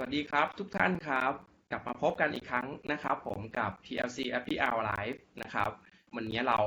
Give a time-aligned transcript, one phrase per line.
[0.00, 1.32] วัสดีครับทุกท่านครับ
[1.70, 5.70] กลับมาพบกันอีกครั้งนะครับ ผมกับ PLC Happy Hour Live นะครับ
[6.14, 6.60] วันนี้เรา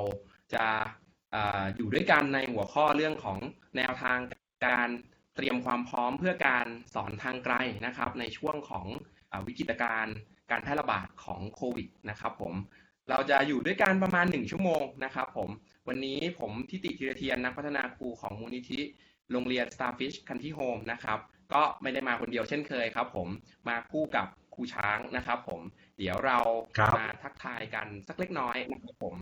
[0.53, 0.65] จะ
[1.35, 1.37] อ
[1.75, 3.39] อยู่ด้วยกันในหัวข้อเรื่องของ
[3.77, 4.19] แนวทาง
[4.67, 4.89] การ
[5.35, 7.55] เตรียมความพร้อมเพื่อการสอนทางไกล
[7.85, 8.87] นะครับ ในช่วงของ
[9.31, 10.15] อวิกฤตการณ์
[10.51, 12.53] การแพร่ระบาดของโควิดนะครับผม
[13.09, 15.49] เราจะอยู่ด้วยกันประมาณ 1 ชั่วโมงนะครับผม
[15.87, 18.81] วันนี้ผมทิติธีรเทียนนักพัฒนาครูของมูลนิธิ
[19.31, 21.19] โรงเรียน Starfish Country Home นะครับ
[21.53, 23.27] ก็ไม่ได้มาคนเดียวเช่นเคยครับ ผม
[23.67, 25.61] มาคู่กับครูช้างนะครับ ผม
[25.97, 26.37] เดี๋ยวเรา
[26.77, 29.15] ครับมาทักทายกันสักเล็กน้อยนะครับผม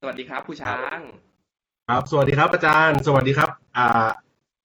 [0.00, 0.98] สวัสดีครับครูช้าง
[1.88, 4.10] ครับสวัสดีครับ อาจารย์ สวัสดีครับ อ่า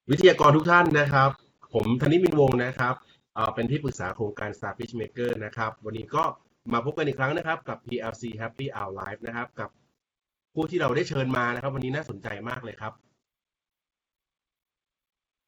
[0.10, 1.30] วิทยากรทุกท่านนะครับ
[1.74, 2.96] ผมธนิตมินวงศ์นะครับ
[3.38, 6.24] อ่าเป็นที่ปรึกษาโครงการ Starfish Maker นะครับ วันนี้ก็
[6.74, 9.70] มาพบกันอีกครั้งนะครับ กับ PLC Happy Hour Live นะครับ กับ
[10.54, 12.94] ผู้ที่เราได้เชิญมานะครับ วันนี้น่าสนใจมากเลยครับ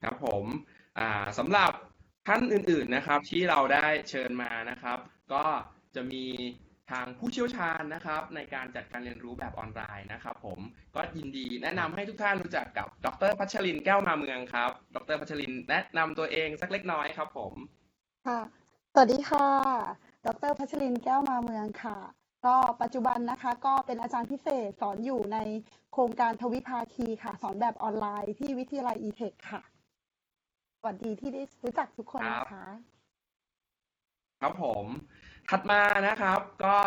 [0.04, 0.79] ครับผมอ่า
[1.38, 1.72] สำหรับ
[2.28, 5.00] ท่านอื่นๆนะครับที่เราได้เชิญมานะครับ
[5.34, 5.44] ก็
[5.96, 6.26] จะมี
[6.92, 10.60] ทางผู้เชี่ยวชาญนะครับในการจัดการเรียนรู้แบบออนไลน์นะครับ ผม
[10.96, 17.54] ก็ยินดีแนะนำให้ทุกท่านรู้จักกับดรพัชรินแก้วมาเมืองครับ ดรพัชรินแนะนำตัวเองสักเล็กน้อยครับ ผม
[18.28, 18.40] ค่ะ
[18.94, 19.48] สวัสดีค่ะ
[20.26, 21.98] ดรพัชรินแก้วมาเมืองค่ะ
[22.46, 25.38] ก็ปัจจุบันนะคะก็เป็นอาจารย์พิเศษสอนอยู่ใน
[25.94, 29.62] โครงการทวิภาคีค่ะ สอนแบบออนไลน์ที่วิทยาลัย e-tech ค่ะ
[30.86, 32.66] วัสดีที่ได้รู้จักทุกคนนะคะ
[34.42, 34.86] ครับผม
[35.50, 36.78] ถัดมานะครับก็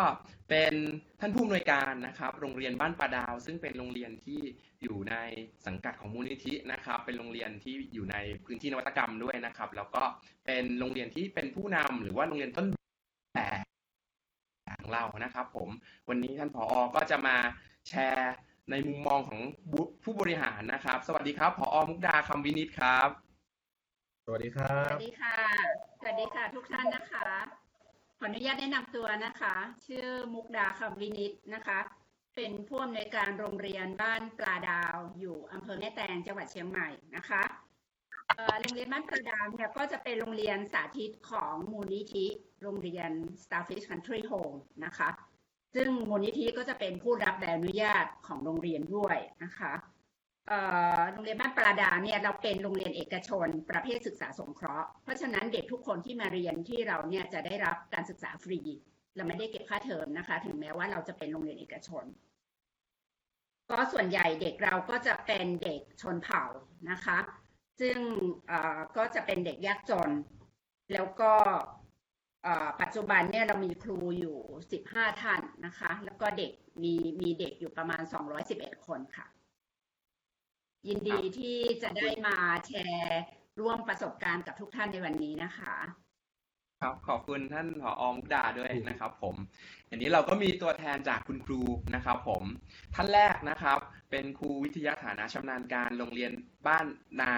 [0.49, 0.73] เป็น
[1.19, 4.39] ท่านผู้อำนวยการนะครับ โรงเรียนบ้านปลาดาว ซึ่งเป็นโรงเรียนที่
[4.81, 5.15] อยู่ใน
[5.65, 10.03] สังกัดของมูลนิธินะครับ เป็นโรงเรียนที่อยู่ในพื้นที่นวัตกรรมด้วยนะครับ แล้วก็
[10.45, 12.67] เป็นโรงเรียนที่เป็นผู้นำหรือว่าโรงเรียนต้น
[13.35, 13.63] แบบ
[14.81, 15.69] ของเรานะครับ ผม
[16.09, 17.35] วันนี้ท่านผอก็จะมา
[17.89, 18.33] แชร์
[18.71, 19.39] ในมุมมองของ
[20.03, 23.32] ผู้บริหารนะครับ สวัสดีครับผอมุกดาคำวินิตครับ
[24.25, 25.35] สวัสดีครัสบ วัสดีค่ะ
[25.99, 27.29] สวัสดีค่ะทุกท่านนะคะ
[28.19, 29.55] ขออนุญาตแนะนำตัวนะคะ
[29.87, 31.79] ชื่อมุกดาคำวินิตนะคะ
[32.35, 37.43] เป็นผู้อำนวยการโรงเรียนบ้านปลาดาวอยู่อำเภอแม่แตงจังหวัดเชียงใหม่นะคะ
[38.35, 42.25] เอ่อโรงเรียนบ้านปลาดาวเนี่ยก็จะเป็นโรงเรียนสาธิตของมูลนิธิ
[42.61, 43.11] โรงเรียน
[43.43, 45.09] Starfish Country Home นะคะ
[45.75, 49.73] ซึ่งมูลนิธิก็จะเป็นผู้รับใบอนุญาตของโรงเรียนด้วยนะคะ
[51.11, 58.59] โรงเรียนบ้านปลาดาเนี่ยเราเป็นโรงเรียนเอกชน ประเภทศึกษาสงเคราะห์ เพราะฉะนั้นเด็กทุกคนที่มาเรียนที่เราเนี่ยจะได้รับการศึกษาฟรี
[59.15, 62.05] เราไม่ได้เก็บค่าเทอมนะคะ ถึงแม้ว่าเราจะเป็นโรงเรียนเอกชน
[63.71, 66.43] ก็ส่วนใหญ่เด็กเราก็จะเป็นเด็กชนเผ่า
[66.89, 67.17] นะคะ
[67.79, 67.97] ซึ่ง
[68.97, 70.09] ก็จะเป็นเด็กยากจน
[70.93, 71.31] แล้วก็
[72.81, 74.37] ปัจจุบันเนี่ยเรามีครูอยู่
[74.81, 76.51] 15 ท่านนะคะ แล้วก็เด็ก
[76.83, 78.01] มีมีเด็กอยู่ประมาณ
[78.43, 79.25] 211 คนค่ะ
[80.87, 82.35] ยินดีที่จะได้มา
[82.67, 83.21] แชร์
[83.59, 85.75] ร่วมประสบการณ์กับทุกท่านในวันนี้นะคะ
[86.81, 89.35] ครับขอบคุณท่านผอมุกดาด้วยนะครับ ผม
[89.89, 91.61] อันนี้เราก็มีตัวแทนจากคุณครู
[91.95, 92.43] นะครับ ผม
[92.95, 93.79] ท่านแรกนะครับ
[94.11, 96.31] เป็นครูวิทยาฐานะชำนาญการโรงเรียน
[96.67, 96.85] บ้าน
[97.21, 97.33] นา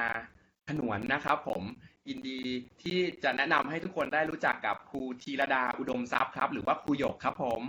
[0.68, 1.62] ขนวนนะครับผม
[2.10, 2.40] ยินดี
[2.84, 7.62] ที่จะแนะนำให้ทุกคนได้รู้จักกับครูธีรดาอุดมทรัพย์ครับ หรือว่าครูหยกครับผม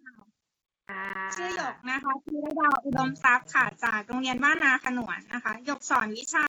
[1.35, 6.47] ชื่อหยกนะคะชื่อดาวอุดมทรัพย์ค่ะ จากโรงเรียนบ้านนาขนวนนะคะหยกสอนวิชา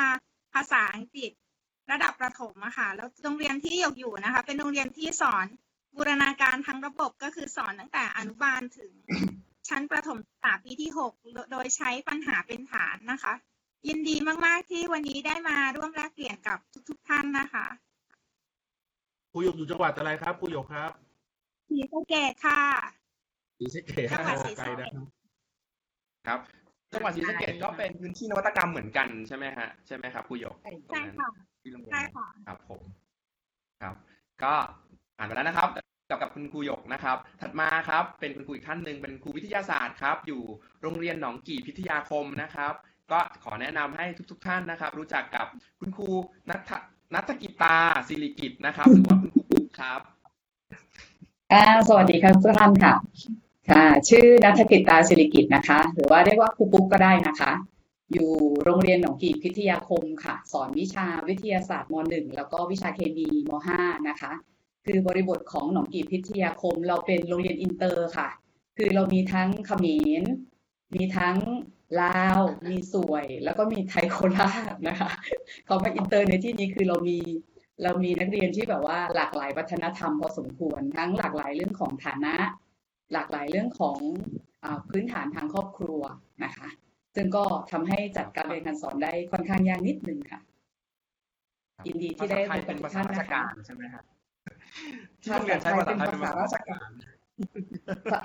[0.54, 1.32] ภาษาอังกฤษ
[1.90, 5.46] ระดับประถมอะค่ะ แล้วโรงเรียนที่หยกอยู่นะคะ เป็นโรงเรียนที่สอน
[5.96, 8.92] บูรณาการทั้งระบบก็คือสอนตั้งแต่อนุบาลถึง
[9.68, 11.12] ชั้นประถมศึกษาปีที่หก
[11.52, 13.32] โดยใช้ปัญหาเป็นฐานนะคะ
[13.86, 17.66] ยินดีมาก ๆ ที่วันนี้ได้มาร่วมแลกเปลี่ยนกับทุก ๆ ท่านนะคะ
[19.30, 20.90] ครูหยกอยู่จังหวัดอะไรครับครูหยกครับ
[21.68, 22.62] สีสะเกตค่ะ
[23.62, 25.06] ศรีสะเกษจังหวัดศรีไกลสะเกษนะครับ
[26.26, 26.40] ครับ
[26.92, 30.56] จังหวัดศรีสะเกษก็เป็นพื้นที่นวัตกรรมเหมือนกันใช่ไหมฮะใช่ไหมครับครูหยก
[30.90, 31.28] ใช่ค่ะ
[31.62, 32.82] ที่โรงเรียน ใช่ค่ะ ครับผม
[33.82, 33.94] ครับ
[34.42, 34.54] ก็
[35.18, 35.68] อ่านไปแล้วนะครับ
[36.10, 40.42] กับกับคุณครูหยกนะครับ ถัดมาครับเป็นคุณครูอีกท่านหนึ่งเป็นครูวิทยาศาสตร์ครับ อยู่
[40.82, 42.74] โรงเรียนหนองกี่พิทยาคมนะครับ
[43.12, 45.46] ก็ขอแนะนำให้ทุก ๆ ท่านนะครับ รู้จักกับ
[45.80, 46.08] คุณครู
[46.48, 46.70] นัท
[47.14, 47.76] นัทกิตา
[48.08, 50.00] ศิริกิจนะครับ หรือว่าคุณครูปุ๊กครับ
[51.52, 52.94] ค่ะสวัสดีครับทุกท่านค่ะ
[53.70, 57.52] ค่ะชื่อนัฐกิจตาศิริกิจนะคะ หรือว่าเรียกว่าครูปุ๊กก็ได้นะคะ
[58.12, 58.30] อยู่
[58.64, 63.50] โรงเรียนหนองกี่พิทยาคมค่ะ สอนวิชาวิทยาศาสตร์ม .1 แล้วก็วิชาเคมีม
[63.80, 64.32] .5 นะคะ
[64.86, 68.28] คือบริบทของหนองกี่พิทยาคม เราเป็นโรงเรียนอินเตอร์ค่ะ
[68.76, 69.86] คือเรามีทั้งเขม
[70.20, 70.22] ร
[70.94, 71.36] มีทั้ง
[72.00, 75.10] ลาว มีส่วย แล้วก็มีไทยโคราชนะคะ
[75.66, 77.18] คำว่าอินเตอร์ในที่นี้คือเรามี
[77.82, 82.34] เรามีนักเรียนที่แบบว่าหลากหลายวัฒนธรรมพอสมควร ทั้งหลากหลายเรื่องของฐานะ
[83.12, 83.98] หลากหลายเรื่องของ
[84.64, 86.02] อาพื้นฐานทางครอบครัว
[86.44, 86.68] นะคะ
[87.14, 90.40] ซึ่งก็ทำให้จัดการเรียนการสอนได้ค่อนข้างยากนิดนึงค่ะ
[91.86, 94.04] ยินดีที่ภาได้ษาไทยพบกัเป็นนทุภากษาท่านราชนะคะการใช่ไหมครับ
[95.22, 96.90] ที่โรงเรียนใช้ภาษาไทยเป็นภาษาราชการ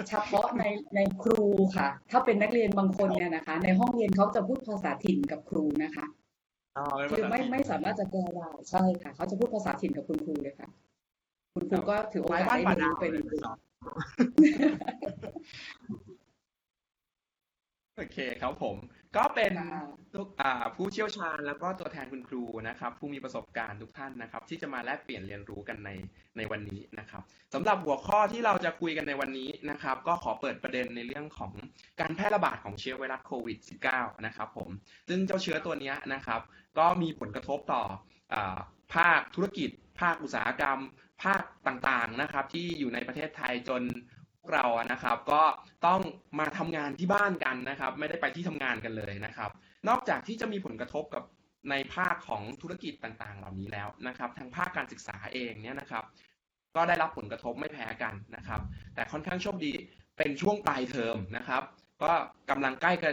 [0.09, 0.63] เฉพาะใน
[0.95, 1.43] ในครู
[1.77, 6.05] ค่ะ ถ้าเป็นนักเรียนบางคนเนี่ยนะคะ ในห้องเรียนเขาจะพูดภาษาถิ่นกับครูนะคะ
[6.77, 10.69] อ๋อเป็นคือภาษาไม่ถิ่นไม่สามารถจะแปลได้ใช่ค่ะ เขาจะพูดภาษาถิ่นกับคุณครูเลยค่ะ
[11.53, 13.43] คุณครูก็ถือโอกาสบ้านได้ป่าเรียนดาวรู้ไปในตัว
[17.95, 18.77] โอเคครับผม
[19.17, 19.53] ก็เป็น
[20.13, 20.27] ทุก
[20.75, 25.89] ผู้เชี่ยวชาญแล้วก็ตัวแทนคุณครูนะครับ ผู้มีประสบการณ์ทุกท่านนะครับ ที่จะมาแลกเปลี่ยนเรียนรู้กันใน
[26.37, 27.21] ในวันนี้นะครับ
[27.53, 31.51] สำหรับหัวข้อที่เราจะคุยกันในวันนี้นะครับ ก็ขอเปิดประเด็นในเรื่องของ
[31.99, 33.57] การแพร่ระบาดของเชื้อไวรัสโควิด
[33.91, 34.69] -19 นะครับผม
[35.07, 36.41] ซึ่งเจ้าเชื้อตัวนี้นะครับ
[36.77, 37.83] ก็มีผลกระทบต่อ
[38.33, 38.35] อ
[38.95, 39.69] ภาคธุรกิจ
[39.99, 40.79] ภาคอุตสาหกรรม
[41.23, 43.81] ภาคต่างๆนะครับ ที่อยู่ในประเทศไทยจน
[44.39, 45.41] พวกเรานะครับ ก็
[45.85, 45.99] ต้อง
[46.39, 49.49] มาทำงานที่บ้านกันนะครับ ไม่ได้ไปที่ทำงานกันเลยนะครับ
[49.87, 51.23] นอกจากที่จะมีผลกระทบกับ
[51.69, 56.03] ในภาคของธุรกิจต่างๆ เหล่านี้แล้วนะครับ ทางภาคการศึกษาเองเนี่ยนะครับ
[56.75, 58.61] ก็ได้รับผลกระทบไม่แพ้กันนะครับ
[58.95, 59.73] แต่ค่อนข้างโชคดี
[60.17, 61.63] เป็นช่วงปลายเทอมนะครับ
[62.03, 62.11] ก็
[62.49, 63.09] กำลังใกล้จะ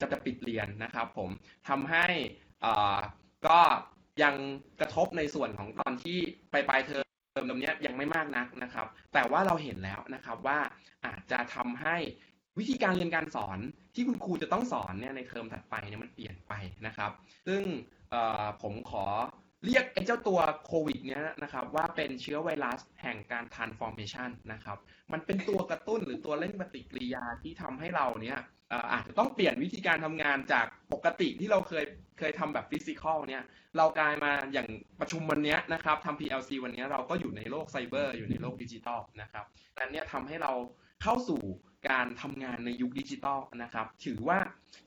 [0.00, 1.30] จะจะปิดเรียนนะครับ ผม
[1.68, 2.06] ทำให้
[2.64, 3.00] อ่า
[3.46, 3.58] ก็
[4.22, 4.34] ยัง
[4.80, 6.18] กระทบในส่วนของตอนที่
[6.50, 10.58] ไปปลายเทอม เติมตรงนี้ยังไม่มากนักนะครับ แต่ว่าเราเห็นแล้วนะครับว่า
[11.06, 11.96] อาจจะทำให้
[12.58, 13.58] วิธีการเรียนการสอน
[13.94, 16.52] ที่คุณครูจะต้องสอนเนี่ยในเทอมถัดไปเนี่ยมันเปลี่ยนไป
[16.86, 17.10] นะครับ
[17.46, 17.62] ซึ่ง
[18.62, 19.04] ผมขอ
[19.64, 24.78] เรียกไอ้เจ้าตัวโควิดเนี้ยนะครับว่าเป็นเชื้อไวรัสแห่งการ transformation นะครับ
[25.12, 28.38] มันเป็นตัวกระตุ้นหรือตัวเร่งปฏิกิริยาที่ทำให้เราเนี่ย
[28.92, 31.84] อาจจะต้องเปลี่ยนวิธีการทำงานจากปกติที่เราเคย
[32.18, 33.42] เคยทำแบบ physical เนี่ย
[33.76, 34.68] เรากลายมาอย่าง
[35.00, 39.44] ประชุมวันเนี้ยนะครับทำ PLC วันเนี้ยเราก็อยู่ในโลกไซเบอร์อยู่ในโลกดิจิตอลนะครับ
[39.80, 40.52] อันเนี้ยทำให้เรา
[41.02, 41.40] เข้าสู่
[41.90, 44.38] การทำงานในยุคดิจิตอลนะครับ ถือว่า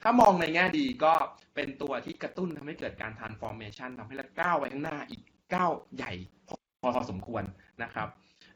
[0.04, 1.14] ถ้ามองในแง่ดีก็
[1.56, 5.22] เป็นตัวที่กระตุ้นทำให้เกิดการ transformation ทำให้เราก้าวไปข้างหน้าอีก
[5.56, 6.14] ก้าวใหญ่
[6.48, 6.56] พอ
[6.96, 7.44] พอสมควร
[7.84, 8.08] นะครับ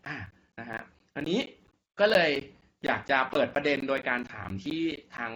[0.08, 0.18] อ่า
[0.60, 0.82] นะฮะ
[1.16, 1.40] อันนี้
[2.00, 2.32] ก็เลย
[2.86, 4.82] อยากจะเปิดประเด็นโดยการถามที่
[5.16, 5.32] ทาง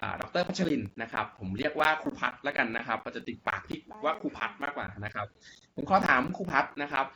[0.00, 5.26] อ่าดรพัชรินนะครับ ผมเรียกว่าครูพัฒแล้วกันนะครับก็จะติดปากที่ว่าครูพัฒมากกว่านะครับ
[5.74, 7.06] ผมขอถามครูพัฒนะครับ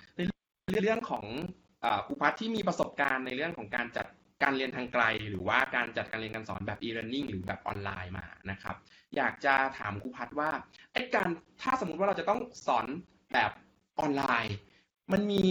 [0.72, 1.24] ในเรื่องของ
[1.84, 4.06] อ่าครูพัฒที่มีประสบการณ์ในเรื่องของการจัด
[4.42, 8.76] การเรียนทางไกล หรือว่าการจัดการเรียนการสอนแบบ e-learning หรือแบบออนไลน์มานะครับ
[9.16, 10.50] อยากจะถามครูพัฒน์ว่า
[10.92, 11.28] ไอ้การ
[11.62, 12.86] ถ้าสมมุติว่าเราจะต้องสอน
[13.32, 13.50] แบบ
[14.00, 14.56] ออนไลน์
[15.12, 15.44] มันมี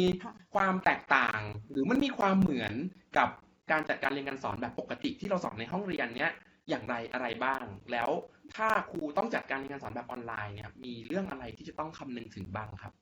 [0.55, 1.39] ความแตกต่าง
[1.69, 2.73] หรือมันมีความเหมือน
[3.17, 3.29] กับ
[3.71, 6.31] การจัดการเรียนการสอนแบบปกติที่เราสอนในห้องเรียนเนี้ย
[6.69, 8.09] อย่างไรอะไรบ้าง แล้ว
[8.55, 12.93] ถ้าครูต้องจัดการเรียนการสอนแบบออนไลน์เนี่ยมีเรื่องอะไรที่จะต้องคำนึงถึงบ้างครับ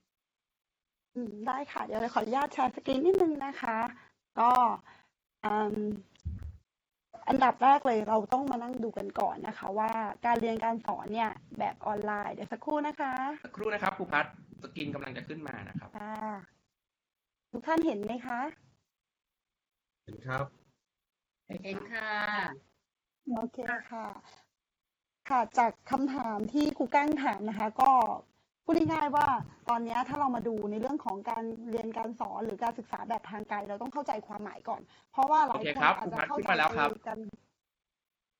[1.47, 3.77] ได้ค่ะ เดี๋ยวเราขออนุญาตแชร์สกรีนนิดนึงนะคะ
[4.39, 4.50] ก็
[5.45, 5.77] อืม
[7.27, 9.91] อันดับแรกเลยเราต้องมานั่งดูกันก่อนนะคะ ว่า
[10.25, 13.13] การเรียนการสอนเนี่ยแบบออนไลน์เดี๋ยวสักครู่นะคะ
[13.45, 16.15] สักครู่นะครับครูพัฒน์สกรีนกำลังจะขึ้นมานะครับค่ะ
[17.51, 18.39] ทุกท่านเห็นไหมคะ
[20.03, 20.45] เห็นครับ
[21.63, 22.12] เห็นค่ะ
[23.36, 23.57] โอเค
[23.91, 24.07] ค่ะ
[25.30, 27.91] ค่ะจากคำถามที่ครูกั้งถามนะคะ ก็
[28.71, 29.27] พูดง่ายๆว่า
[29.69, 34.81] ตอนเนี้ยถ้าเรามาดูในเรื่องของการเรียนการสอนหรือการศึกษาแบบทางไกลเราต้องเข้าใจความหมายก่อน
[35.12, 37.19] เพราะว่าหลายโอเคคนครับอาจจะครูพัฒน์เข้าขึ้นใจมาแล้วครับกัน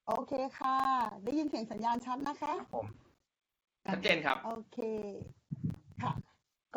[0.08, 0.78] โอเคค่ะ
[1.24, 2.86] ได้ยินเสียงสัญญาณชัดนะคะผม
[3.88, 4.78] ชัดเจนครับ โอเค
[6.04, 6.14] ค่ะ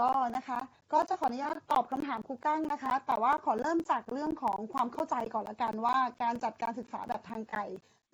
[0.01, 0.59] ก็นะคะ
[0.93, 7.61] ก็จะขออนุญาตตอบคำถามครูกั้งนะคะ แต่ว่าขอเริ่มจากเรื่องของความเข้าใจก่อนละกันว่าการจัดการศึกษาแบบทางไกล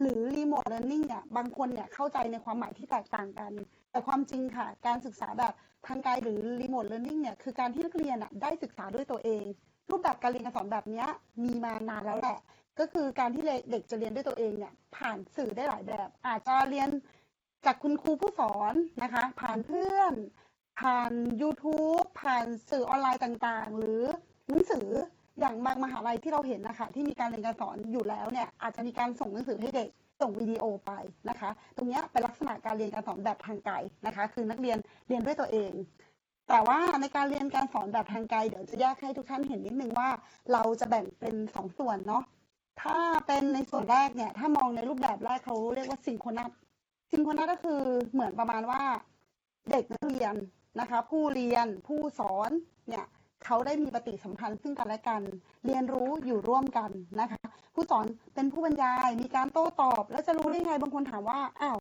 [0.00, 3.52] หรือ remote learning เนี่ยบางคนเนี่ยเข้าใจในความหมายที่แตกต่างกัน
[3.90, 5.54] แต่ความจริงค่ะ การศึกษาแบบ
[5.86, 9.44] ทางไกลหรือ remote learning เนี่ยคือการที่นักเรียนอะได้ศึกษาด้วยตัวเอง
[9.90, 11.04] รูปแบบการเรียนการสอนแบบนี้
[11.44, 12.38] มีมานานแล้วแหละ
[12.78, 16.88] ก็คือการที่เด็กจะเรียนด้วยตัวเองเนี่ยผ่านสื่อได้หลายแบบ อาจจะเรียน
[17.66, 20.14] จากคุณครูผู้สอนนะคะ ผ่านเพื่อน
[20.80, 24.02] ผ่าน YouTube ผ่านสื่อออนไลน์ต่างๆ หรือ
[24.48, 24.88] หนังสือ
[25.40, 29.88] อย่างบางมหาลัยที่เราเห็นนะคะที่มีการเรียนการสอนอยู่แล้วเนี่ยอาจจะมีการส่งหนังสือให้เด็ก
[30.20, 30.92] ส่งวิดีโอไป
[31.28, 33.74] นะคะ ตรงนี้เป็นลักษณะการเรียนการสอนแบบทางไกล
[34.06, 35.72] นะคะ คือนักเรียนเรียนด้วยตัวเอง
[36.48, 40.08] แต่ว่าในการเรียนการสอนแบบทางไกลเดี๋ยวจะแยกให้ทุกท่านเห็นนิดนึงว่า
[40.52, 42.22] เราจะแบ่งเป็นสองส่วนเนาะ
[42.82, 46.50] ถ้าเป็นในส่วนแรกเนี่ยถ้ามองในรูปแบบแรกเขาเรียกว่าซิงโครนัส
[47.10, 47.80] ซิงโครนัสก็คือ
[48.12, 48.82] เหมือนประมาณว่า
[49.70, 50.34] เด็กนักเรียน
[50.80, 52.50] นะคะ ผู้เรียนผู้สอน
[52.88, 53.04] เนี่ย
[53.44, 55.22] เขาได้มีปฏิสัมพันธ์ซึ่งกันและกัน
[55.64, 56.90] เรียนรู้อยู่ร่วมกัน
[57.20, 57.40] นะคะ
[57.74, 61.78] ผู้สอนเป็นผู้บรรยายมีการโต้ตอบ แล้วจะรู้ได้ไงบางคนถามว่าอ้าว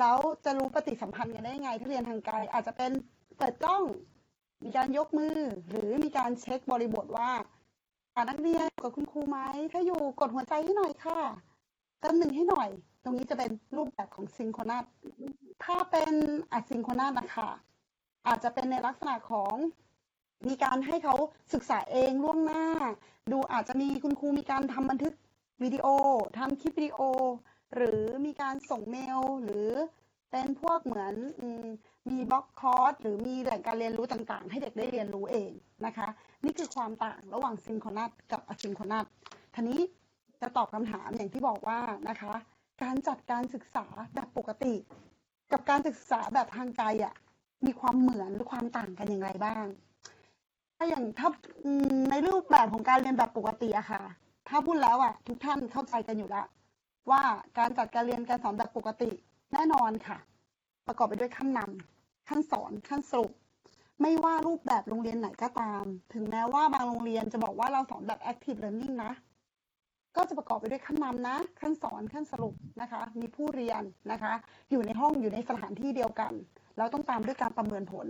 [0.00, 2.90] แล้วจะรู้ปฏิสัมพันธ์กันได้ยังไงถ้าเรียนทางไกลอาจจะเป็น
[3.36, 3.82] เปิดกล้อง
[4.64, 5.36] มีการยกมือ
[5.68, 7.30] หรือมีการเช็คบริบทว่า
[8.16, 9.38] อานักเรียนกับคุณครูไหม
[9.72, 11.18] ถ้าอยู่กดหัวใจให้หน่อยค่ะ
[12.02, 12.68] กันหนึ่งให้หน่อย
[13.04, 14.84] ตรงนี้จะเป็นรูปแบบของซิงโครนัส
[15.64, 16.12] ถ้าเป็น
[16.52, 17.48] อะซิงโครนัสนะคะ
[18.26, 19.54] อาจจะเป็นในลักษณะของ
[20.46, 21.14] มีการให้เขา
[21.54, 22.64] ศึกษาเองล่วงหน้า
[23.32, 25.14] ดูอาจจะมีคุณครูมีการทำบันทึก
[25.62, 25.86] วิดีโอ
[26.38, 27.00] ทำคลิปวิดีโอ
[27.74, 29.70] หรือมีการส่งเมลหรือ
[30.30, 31.14] เป็นพวกเหมือน
[32.10, 35.52] มีบล็อกคอร์สหรือมีแหล่งการเรียนรู้ต่างๆ ให้เด็กได้เรียนรู้เอง
[35.86, 36.08] นะคะ
[36.44, 39.06] นี่คือความต่างระหว่างซิงโครนัสกับอะซิงโครนัส
[39.54, 39.80] ทีนี้
[40.40, 41.78] จะตอบคำถามอย่างที่บอกว่า
[42.08, 42.32] นะคะ
[42.82, 44.74] การจัดการศึกษาแบบปกติ
[45.52, 47.14] กับการศึกษาแบบทางไกลอะ
[47.64, 49.66] มีความเหมือนหรือความต่างกันอย่างไรบ้าง
[50.86, 51.30] อย่างถ้า
[52.10, 54.02] ในรูปแบบของการเรียนแบบปกติอะค่ะ
[54.48, 56.46] ถ้าพูดแล้วอะทุกท่านเข้าใจกันอยู่แล้ว
[57.10, 57.22] ว่า
[57.58, 59.10] การจัดการเรียนการสอนแบบปกติ
[59.52, 60.18] แน่นอนค่ะ
[60.86, 63.32] ประกอบไปด้วยขั้นนำขั้นสอนขั้นสรุป
[64.00, 69.12] ไม่ว่ารูปแบบโรงเรียนไหนก็ตาม ถึงแม้ว่าบางโรงเรียนจะบอกว่าเราสอนแบบ active learning นะ
[70.16, 74.32] ก็จะประกอบไปด้วยขั้นนำนะ ขั้นสอนขั้นสรุปนะคะ มีผู้เรียนนะคะ
[74.70, 76.32] อยู่ในห้องอยู่ในสถานที่เดียวกัน
[76.76, 78.06] แล้วต้องตามด้วยการประเมินผล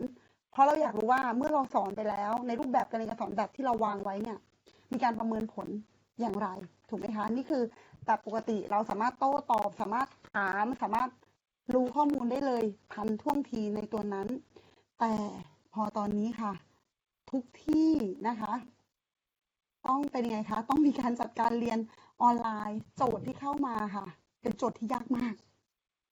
[0.59, 4.39] ราะเราอยากรู้ว่าเมื่อเราสอนไปแล้ว ในรูปแบบการเรียนการสอนแบบที่เราวางไว้เนี่ย
[4.93, 5.69] มีการประเมินผล
[6.21, 6.49] อย่างไร
[6.89, 7.63] ถูกไหมคะ นี่คือ
[8.07, 11.11] แบบปกติเราสามารถโต้ตอบ สามารถถาม สามารถ
[11.75, 14.29] รู้ข้อมูลได้เลยทันท่วงทีในตัวนั้น
[15.01, 15.13] แต่
[15.73, 16.53] พอตอนนี้ค่ะ
[17.31, 17.91] ทุกที่
[18.29, 18.53] นะคะ
[19.87, 21.79] ต้องเป็นยังไงคะ ต้องมีการจัดการเรียน
[22.23, 24.07] ออนไลน์ โจทย์ที่เข้ามาค่ะ
[24.41, 25.35] เป็นโจทย์ที่ยากมาก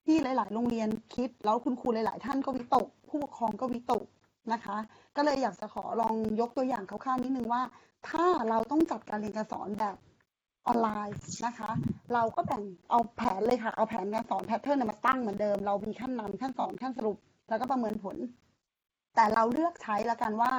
[0.05, 4.05] ที่หลาย ๆ โรงเรียนคิดแล้วคุณครูหลาย ๆ ท่านก็วิตก ผู้ปกครองก็วิตก
[4.53, 4.77] นะคะ
[5.17, 7.63] ก็เลยอยากจะขอลองยกตัวอย่างคร่าวๆนิดนึงว่า
[8.09, 9.97] ถ้าเราต้องจัดการเรียนการสอนแบบ
[10.67, 11.71] ออนไลน์นะคะ
[12.15, 17.17] เราก็แบ่งเอาแผนเลยค่ะ เอาแผนการสอน pattern มาตั้งเหมือนเดิม เรามีขั้นนำขั้นสอนขั้นสรุป
[17.49, 18.17] แล้วก็ประเมินผล
[19.15, 20.53] แต่เราเลือกใช้ละกันว่า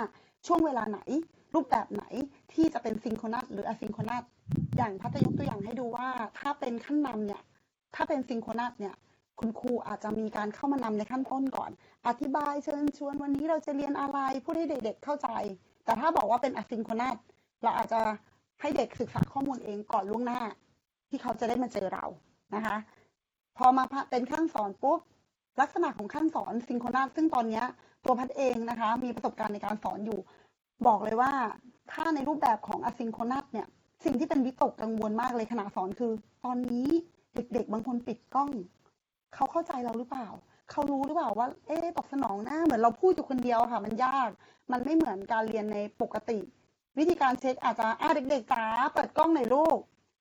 [0.48, 1.00] ช่วงเวลาไหน
[1.54, 2.04] รูปแบบไหน
[2.54, 4.24] ที่จะเป็นซิงโครนัสหรืออะซิงโครนัส
[4.78, 6.08] อย่างพัทยกตัวอย่างให้ดูว่า
[6.40, 7.42] ถ้าเป็นขั้นนำเนี่ย
[7.96, 8.96] ถ้าเป็นซิงโครนัสเนี่ย
[9.40, 11.72] คุณครูอาจจะมีการเข้ามานำในขั้นต้นก่อน
[12.08, 15.30] อธิบายเชิญชวนวันนี้เราจะเรียนอะไรพูดให้เด็กๆเข้าใจ
[15.86, 17.18] แต่ถ้าบอกว่าเป็นอะซิงโครนัส
[17.64, 18.02] เราอาจจะ
[18.62, 20.40] ให้เด็กศึกษาข้อมูลเองก่อนล่วงหน้า
[21.10, 22.06] ที่เขาจะได้มาเจอเรา
[22.56, 22.78] นะคะ
[23.58, 25.00] พอมาเป็นขั้นสอนปุ๊บ
[25.62, 27.64] ลักษณะของขั้นสอนซิงโครนัสซึ่งตอนนี้
[28.04, 30.20] ตัวพัดเองนะคะ มีประสบการณ์ในการสอนอยู่
[30.88, 31.32] บอกเลยว่า
[31.92, 33.68] ถ้าในรูปแบบของอซิงโครนัสเนี่ย
[34.06, 36.12] สิ่งที่เป็นวิตกกังวลมากเลยขณะสอนคือ
[36.46, 36.88] ตอนนี้
[37.36, 38.50] เด็กๆ บางคนปิดกล้อง
[39.36, 40.28] เขาเข้าใจเราหรือเปล่า
[40.72, 44.30] เขารู้หรือเปล่าว่า เอ๊ะตอบสนองหน้าเหมือนเราพูดอยู่คนเดียวค่ะ มันยาก
[44.72, 46.40] มันไม่เหมือนการเรียนในปกติ
[46.98, 49.78] วิธีการเช็คอาจจะอ่าเด็กๆจ๋าเปิดกล้องหน่อยลูก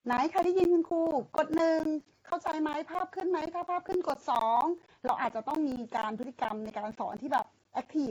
[0.07, 1.03] ไหนใครได้ยินคุณครู
[1.37, 1.83] กดหนึ่ง
[2.27, 4.63] เข้าใจไหมภาพขึ้นไหมถ้าภาพขึ้นกดสอง
[5.05, 8.11] เราอาจจะต้องมีการพฤติกรรมในการสอนที่แบบ active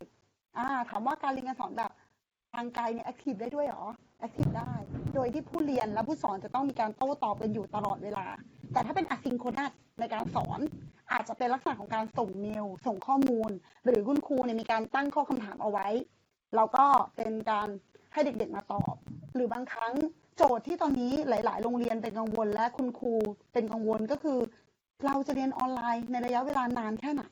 [0.58, 1.92] อ่าถามว่าการเรียนการสอนแบบ
[2.54, 3.86] ทางไกลเนี่ย active ได้ด้วยหรอ
[4.20, 4.72] active ได้
[5.14, 8.26] โดยที่ผู้เรียนและผู้สอนจะต้องมีการโต้ตอบกันอยู่ตลอดเวลา
[8.74, 10.60] แต่ถ้าเป็น asynchronous ในการสอน
[11.12, 13.52] อาจจะเป็นลักษณะของการส่งเมลส่งข้อมูล
[13.86, 15.88] หรือคุณครูเนี่ยมีการตั้งข้อคำถามเอาไว้
[16.56, 16.86] แล้วก็
[17.16, 17.68] เป็นการ
[18.14, 18.94] ให้เด็กๆมาตอบ
[19.36, 19.94] หรือบางครั้ง
[20.38, 23.14] โจทย์ที่ตอนนี้หลาย ๆ โรงเรียนเป็นกังวล และคุณครู
[23.54, 24.40] เป็นกังวลก็คือ
[25.06, 27.24] เราจะเรียนออนไลน์ในระยะเวลานานแค่ไหน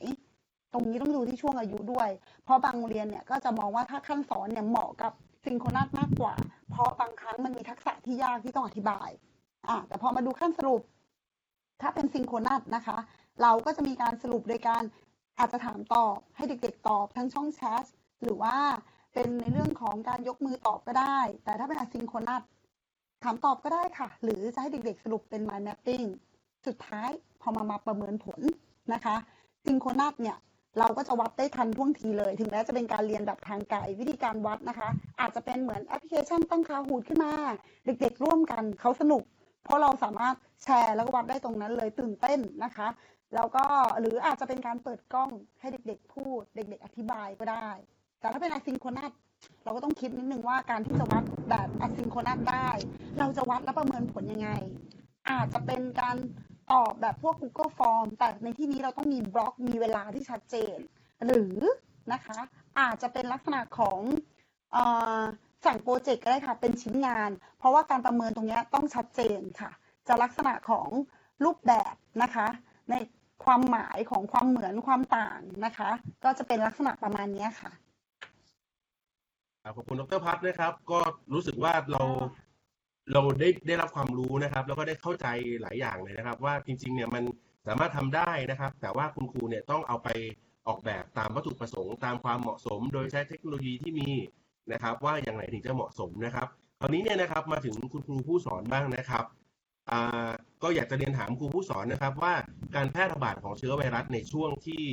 [0.73, 2.09] ตรงนี้ต้องดูที่ช่วงอายุด้วย
[2.43, 5.11] เพราะบางโรงเรียนเนี่ยก็จะมองว่าถ้าขั้นสอนเนี่ยเหมาะกับ
[5.45, 6.33] ซิงโครนัสมากกว่า
[6.69, 9.09] เพราะบางครั้งมันมีทักษะที่ยากที่ต้องอธิบาย
[9.67, 10.81] อ่าแต่พอมาดูขั้นสรุป
[11.81, 12.97] ถ้าเป็นซิงโครนัสนะคะ
[13.41, 14.83] เราก็จะมีการสรุปโดยการ
[15.39, 17.85] อาจจะถามตอบให้เด็กๆตอบทั้งช่องแชท
[18.21, 18.55] หรือว่า
[19.13, 22.41] เป็นในเรื่องของการยกมือตอบก็ได้ แต่ถ้าเป็นอะซิงโครนัส
[23.23, 26.05] ถามตอบก็ได้ค่ะ หรือจะให้เด็กๆสรุปเป็น mind mapping
[26.65, 27.09] สุดท้าย
[27.41, 28.41] พอมามาประเมินผล
[28.93, 29.15] นะคะ
[29.65, 30.37] ซิงโครนัสเนี่ย
[30.79, 37.33] เราก็จะวัดได้ทันท่วงทีเลย ถึงแม้จะเป็นการเรียนแบบทางไกลวิธีการวัดนะคะ อาจจะเป็นเหมือนแอปพลิเคชันตั้งคาหูดขึ้นมา
[37.85, 39.23] เด็กๆร่วมกันเขาสนุก
[39.63, 42.87] เพราะเราสามารถแชร์แล้วก็วัดได้ตรงนั้นเลยตื่นเต้นนะคะ
[43.35, 43.65] แล้วก็
[43.99, 47.69] หรืออาจจะเป็นการเปิดกล้องให้เด็กๆพูด เด็ก ๆ อธิบายก็ได้
[48.19, 49.11] แต่ถ้าเป็นอะซิงโครนัส
[49.63, 52.69] เราก็ต้องคิดนิดนึงว่าการที่จะวัดแบบอะซิงโครนัสได้
[53.19, 54.49] เราจะวัดและประเมินผลยังไง
[55.29, 56.15] อาจจะเป็นการ
[56.71, 60.77] ตอบแบบพวก Google Form แต่ในที่นี้เราต้องมีบล็อกมีเวลาที่ชัดเจน
[61.25, 61.55] หรือ
[62.13, 62.39] นะคะ
[62.79, 63.99] อาจจะเป็นลักษณะของ
[64.75, 64.77] อ
[65.65, 69.71] สั่งโปรเจกต์ก็ได้ค่ะ เป็นชิ้นงาน เพราะว่าการประเมินตรงนี้ต้องชัดเจนค่ะ
[70.07, 70.89] จะลักษณะของ
[71.43, 72.47] รูปแบบนะคะ
[72.89, 72.93] ใน
[73.45, 75.89] ความหมายของความเหมือนความต่างนะคะ
[76.23, 77.71] ก็จะเป็นลักษณะประมาณนี้ค่ะ
[79.75, 80.99] ขอบคุณดรพัฒน์นะครับ ก็
[81.33, 82.03] รู้สึกว่าเรา
[83.11, 85.27] เราได้ได้รับความรู้นะครับ แล้วก็ได้เข้าใจ
[85.61, 87.23] หลายอย่างเลยนะครับ ว่าจริงๆเนี่ยมัน
[87.67, 90.09] สามารถทำได้นะครับ แต่ว่าคุณครูเนี่ยต้องเอาไป
[90.67, 94.09] ออกแบบตามวัตถุประสงค์ตามความเหมาะสม โดยใช้เทคโนโลยีที่มี
[94.71, 96.47] นะครับ ว่าอย่างไรถึงจะเหมาะสมนะครับ
[96.79, 99.25] คราวนี้เนี่ยนะครับมาถึงคุณครูผู้สอนบ้างนะครับ
[100.63, 102.33] ก็อยากจะเรียนถามครูผู้สอนนะครับว่า
[102.75, 104.83] การแพร่ระบาดของเชื้อไวรัสในช่วงที่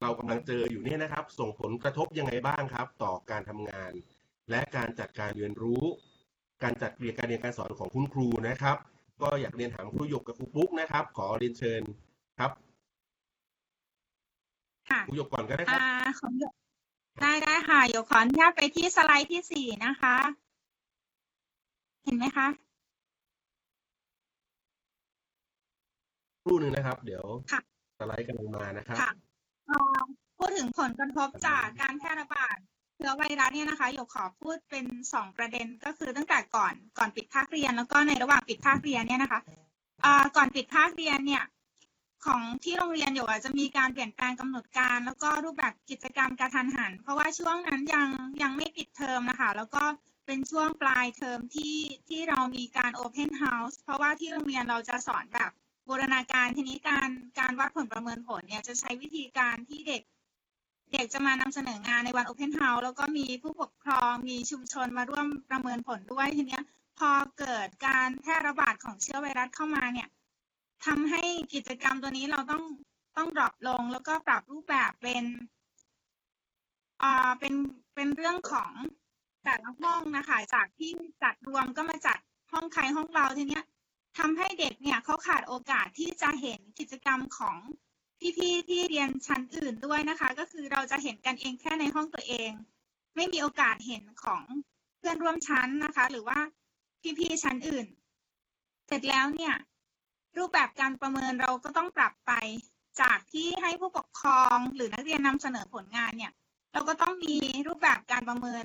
[0.00, 3.92] เรากำลังเจออยู่เนี่ยนะครับ ส่งผลกระทบยังไงบ้างครับ ต่อการทำงาน
[4.50, 5.84] และการจัดการเรียนรู้
[6.62, 8.76] การจัดเรียนการเรียนการสอนของคุณครูนะครับ
[9.22, 11.82] ก็อยากเรียนถามครูหยกกับครูปุ๊กนะครับ ขอเรียนเชิญ
[12.38, 12.50] ครับ
[14.90, 16.54] ค่ะครูหยกก่อนก็ได้ครับอ่าของหยก
[17.20, 20.16] ได้ได้ค่ะหยกขออนุญาตไปที่สไลด์ที่สี่นะคะ
[22.02, 22.63] เห็นไหมคะ
[26.44, 27.60] ครู่หนึ่งนะครับ เดี๋ยวค่ะ
[27.98, 29.10] สไลด์กำลังมานะครับค่ะ
[29.66, 29.98] เอ่อ
[30.38, 32.56] พูดถึงผลกระทบจากการแพร่ระบาด
[32.96, 39.40] เชื้อไวรัสเนี่ยนะคะหยกขอพูดเป็นสองประเด็นก็คือตั้งแต่ก่อนก่อนปิดภาคเรียน แล้วก็ในระหว่างปิดภาคเรียนเนี่ยนะคะ
[40.04, 41.44] อ่าก่อนปิดภาคเรียนเนี่ย
[42.26, 48.08] ของที่โรงเรียนหยกอาจจะมีการเปลี่ยนแปลงกำหนดการ แล้วก็รูปแบบกิจกรรมกระทันหัน เพราะว่าช่วงนั้นยัง
[48.42, 49.82] ยังไม่ปิดเทอมนะคะ แล้วก็
[50.26, 51.76] เป็นช่วงปลายเทอมที่
[52.08, 55.50] ที่เรามีการ Open House เพราะว่าที่โรงเรียนเราจะสอนแบบ
[55.88, 60.02] บูรณาการทีนี้การการวัดผลประเมินผลเนี่ยจะใช้วิธีการที่เด็ก
[60.92, 66.62] เด็กจะมานำเสนองานในวัน Open House แล้วก็มีผู้ปกครองมีชุมชนมาร่วมประเมินผลด้วยทีเนี้ย
[66.98, 70.08] พอเกิดการแพร่ระบาดของเชื้อไวรัสเข้ามาเนี่ย
[70.86, 71.22] ทำให้
[71.54, 72.64] กิจกรรมตัวนี้เราต้อง
[73.16, 75.24] ต้องดรอปลงแล้วก็ปรับรูปแบบเป็น
[77.02, 77.54] อ่าเป็น
[77.94, 78.72] เป็นเรื่องของ
[79.44, 80.90] แต่ละห้องนะคะจากที่
[81.22, 82.18] จัดรวมก็มาจัด
[82.52, 83.64] ห้องใครห้องเราทีเนี้ย
[84.18, 87.56] ทำให้เด็กเนี่ยเขาขาดโอกาสที่จะเห็นกิจกรรมของ
[88.38, 92.50] พี่ๆที่เรียนชั้นอื่นด้วยนะคะ ก็คือเราจะเห็นกันเองแค่ในห้องตัวเอง
[93.16, 94.42] ไม่มีโอกาสเห็นของ
[94.98, 96.38] เพื่อนร่วมชั้นนะคะ หรือว่า
[97.18, 97.86] พี่ๆชั้นอื่น
[98.86, 99.54] เสร็จแล้วเนี่ย
[100.38, 102.32] รูปแบบการประเมินเราก็ต้องปรับไป
[103.00, 106.32] จากที่ให้ผู้ปกครองหรือนักเรียนนำเสนอผลงานเนี่ย
[106.72, 107.34] เราก็ต้องมี
[107.66, 108.64] รูปแบบการประเมิน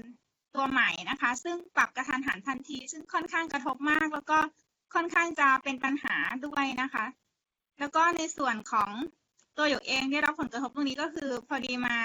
[0.55, 4.37] ตัวใหม่นะคะ ซึ่งปรับกระทันหันทันที ซึ่งค่อนข้างกระทบมาก แล้วก็
[4.93, 6.15] ค่อนข้างจะเป็นปัญหา
[6.45, 7.05] ด้วยนะคะ
[7.79, 8.91] แล้วก็ในส่วนของ
[9.57, 11.97] ตัวหยกเองได้รับผลกระทบตรงนี้ก็คือ พอดีมา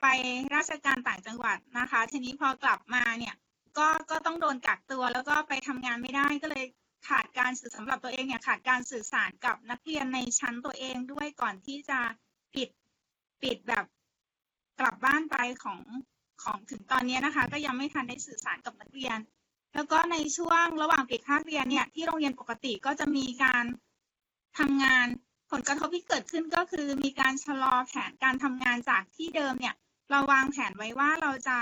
[0.00, 0.06] ไป
[0.54, 3.34] ราชการต่างจังหวัดนะคะ ทีนี้พอกลับมาเนี่ย
[3.78, 6.64] ก็ก็ต้องโดนกักตัว แล้วก็ไปทำงานไม่ได้ก็เลย
[7.08, 11.98] ขาดการสื่อสำหรับตัวเองเนี่ยขาดการสื่อสารกับนักเรียนในชั้นตัวเองด้วยก่อนที่จะ
[12.54, 12.68] ปิด
[13.42, 13.84] ปิดแบบ
[14.80, 15.80] กลับบ้านไปของ
[16.42, 19.18] ของถึงตอนนี้นะคะ ก็ยังไม่ทันได้สื่อสารกับนักเรียน
[19.78, 23.64] แล้วก็ในช่วงระหว่างปิดภาคเรียนเนี่ยที่โรงเรียนปกติก็จะมีการ
[24.58, 25.06] ทำงาน
[25.50, 29.74] ผลกระทบที่เกิดขึ้นก็คือมีการชะลอแผนการทำงานจากที่เดิมเนี่ย
[30.10, 31.58] เราวางแผนไว้ว่าเราจะ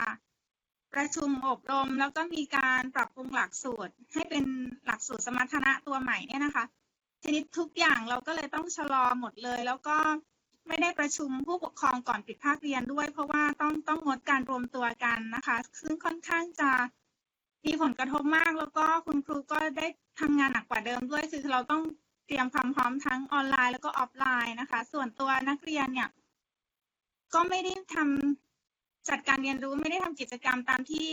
[0.94, 4.44] ประชุมอบรม แล้วก็มีการปรับปรุงหลักสูตร ให้เป็น
[4.86, 6.64] หลักสูตรสมรรถนะตัวใหม่เนี่ยนะคะ
[7.22, 9.96] ทีนี้ทุกอย่างเราก็เลยต้องชะลอหมดเลย แล้วก็
[10.68, 16.70] ไม่ได้ประชุมผู้ปกครองก่อนปิดภาคเรียนด้วย เพราะว่าต้องต้องงดการรวมตัวกันนะคะ ซึ่งค่อนข้างจะ
[17.66, 19.86] มีผลกระทบมากแล้วก็คุณครูก็ได้
[20.20, 21.82] ทำงานหนักกว่าเดิมด้วยคือเราต้อง
[22.26, 26.08] เตรียมความพร้อมทั้งออนไลน์แล้วก็ออฟไลน์นะคะ ส่วนตัวนักเรียนเนี่ย
[27.34, 31.06] ก็ไม่ได้ทำจัดการเรียนรู้ไม่ได้ทำกิจกรรมตามที่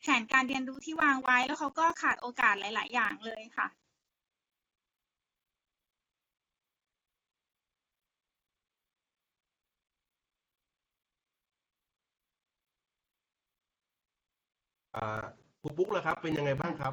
[0.00, 3.66] แผนการเรียนรู้ที่วางไว้ แล้วเขาก็ขาดโอกาสหลาย ๆ อย่างเลยค่ะ
[14.94, 16.92] อ่า ครูปุ๊กล่ะครับ เป็นยังไงบ้างครับ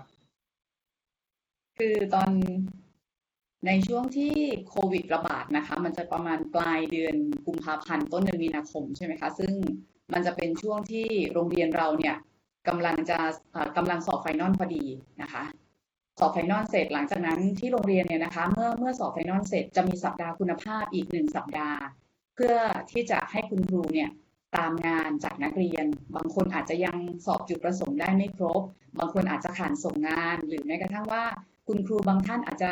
[1.78, 2.32] คือตอน
[3.66, 4.34] ในช่วงที่
[4.70, 7.16] โควิดระบาดนะคะ มันจะประมาณปลายเดือน
[7.48, 9.54] กุมภาพันธ์ต้นเดือนมีนาคมใช่ไหมคะ ซึ่ง
[10.14, 12.16] มันจะเป็นช่วงที่โรงเรียนเราเนี่ย
[12.68, 13.18] กำลังจะ
[13.56, 14.86] อ่อกำลังสอบ final พอดี
[15.22, 15.44] นะคะ
[16.20, 21.80] สอบ final เสร็จหลังจากนั้นที่โรงเรียนเนี่ยนะคะ เมื่อเมื่อสอบ final เสร็จจะมีสัปดาห์คุณภาพอีกหนึ่งสัปดาห์
[22.36, 22.56] เพื่อ
[22.92, 24.10] ที่จะให้คุณครูเนี่ย
[24.58, 25.86] ตามงานจากนักเรียน
[26.16, 28.62] บางคนอาจจะยังสอบจุดประสงค์ได้ไม่ครบ
[29.00, 31.24] บางคนอาจจะขาดส่งงาน หรือแม้กระทั่งว่า
[31.68, 32.72] คุณครูบางท่านอาจจะ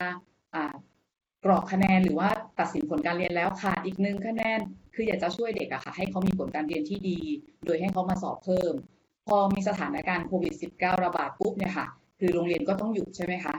[1.45, 4.59] กรอกคะแนนหรือว่าตัดสินผลการเรียนแล้วขาดอีกหนึ่งคะแนน
[4.95, 7.19] คืออยากจะช่วยเด็กอะค่ะให้เขามีผลการเรียนที่ดี
[7.65, 8.73] โดยให้เขามาสอบเพิ่ม
[9.27, 11.87] พอมีสถานการณ์โควิด -19 ระบาดปุ๊บเนี่ยค่ะ
[12.19, 13.55] คือโรงเรียนก็ต้องหยุดใช่ไหมคะ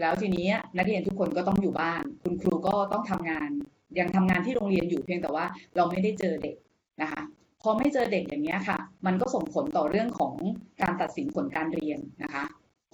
[0.00, 3.50] แล้วทีนี้นักเรียนทุกคนก็ต้องอยู่บ้าน คุณครูก็ต้องทำงาน
[3.98, 5.44] ยังทำงานที่โรงเรียนอยู่เพียงแต่ว่า
[5.76, 6.56] เราไม่ได้เจอเด็ก
[7.02, 7.22] นะคะ
[7.68, 10.34] อไม่เจอเด็กอย่างนี้ยค่ะ มันก็ส่งผลต่อเรื่องของ
[10.82, 12.44] การตัดสินผลการเรียนนะคะ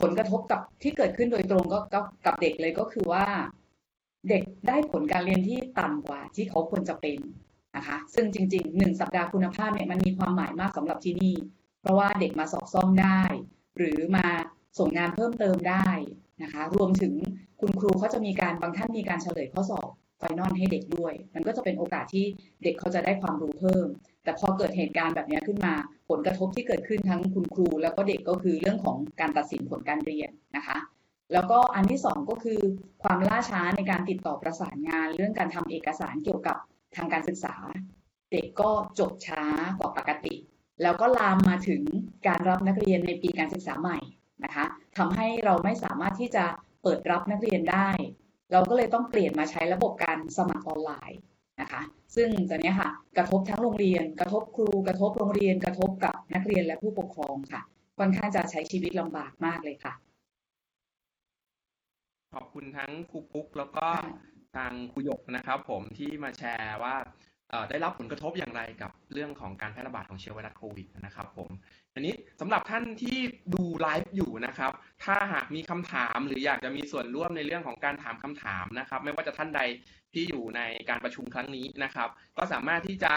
[0.01, 3.27] ผลกระทบกับที่เกิดขึ้นโดยตรงก็ก,กับเด็กเลยก็คือว่า
[4.29, 7.19] เด็กได้ผลการเรียนที่ต่ำกว่าที่เขาควรจะเป็น
[7.77, 11.35] นะคะ ซึ่งจริงๆหนึ่งสัปดาห์คุณภาพเนี่ยมันมีความหมายมากสำหรับที่นี่
[11.81, 13.23] เพราะว่าเด็กมาสอบซ่อมได้
[13.79, 14.27] หรือมา
[14.79, 15.89] ส่งงานเพิ่มเติมได้
[16.43, 17.15] นะคะ รวมถึง
[17.61, 22.25] คุณครูเขาจะมีการบางท่านมีการเฉลยข้อสอบไฟนอลให้เด็กด้วย มันก็จะเป็นโอกาสที่
[22.63, 23.87] เด็กเขาจะได้ความรู้เพิ่ม
[24.25, 25.75] แต่พอเกิดเหตุการณ์แบบนี้ขึ้นมา
[26.09, 30.79] ผลกระทบที่เกิดขึ้นทั้งคุณครู แล้วก็เด็กก็คือเรื่องของการตัดสินผลการเรียนนะคะ
[31.33, 32.61] แล้วก็อันที่สองก็คือ
[33.03, 36.57] ความล่าช้าในการติดต่อประสานงาน เรื่องการทำเอกสารเกี่ยวกับ
[36.97, 37.55] ทางการศึกษา
[38.33, 39.43] เด็กก็จบช้า
[39.79, 40.35] กว่าปกติ
[40.83, 41.83] แล้วก็ลามมาถึง
[42.27, 43.99] การรับนักเรียนในปีการศึกษาใหม่
[44.45, 44.65] นะคะ
[44.97, 46.45] ทำให้เราไม่สามารถที่จะ
[46.83, 47.89] เปิดรับนักเรียนได้
[48.53, 51.19] เราก็เลยต้องเปลี่ยนมาใช้ระบบการสมัครออนไลน์
[51.61, 51.83] นะคะ
[52.17, 57.61] ซึ่งตอนนี้ค่ะกระทบทั้งโรงเรียน กระทบครู กระทบโรงเรียน กระทบกับนักเรียนและผู้ปกครองค่ะ
[57.99, 59.95] ค่อนข้างจะใช้ชีวิตลำบากมากเลยค่ะ
[62.35, 64.15] ขอบคุณทั้งครูปุ๊กแล้วก็ค่ะ
[64.57, 67.32] ทางครูหยกนะครับ ผมที่มาแชร์ว่าเอ่อ
[67.71, 71.51] ได้รับผลกระทบอย่างไรกับเรื่องของการแพร่ระบาดของเชื้อไวรัสโควิดนะครับผม
[71.95, 73.19] อันนี้สำหรับท่านที่
[73.55, 74.73] ดูไลฟ์อยู่นะครับ
[75.05, 79.61] ถ้าหากมีคำถามหรืออยากจะมีส่วนร่วมในเรื่องของการถามคำถามนะครับ ไม่ว่าจะท่านใด
[80.15, 83.13] ที่อยู่ในการประชุมครั้งนี้นะครับ ก็สามารถที่จะ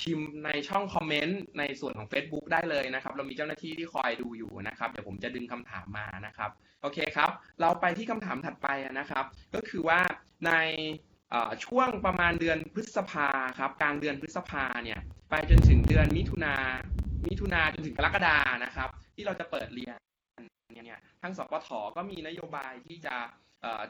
[0.00, 6.50] พิมพ์ในช่องคอมเมนต์ในส่วนของ Facebook ได้เลยนะครับ เรามีเจ้าหน้าที่ที่คอยดูอยู่นะครับ เดี๋ยวผมจะดึงคำถามมานะครับ
[6.82, 8.68] โอเคครับ เราไปที่คำถามถัดไป
[8.98, 10.00] นะครับ ก็คือว่า
[10.46, 10.52] ใน
[11.64, 16.54] ช่วงประมาณเดือนพฤษภาครับกลางเดือนพฤษภาเนี่ยไปจนถึงเดือนมิถุนา
[17.26, 19.96] มิถุนาจนถึงกรกฎานะครับ ที่เราจะเปิดเรียน
[20.86, 23.14] เนี่ยทางสปทก็มีนโยบายที่จะ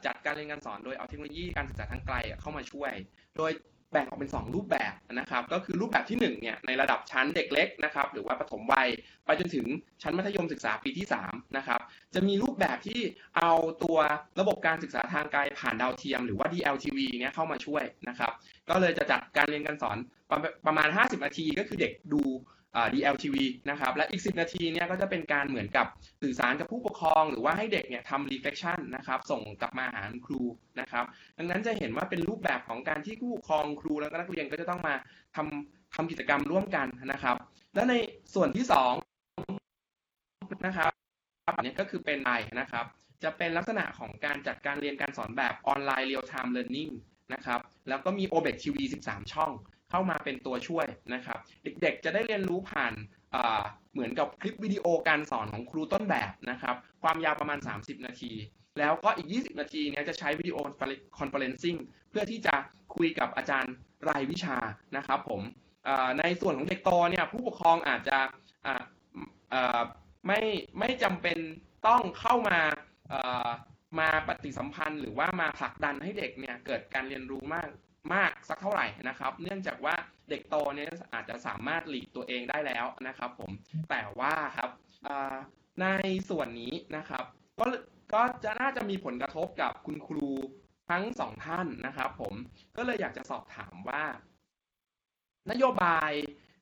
[0.07, 2.93] จัดการเรียนการสอนโดยเอาเทคโนโลยีการศึกษาทางไกลเข้ามาช่วย
[3.37, 3.51] โดย
[3.93, 8.89] แบ่งออกเป็น 2 รูปแบบนะครับ ก็คือรูปแบบที่1เนี่ยในระดับชั้นเด็กเล็กนะครับ หรือว่าประถมวัย
[9.25, 9.67] ไปจนถึง
[10.03, 11.81] ชั้นมัธยมศึกษาปีที่3นะครับ
[12.15, 13.01] จะมีรูปแบบที่
[13.37, 13.99] เอาตัว
[14.41, 18.33] ระบบการศึกษาทางไกลผ่านดาวเทียม หรือว่า DLTV เนี่ยเข้ามาช่วยนะครับ
[18.71, 19.97] ก็เลยจะจัดการเรียนการสอน
[20.31, 22.23] ประประมาณ 50 นาทีก็คือเด็กดู
[22.95, 23.37] DLTV
[23.71, 25.87] นะครับ และอีก 10 นาทีเนี่ยก็จะเป็นการเหมือนกับ
[26.23, 30.43] สื่อสารกับผู้ปกครอง หรือว่าให้เด็กเนี่ยทำ reflection นะครับ ส่งกลับมาหาครู
[30.81, 31.05] นะครับ
[31.39, 34.95] ดังนั้นจะเห็นว่าเป็นรูปแบบของการที่ผู้ปกครองครูแล้วก็นักเรียนก็จะต้องมา
[35.37, 37.37] ทำทำกิจกรรมร่วมกันนะครับ
[37.75, 37.95] และใน
[38.35, 38.93] ส่วนที่สอง
[40.67, 40.93] นะครับ
[41.57, 42.85] อันนี้ก็คือเป็นไอนะครับ
[43.25, 46.93] จะเป็นลักษณะของการจัดการเรียนการสอนแบบออนไลน์ real time learning
[47.35, 48.77] นะครับ แล้วก็มี OBEC TV
[49.09, 49.51] 13 ช่อง
[49.91, 52.93] เข้ามาเป็นตัวช่วยนะครับ เด็กๆจะได้เรียนรู้ผ่าน
[53.93, 58.33] เหมือนกับคลิปวิดีโอการสอนของครูต้นแบบนะครับ ความยาวประมาณ 30 นาที
[58.79, 61.77] แล้วก็อีก 20 นาทีเนี้ยจะใช้ video conferencing
[62.11, 62.55] เพื่อที่จะ
[62.97, 63.75] คุยกับอาจารย์
[64.09, 64.57] รายวิชา
[64.97, 65.43] นะครับผม
[66.19, 68.19] ในส่วนของเด็กโตเนี่ยผู้ปกครองอาจจะ
[70.27, 70.41] ไม่
[70.79, 71.39] ไม่จำเป็น
[71.87, 72.61] ต้องเข้ามา
[73.99, 77.69] มาปฏิสัมพันธ์ หรือว่ามาผลักดันให้เด็กเนี่ยเกิดการเรียนรู้มาก
[78.15, 79.95] มากสักเท่าไหร่นะครับ เนื่องจากว่า
[80.31, 83.51] เด็กโตเนี่ยอาจจะสามารถหลีกตัวเองได้แล้วนะครับผม
[83.91, 84.71] แต่ว่าครับ
[85.83, 85.87] ใน
[86.29, 87.25] ส่วนนี้นะครับ
[87.59, 87.67] ก็
[88.15, 90.31] ก็จะน่าจะมีผลกระทบกับคุณครู
[90.91, 92.35] ทั้งสองท่านนะครับผม
[92.77, 94.03] ก็เลยอยากจะสอบถามว่า
[95.51, 96.11] นโยบาย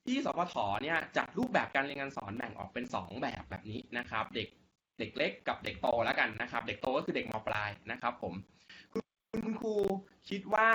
[0.06, 4.48] ที่สพทเนี่ยจัดรูปแบบการเรียนการสอนแบ่งออกเป็น 2 แบบแบบนี้นะครับ เด็ก
[4.98, 8.34] เด็กเล็กกับเด็กโตแล้วกันนะครับ เด็กโตก็คือเด็กมปลายนะครับ ผม
[9.36, 9.74] คุณคุณครู
[10.30, 10.68] คิดว่า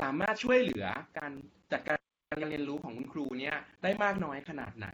[0.00, 0.86] สามารถช่วยเหลือ
[1.18, 1.32] การ
[1.72, 1.98] จัดการ
[2.30, 4.88] การเรียนรู้ของคุณครูเนี่ยได้มากน้อยขนาดไหน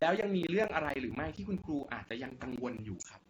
[0.00, 3.20] แล้วยังมีเรื่องอะไรหรือไม่ที่คุณครูอาจจะยังกังวลอยู่ครับ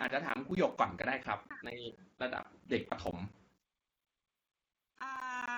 [0.00, 1.70] อาจจะถามครูหยกก่อนก็ได้ครับ ใน
[2.22, 3.16] ระดับเด็กประถม
[5.02, 5.56] อ่า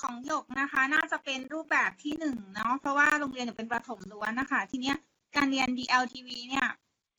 [0.00, 4.96] ของหยกนะคะ น่าจะเป็นรูปแบบที่หนึ่งเนาะเพราะว่าโรงเรียนเนี่ยเป็นประถมล้วนนะคะ ทีเนี้ย
[5.36, 6.66] การเรียน DLTV เนี่ย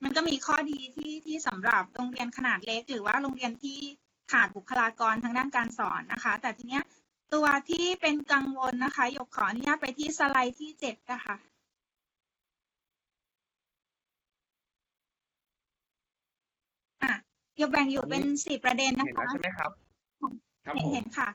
[0.03, 3.77] มันก็มีข้อดีที่ที่สำหรับโรงเรียนขนาดเล็ก หรือว่าโรงเรียนที่
[4.31, 6.83] ขาดบุคลากรทางด้านการสอนนะคะ แต่ทีเนี้ย
[7.33, 11.35] ตัวที่เป็นกังวลนะคะหยกขออนุญาตไปที่สไลด์ที่เจ็ดนะคะ
[17.03, 17.13] อะ
[17.57, 19.71] หยกแบ่งอยู่เป็นสี่ประเด็นนะเห็นแล้วคะ ใช่ไหมครับ
[20.65, 21.29] ครับเห็นผม เห็นค่ะ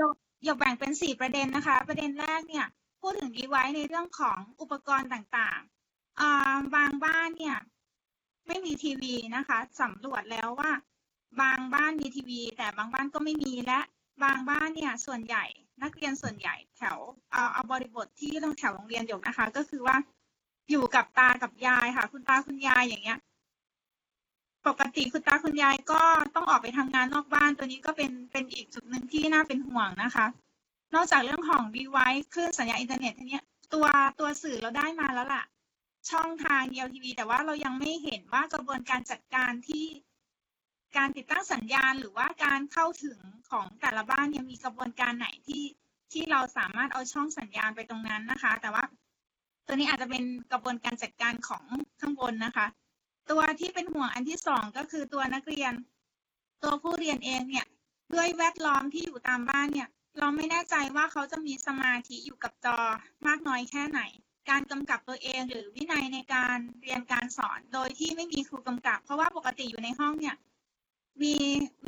[0.00, 0.14] ยก
[0.46, 2.66] ยกแบ่งเป็นสี่ประเด็นนะคะ ประเด็นแรกเนี่ย
[3.00, 7.56] พูดถึงดีไว้ในเรื่องของอุปกรณ์ต่างๆอ่าบางบ้านเนี่ย
[8.46, 10.70] ไม่มีทีวีนะคะสำรวจแล้วว่า
[11.40, 13.80] บางบ้านมีทีวี แต่บางบ้านก็ไม่มีและ
[14.24, 15.44] บางบ้านเนี่ยส่วนใหญ่
[15.82, 16.96] นักเรียนส่วนใหญ่แถว
[17.32, 19.96] เอาเอาบริบทที่ต้องแถวโรงเรียนหยกนะคะ ก็คือว่า
[20.70, 23.18] อยู่กับตากับยายค่ะ คุณตาคุณยายอย่างเงี้ย
[24.66, 26.00] ปกติคุณตาคุณยายก็
[26.34, 30.26] ต้องออกไปทำงานนอกบ้านตัวนี้ก็เป็นเป็นอีกจุดหนึ่งที่น่าเป็นห่วงนะคะ
[30.94, 33.86] นอกจากเรื่องของ device คลื่นสัญญาณอินเทอร์เน็ตทีเนี้ยตัว
[34.20, 35.42] ตัวสื่อเราได้มาแล้วล่ะ
[36.10, 39.86] ช่องทาง DLTV แต่ว่าเรายังไม่เห็นว่ากระบวนการจัดการที่
[40.96, 43.18] การติดตั้งสัญญาณหรือว่าการเข้าถึง
[43.50, 45.64] ของแต่ละบ้านเนี่ยมีกระบวนการไหนที่
[46.12, 48.84] ที่เราสามารถเอาช่องสัญญาณไปตรงนั้นนะคะ แต่ว่า
[49.66, 51.64] ตัวนี้อาจจะเป็นกระบวนการจัดการของ
[52.00, 52.66] ข้างบนนะคะ
[53.30, 55.72] ตัวที่เป็นห่วงอันที่สองก็คือตัวนักเรียน
[56.62, 57.66] ตัวผู้เรียนเองเนี่ย
[58.14, 59.88] ด้วยแวดล้อมที่อยู่ตามบ้านเนี่ย
[60.18, 62.78] เราไม่แน่ใจว่าเขาจะมีสมาธิอยู่กับจอ
[63.26, 64.00] มากน้อยแค่ไหน
[64.50, 70.36] การกำกับตัวเองหรือวินัยในการเรียนการสอนโดยที่ไม่มีครูกำกับ เพราะว่าปกติอยู่ในห้องเนี่ย
[71.22, 71.34] มี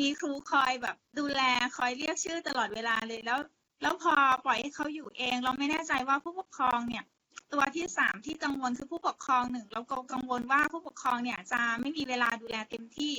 [0.01, 1.43] มีครูคอยแบบดูแล
[1.77, 3.38] คอยเรียกชื่อตลอดเวลาเลยแล้ว
[3.83, 4.14] แล้วพอ
[4.45, 7.05] ปล่อยให้เขาอยู่เอง เราไม่แน่ใจว่าผู้ปกครองเนี่ย
[7.53, 13.14] ตัวที่สามที่กังวลคือผู้ปกครองหนึ่งเราก็กังวลว่าผู้ปกครองเนี่ยจะไม่มีเวลาดูแลเต็มที่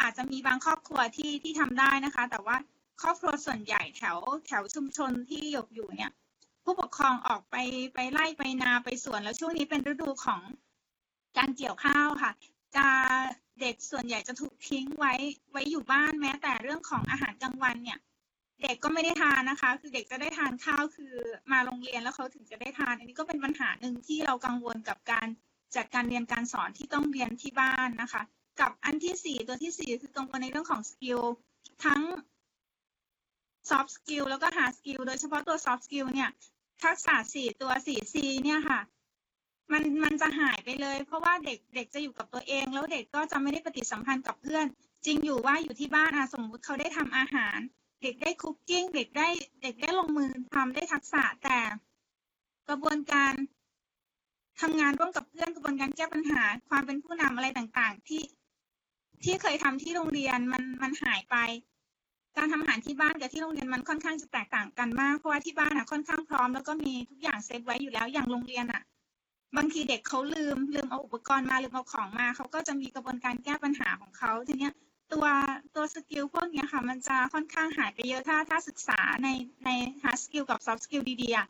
[0.00, 2.56] อาจจะมีบางครอบครัวที่ที่ทำได้นะคะ แต่ว่า
[3.02, 6.10] ครอบครัวส่วนใหญ่แถวแถวชุมชนที่หยกอยู่เนี่ย
[6.70, 7.56] ผู้ปกครองออกไป
[7.94, 10.40] ไปไล่ไปนาไปสวนแล้วช่วงนี้เป็นฤดูของ
[11.38, 12.32] การเกี่ยวข้าวค่ะ
[12.76, 12.86] จะ
[13.60, 15.14] เด็กส่วนใหญ่จะถูกทิ้งไว้
[15.52, 17.98] ไว้อยู่บ้านแม้ แต่เรื่องของอาหารกลางวันเนี่ย
[18.62, 21.14] เด็กก็ไม่ได้ทานนะคะ คือเด็กจะได้ทานข้าวคือ
[21.52, 25.26] มาโรงเรียนแล้วเขาถึงจะได้ทาน อันนี้ก็เป็นปัญหาหนึ่งที่เรากังวลกับการ
[25.76, 28.22] จัดการเรียนการสอนที่ต้องเรียนที่บ้านนะคะ
[28.60, 31.20] กับอันที่สี่ตัวที่สี่คือกังวลในเรื่องของ skill
[31.84, 32.02] ทั้ง
[33.68, 36.30] soft skill แล้วก็ hard skill โดยเฉพาะตัว soft skill เนี่ย
[36.82, 38.14] ทักษะสี่ตัวสี่ C
[38.44, 38.80] เนี่ยค่ะ
[39.72, 44.66] มันมันจะหายไปเลย เพราะว่าเด็กเด็กจะอยู่กับตัวเอง แล้วเด็กก็จะไม่ได้ปฏิสัมพันธ์กับเพื่อน
[45.06, 47.58] จริงอยู่ว่าอยู่ที่บ้านอะสมมุติเขาได้ทำอาหาร
[48.02, 49.28] เด็กได้ cooking เด็กได้
[49.62, 51.58] เด็กได้ลงมือทำได้ทักษะแต่
[52.68, 53.32] กระบวนการ
[54.60, 58.22] ทำงานร่วมกับเพื่อนกระบวนการแก้ปัญหา ความเป็นผู้นำอะไรต่างๆ ที่
[59.24, 61.36] ที่เคยทำที่โรงเรียนมันมันหายไป
[62.36, 68.82] การทำอาหารที่บ้านกับที่โรงเรียนมันค่อนข้างจะแตกต่างกันมากเพราะว่าที่บ้านอะค่อนข้างพร้อมแล้วก็มีทุกอย่างเซตไว้อยู่แล้วอย่างโรงเรียนอะ
[69.56, 74.72] บางทีเด็กเขาลืมลืมเอาอุปกรณ์มาลืมเอาของมาเขาก็จะมีกระบวนการแก้ปัญหาของเขาทีเนี้ย
[75.12, 75.26] ตัว
[75.74, 79.28] ตัวสกิลพวกเนี้ยค่ะ มันจะค่อนข้างหายไปเยอะถ้าถ้าศึกษาใน
[79.64, 79.70] ใน
[80.02, 81.46] hard skill กับ soft skill ดีๆอะ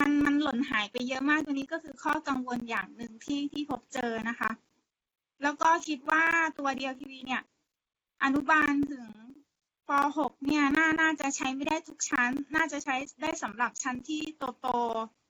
[0.00, 4.50] มันมันหล่นหายไปเยอะมากตัวนี้ก็คือข้อกังวลอย่างหนึ่งที่ที่พบเจอนะคะ
[5.42, 6.24] แล้วก็คิดว่า
[6.58, 7.42] ตัว DLTV เนี่ย
[8.24, 9.06] อนุบาลถึง
[9.88, 14.22] ป .6 เนี่ย น่า น่าจะใช้ไม่ได้ทุกชั้น น่าจะใช้ได้สำหรับชั้นที่
[14.60, 14.68] โต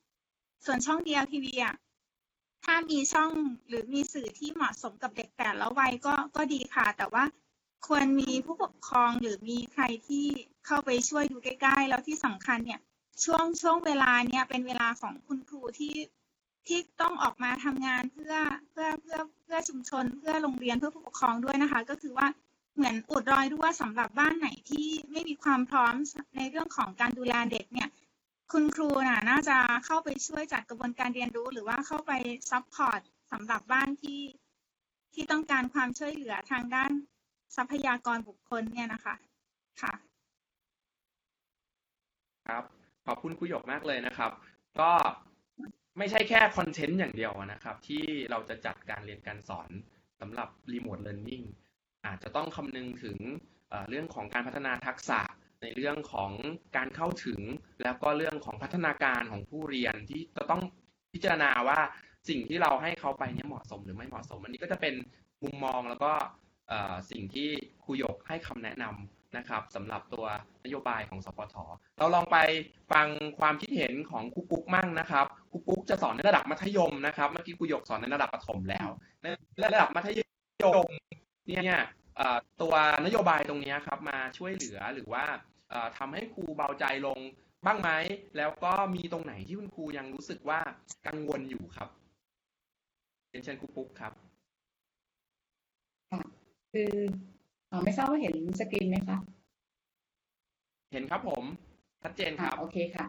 [0.01, 1.75] ๆส่วนช่อง DLTV อะ
[2.65, 3.31] ถ้ามีช่อง
[3.69, 7.25] หรือมีสื่อที่เหมาะสมกับเด็กแต่ละวัยก็ ก็ดีค่ะ แต่ว่า
[7.87, 10.27] ควรมีผู้ปกครองหรือมีใครที่
[10.67, 12.81] เข้าไปช่วยดูใกล้ๆ แล้วที่สำคัญเนี่ย
[13.25, 15.95] ช่วง ช่วงเวลาเนี่ยเป็นเวลาของคุณครูที่
[16.67, 18.35] ที่ต้องออกมาทำงานเพื่อ
[18.71, 22.27] เพื่อเพื่อเพื่อชุมชน เพื่อโรงเรียนเพื่อผู้ปกครองด้วยนะคะ ก็คือว่า
[22.75, 25.95] เหมือนอุดรอยรั่วสำหรับบ้านไหนที่ไม่มีความพร้อม
[26.37, 27.89] ในเรื่องของการดูแลเด็กเนี่ย
[28.53, 29.57] คุณครูน่ะน่าจะ
[29.87, 32.13] เข้าไปช่วยจัดกระบวนการเรียนรู้หรือว่าเข้าไป
[32.51, 33.01] support
[33.33, 34.23] สำหรับบ้านที่
[35.15, 36.91] ที่ต้องการความช่วยเหลือทางด้าน
[37.57, 39.15] ทรัพยากรบุคคลเนี่ยนะคะ
[39.83, 39.95] ค่ะ
[42.49, 42.65] ครับ
[43.07, 44.33] ขอบคุณครูหยกมากเลยนะครับ
[44.81, 44.91] ก็
[45.99, 49.71] ไม่ใช่แค่คอนเทนต์อย่างเดียวนะครับ ที่เราจะจัดการเรียนการสอน
[50.21, 51.43] สำหรับรีโมทเ a ิร์นนิ่ง
[52.07, 53.19] อาจจะต้องคำนึงถึง
[53.89, 55.21] เรื่องของการพัฒนาทักษะ
[55.63, 56.31] ในเรื่องของ
[56.77, 57.41] การเข้าถึง
[57.83, 60.63] แล้วก็เรื่องของพัฒนาการของผู้เรียนที่จะต้อง
[61.13, 61.79] พิจารณาว่า
[62.29, 64.95] สิ่งที่เราให้เขาไปเนี่ยเหมาะสมหรือไม่เหมาะสม อันนี้ก็จะเป็น
[65.43, 66.13] มุมมองแล้วก็
[67.11, 67.49] สิ่งที่
[67.85, 70.27] ครูหยกให้คำแนะนำนะครับสำหรับตัว
[70.65, 71.55] นโยบายของสปท
[71.99, 72.39] เราลองไป
[72.93, 73.07] ฟัง
[73.39, 78.89] ความคิดเห็นของครูปุ๊กมั่งนะครับครูปุ๊กจะสอนในระดับมัธยมนะครับเมื่อกี้ครูหยกสอนในระดับประถมแล้ว
[79.23, 79.27] ใน
[79.75, 80.21] ระดับมัธย
[80.85, 80.89] ม
[81.49, 81.79] เนี่ย
[82.17, 85.25] เอ่อตัวนโยบายตรงเนี้ยครับมาช่วยเหลือหรือว่า
[85.71, 87.19] เอ่อทำให้ครูเบาใจลง
[87.65, 87.91] บ้างไหม
[88.37, 90.61] แล้วก็มีตรงไหนที่คุณครูยังรู้สึกว่า
[91.07, 91.89] กังวลอยู่ครับ
[93.29, 94.13] เรียนเชิญครูปุ๊กครับ
[96.11, 96.21] ค่ะ
[96.73, 96.93] คือ
[97.69, 99.17] เอ่อไม่ทราบว่าเห็นสกรีนไหมคะ
[100.93, 101.45] เห็นครับผม
[102.03, 103.07] ชัดเจนคค่ะรับโอเคค่ะ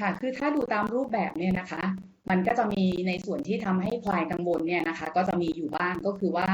[0.00, 1.82] ค่ะ คือถ้าดูตามรูปแบบเนี่ยนะคะ
[2.30, 6.48] มันก็จะมีในส่วนที่ทำให้คลายกังวลเนี่ยนะคะ ก็จะมีอยู่บ้างก็คือว่า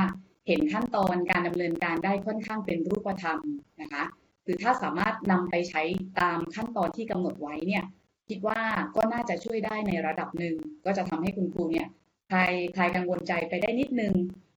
[0.49, 3.39] เห็นขั้นตอนการดำเนินการได้ค่อนข้างเป็นรูปธรรม
[3.83, 4.05] นะคะ
[4.45, 5.83] คือถ้าสามารถนำไปใช้
[6.21, 7.85] ตามขั้นตอนที่กำหนดไว้เนี่ย
[8.29, 8.61] คิดว่า
[8.97, 11.89] ก็น่าจะช่วยได้ในระดับหนึ่ง ก็จะทำให้คุณครูเนี่ย
[12.31, 14.15] คลายคลายกังวลใจไปได้นิดนึง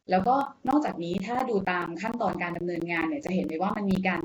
[0.09, 0.35] แล้วก็
[0.69, 4.21] นอกจากนี้ถ้าดูตามขั้นตอนการดำเนินงานเนี่ยจะเห็นเลยว่ามันมีการ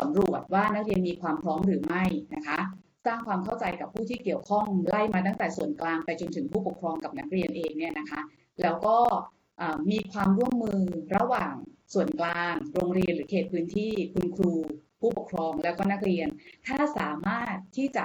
[0.00, 2.58] สำรวจว่านักเรียนมีความพร้อมหรือไม่นะคะ
[3.06, 8.20] สร้างความเข้าใจกับผู้ที่เกี่ยวข้องไล่มาตั้งแต่ส่วนกลางไปจนถึงผู้ปกครองกับนักเรียนเองเนี่ยนะคะ
[8.62, 8.96] แล้วก็
[9.90, 10.80] มีความร่วมมือ
[11.16, 11.54] ระหว่าง
[11.94, 14.52] ส่วนกลาง โรงเรียนหรือเขตพื้นที่คุณครู
[15.00, 16.28] ผู้ปกครองแล้วก็นักเรียน
[16.66, 18.04] ถ้าสามารถที่จะ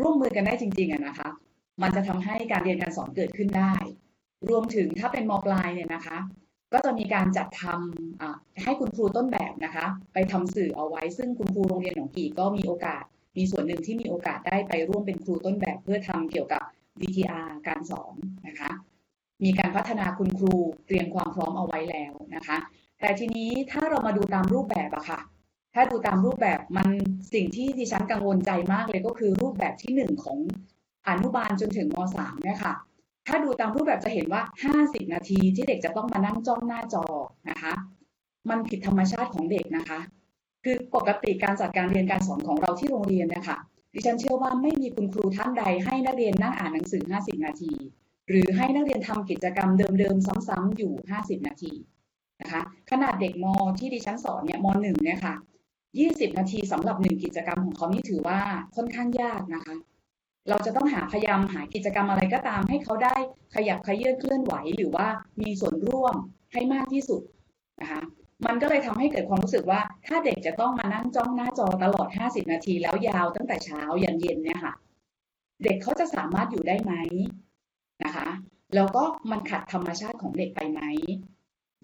[0.00, 1.28] ร่วมมือกันได้จริงๆนะคะ
[1.82, 3.74] มันจะทำให้การเรียนการสอนเกิดขึ้นได้
[4.48, 6.18] รวมถึงถ้าเป็นมปลายเนี่ยนะคะ
[6.72, 13.02] ก็จะมีการจัดทำให้คุณครูต้นแบบนะคะ ไปทำสื่อเอาไว้ ซึ่งคุณครูโรงเรียนหนองกี่ก็มีโอกาส
[13.36, 16.62] มีส่วนหนึ่งที่มีโอกาสได้ไปร่วมเป็นครูต้นแบบเพื่อทำเกี่ยวกับ
[17.00, 18.14] VTR การสอน
[18.48, 18.70] นะคะ
[19.44, 20.54] มีการพัฒนาคุณครู
[20.86, 22.58] เตรียมความพร้อมเอาไว้แล้วนะคะ
[23.00, 25.20] แต่ทีนี้ถ้าเรามาดูตามรูปแบบอะค่ะ
[25.74, 26.88] ถ้าดูตามรูปแบบมัน
[27.34, 30.38] สิ่งที่ดิฉันกังวลใจมากเลยก็คือรูปแบบที่หนึ่งของ
[31.08, 32.74] อนุบาลจนถึงมสามเนี่ยค่ะ
[33.26, 34.42] ถ้าดูตามรูปแบบจะเห็นว่า
[34.76, 37.04] 50 นาทีที่เด็กจะต้องมานั่งจ้องหน้าจอ
[37.50, 37.72] นะคะ
[38.50, 40.00] มันผิดธรรมชาติของเด็กนะคะ
[40.64, 43.58] คือปกติการจัดการเรียนการสอนของเราที่โรงเรียนเนี่ยค่ะ
[43.94, 47.72] ดิฉันเชื่อว่าไม่มีคุณครูท่านใดให้นักเรียนนั่งอ่านหนังสือ 50 นาที
[48.28, 51.72] หรือให้นักเรียนทำกิจกรรมเดิมๆ ซ้ำๆอยู่ 50 นาที
[52.42, 53.46] นะคะขนาดเด็กม
[53.78, 55.34] ที่ดิฉันสอนเนี่ยมหนึ่งเนี่ยค่ะ
[55.86, 58.40] 20 นาทีสำหรับหนึ่งกิจกรรมของเขานี่ถือว่า
[58.76, 59.76] ค่อนข้างยากนะคะ
[60.48, 63.16] เราจะต้องหาพยายามหากิจกรรมอะไรก็ตาม ให้เขาได้
[63.54, 65.06] ขยับขยื่นเคลื่อนไหวหรือว่า
[65.40, 66.14] มีส่วนร่วม
[66.52, 67.22] ให้มากที่สุด
[67.80, 68.00] นะคะ
[68.46, 74.74] มันก็เลยทำให้เกิดความรู้สึกว่า ถ้าเด็กจะต้องมานั่งจ้องหน้าจอตลอด 50 นาทีแล้วยาวตั้งแต่เช้ายันเย็นเนี่ยค่ะ
[75.64, 76.92] เด็กเขาจะสามารถอยู่ได้ไหม
[78.04, 78.28] นะคะ
[78.74, 80.80] แล้วก็มันขัดธรรมชาติของเด็กไปไหม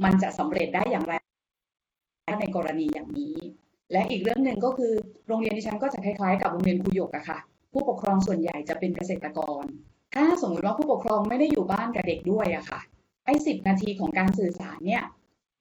[0.04, 1.14] มันจะสำเร็จได้อย่างไร
[2.40, 3.36] ในกรณีอย่างนี้
[3.92, 4.92] และอีกเรื่องหนึ่งก็คือ
[5.28, 7.38] โรงเรียนดิฉันก็จะคล้ายๆกับโรงเรียนครูหยกอะค่ะ
[7.72, 9.64] ผู้ปกครองส่วนใหญ่จะเป็นเกษตรกร
[10.14, 12.80] ถ้าสมมติว่าผู้ปกครองไม่ได้อยู่บ้านกับเด็กด้วยอะค่ะ
[13.24, 15.02] ไอ้สิบนาทีของการสื่อสารเนี่ย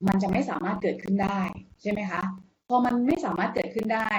[0.07, 1.41] มันจะไม่สามารถเกิดขึ้นได้
[1.81, 2.21] ใช่ไหมคะ
[2.69, 4.11] พอมันไม่สามารถเกิดขึ้นได้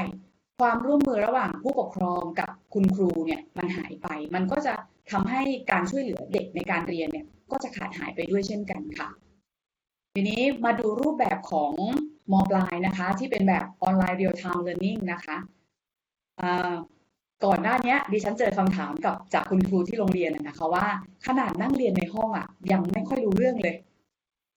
[0.61, 4.75] ความร่วมมือระหว่างผู้ปกครองกับคุณครูเนี่ยมันหายไป มันก็จะ
[5.11, 9.09] ทำให้การช่วยเหลือเด็กในการเรียนเนี่ยก็จะขาดหายไปด้วยเช่นกันค่ะ
[10.15, 11.73] ทีนี้มาดูรูปแบบของ
[12.33, 15.37] มปลายนะคะ ที่เป็นแบบออนไลน์ real time learning นะคะ
[17.45, 20.87] ก่อนหน้านี้ดิฉันเจอคำถามกับจากคุณครูที่โรงเรียนนะคะว่า
[21.27, 23.77] ขนาดนั่งเรียนในห้องอะยังไม่ค่อยรู้เรื่องเลย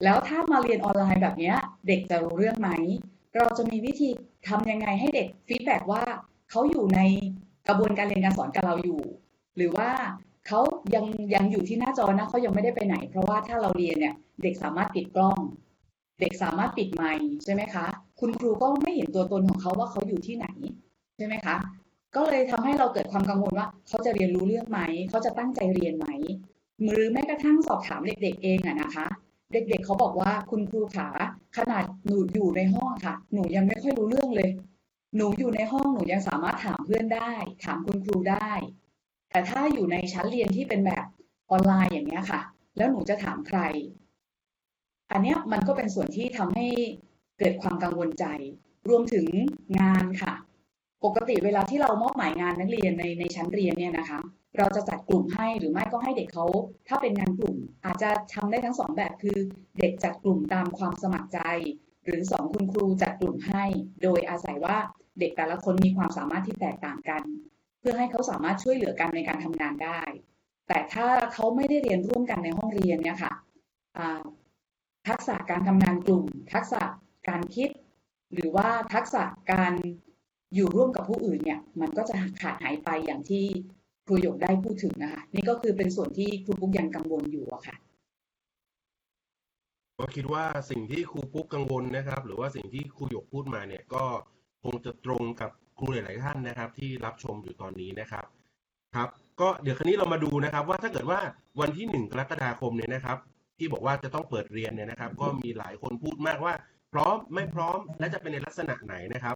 [0.04, 1.56] แล้วถ้ามาเรียนออนไลน์แบบเนี้ย
[1.88, 2.70] เด็กจะรู้เรื่องไหม
[3.36, 4.10] เราจะมีวิธี
[4.48, 6.04] ทำยังไงให้เด็กฟีดแบ็ว่า
[6.50, 7.00] เขาอยู่ใน
[7.68, 9.02] กระบวนการเรียนการสอนกับเราอยู่
[9.56, 9.90] หรือว่า
[10.48, 10.62] เขา
[10.96, 11.06] ยัง
[11.36, 15.40] ยังอยู่ที่หน้าจอนะเขายังไม่ได้ไปไหน เพราะว่าถ้าเราเรียนเนี่ยเด็กสามารถปิดกล้อง
[16.22, 17.86] เด็กสามารถปิดไมค์ใช่ไหมคะ
[18.20, 20.48] คุณครูก็ไม่เห็นตัวตนของเขาว่าเขาอยู่ที่ไหน
[21.18, 21.56] ใช่ไหมคะ
[22.16, 24.80] ก็เลยทำให้เราเกิดความกังวลว่าเขาจะเรียนรู้เรื่องไหม
[25.10, 26.08] เขาจะตั้งใจเรียนไหม
[26.84, 29.08] หรือแม้กระทั่งสอบถามเด็กๆเองอะนะคะ
[29.54, 31.10] เด็กๆเขาบอกว่าคุณครูขา
[31.58, 34.50] ขนาดหนูอยู่ในห้องค่ะ หนูยังไม่ค่อยรู้เรื่องเลย
[35.16, 37.32] หนูอยู่ในห้องหนูยังสามารถถามเพื่อนได้
[37.66, 38.52] ถามคุณครูได้
[39.38, 41.06] แต่ถ้าอยู่ในชั้นเรียนที่เป็นแบบ
[41.52, 42.42] ออนไลน์อย่างเนี้ยค่ะ
[42.78, 43.60] แล้วหนูจะถามใคร
[45.12, 46.68] อันเนี้ยมันก็เป็นส่วนที่ทำให้
[47.40, 48.26] เกิดความกังวลใจ
[48.90, 49.26] รวมถึง
[49.80, 50.34] งานค่ะ
[51.06, 54.20] ปกติเวลาที่เรามอบหมายงานนักเรียนในในชั้นเรียนเนี่ยนะคะ
[54.58, 56.46] เราจะจัดกลุ่มให้หรือไม่ก็ให้เด็กเขา
[56.88, 59.38] ถ้าเป็นงานกลุ่ม อาจจะทำได้ทั้งสองแบบคือ
[59.80, 61.40] เด็กจัดกลุ่มตามความสมัครใจ
[62.06, 63.64] หรือสองคุณครูจัดกลุ่มให้
[64.04, 64.78] โดยอาศัยว่า
[65.20, 67.24] เด็กแต่ละคนมีความสามารถที่แตกต่างกัน
[67.80, 70.02] เพื่อให้เขาสามารถช่วยเหลือกันในการทำงานได้
[70.68, 73.34] แต่ถ้าเขาไม่ได้เรียนร่วมกันในห้องเรียนเนี่ยค่ะ
[75.08, 76.82] ทักษะการทำงานกลุ่ม ทักษะ
[77.30, 77.70] การคิด
[78.34, 79.74] หรือว่าทักษะการ
[80.56, 83.46] อยู่ร่วมกับผู้อื่นเนี่ยมันก็จะขาดหายไปอย่างที่
[84.06, 87.76] ครูหยกได้พูดถึงนะคะนี่ก็คือเป็นส่วนที่ครูปุ๊กยังกังวลอยู่อะค่ะ
[90.00, 94.04] ก็คิดว่าสิ่งที่ครูปุ๊กกังวลนะครับ หรือว่าสิ่งที่ครูหยกพูดมาเนี่ยก็
[94.64, 98.26] คงจะตรงกับ ครูหลาย ๆ ท่านนะครับ ที่รับชมอยู่ตอนนี้นะครับ
[98.96, 99.10] ครับ
[99.42, 101.20] ก็เดี๋ยวคราวนี้เรามาดูนะครับ ว่าถ้าเกิดว่า
[101.60, 103.18] วันที่หนึ่งกรกฎาคมเนี่ยนะครับ
[103.58, 106.54] ที่บอกว่าจะต้องเปิดเรียนเนี่ยนะครับ ก็มีหลายคนพูดมากว่า
[106.94, 109.36] พร้อมไม่พร้อมและจะเป็นในลักษณะไหนนะครับ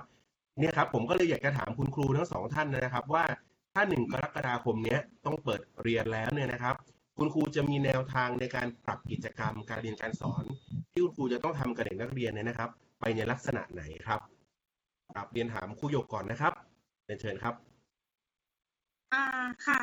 [0.59, 3.25] เนี่ยครับผมก็เลยอยากจะถามคุณครูทั้งสองท่านนะครับ ว่า
[3.73, 6.75] ถ้าหนึ่งกรกฎาคมเนี้ยต้องเปิดเรียนแล้วเนี่ยนะครับ
[7.17, 10.43] คุณครูจะมีแนวทางในการปรับกิจกรรม การเรียนการสอน
[10.91, 14.19] ที่คุณครูจะต้องทำกับเด็กนักเรียนเนี่ยนะครับ ไปในลักษณะไหนครับ
[15.15, 16.53] ครับเรียนถามครูหยกก่อนนะครับ
[17.05, 17.55] เรียนเชิญครับ
[19.13, 19.23] อ่า
[19.65, 19.79] ค่ะ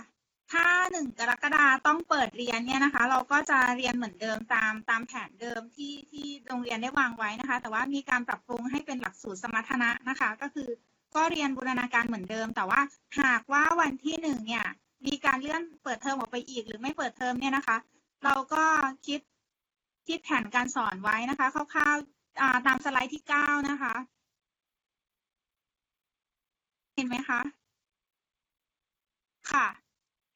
[0.52, 10.68] ถ้าหนึ่งกรกฎาต้องเปิดเรียนเนี่ยนะคะ เราก็จะเรียนเหมือนเดิมตามตามแผนเดิมที่ที่โรงเรียนได้วางไว้นะคะ แต่ว่ามีการปรับปรุงให้เป็นหลักสูตรสมรรถนะนะคะ ก็คือ
[11.14, 12.80] ก็เรียนบูรณาการเหมือนเดิม แต่ว่า
[13.20, 14.64] หากว่าวันที่หนึ่งเนี่ย
[15.06, 17.76] มีการเลื่อนเปิดเทอมออกไปอีก หรือไม่เปิดเทอมเนี่ยนะคะ
[18.24, 18.64] เราก็
[19.06, 19.20] คิด
[20.08, 23.94] คิดแผนการสอนไว้นะคะคร่าวๆอ่าตามสไลด์ที่เก้านะคะ
[26.98, 27.40] เห็นไหมคะ
[29.52, 29.66] ค่ะ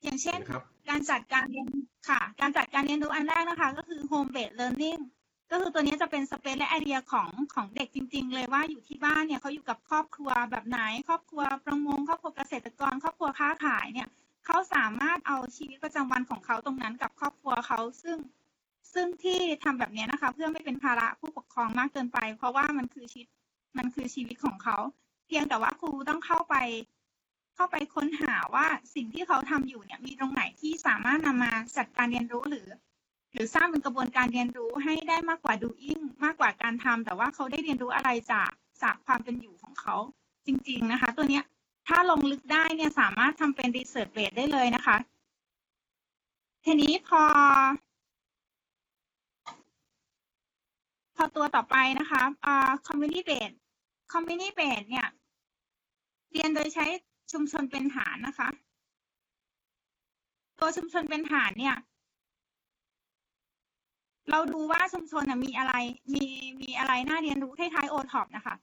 [0.02, 1.66] อย่างเช่นนะครับการจัดการเรียน
[2.08, 5.00] ค่ะ การจัดการเรียนรู้อันแรกนะคะ ก็คือ home based learning
[5.50, 14.08] ก็คือตัวนี้จะเป็นสเปซและไอเดียของของเด็กจริง ๆ เลยว่าอยู่ที่บ้านเนี่ยเขาอยู่กับครอบครัวแบบไหน ครอบครัวประมง ครอบครัวเกษตรกร ครอบครัวค้าขายเนี่ย
[14.46, 18.18] เขาสามารถเอาชีวิตประจำวันของเขาตรงนั้นกับครอบครัวเขาซึ่ง
[18.94, 23.28] ซึ่งที่ทำแบบนี้นะคะ เพื่อไม่เป็นภาระผู้ปกครองมากเกินไป เพราะว่ามันคือชีวิต
[23.78, 26.56] มันคือชีวิตของเขาเพียงแต่ว่าครูต้องเข้าไป
[27.54, 32.68] เข้าไปค้นหาว่าสิ่งที่เขาทำอยู่เนี่ยมีตรงไหนที่สามารถนำมาจัดการเรียนรู้หรือ
[33.32, 38.50] หรือสร้างเป็นกระบวนการเรียนรู้ให้ได้มากกว่า doing มากกว่าการทำแต่ว่าเขาได้เรียนรู้อะไรจาก
[38.82, 39.96] จากความเป็นอยู่ของเขา
[40.46, 41.44] จริง ๆนะคะ ตัวเนี้ย
[41.88, 44.96] ถ้าลงลึกได้เนี่ยสามารถทำเป็น research base ได้เลยนะคะ
[46.64, 47.22] ทีนี้พอ
[51.16, 53.56] พอตัวต่อไปนะคะอ่า community based
[54.12, 55.08] community based เนี่ย
[56.32, 56.86] เรียนโดยใช้
[57.32, 58.48] ชุมชนเป็นฐานนะคะ
[60.58, 61.76] ตัวชุมชนเป็นฐานเนี่ย
[64.30, 65.74] เราดูว่าชุมชนมีอะไร
[66.14, 66.24] มี
[66.62, 68.54] มีอะไรน่าเรียนรู้คล้ายๆโอท็อปนะคะ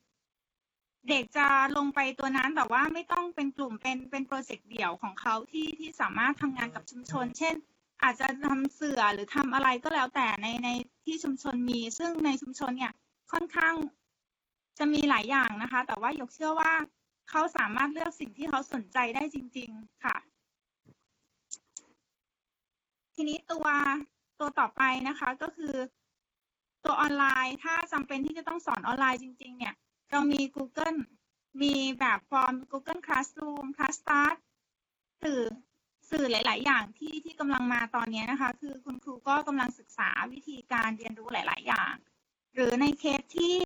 [1.09, 1.47] เด็กจะ
[1.77, 7.55] ลงไปตัวนั้นแต่ว่าไม่ต้องเป็นกลุ่มเป็นเป็น project เดี่ยวของเขาที่ที่สามารถทำงานกับชุมชน เช่น
[8.03, 10.69] อาจจะทำเสื่อหรือทำอะไรก็แล้วแต่ในใน
[11.05, 12.93] ที่ชุมชนมี ซึ่งในชุมชนเนี่ย
[13.31, 13.73] ค่อนข้าง
[14.77, 16.71] จะมีหลายอย่างนะคะ แต่ว่าหยกเชื่อว่า
[17.29, 20.17] เขาสามารถเลือกสิ่งที่เขาสนใจได้จริง ๆ ค่ะ
[23.15, 23.67] ทีนี้ตัว
[24.39, 25.75] ตัวต่อไปนะคะก็คือ
[26.83, 29.73] ตัวออนไลน์ถ้าจำเป็นที่จะต้องสอนออนไลน์จริง ๆ เนี่ย
[30.11, 30.97] เรามี Google
[31.61, 34.35] มีแบบฟอร์ม Google Classroom Classstart
[35.23, 35.41] สื่อ
[36.09, 41.95] สื่อหลาย ๆ อย่างที่ที่กำลังมาตอนนี้นะคะ คือคุณครูก็กำลังศึกษาวิธีการเรียนรู้หลาย ๆ อย่าง
[42.53, 43.57] หรือในเคสที่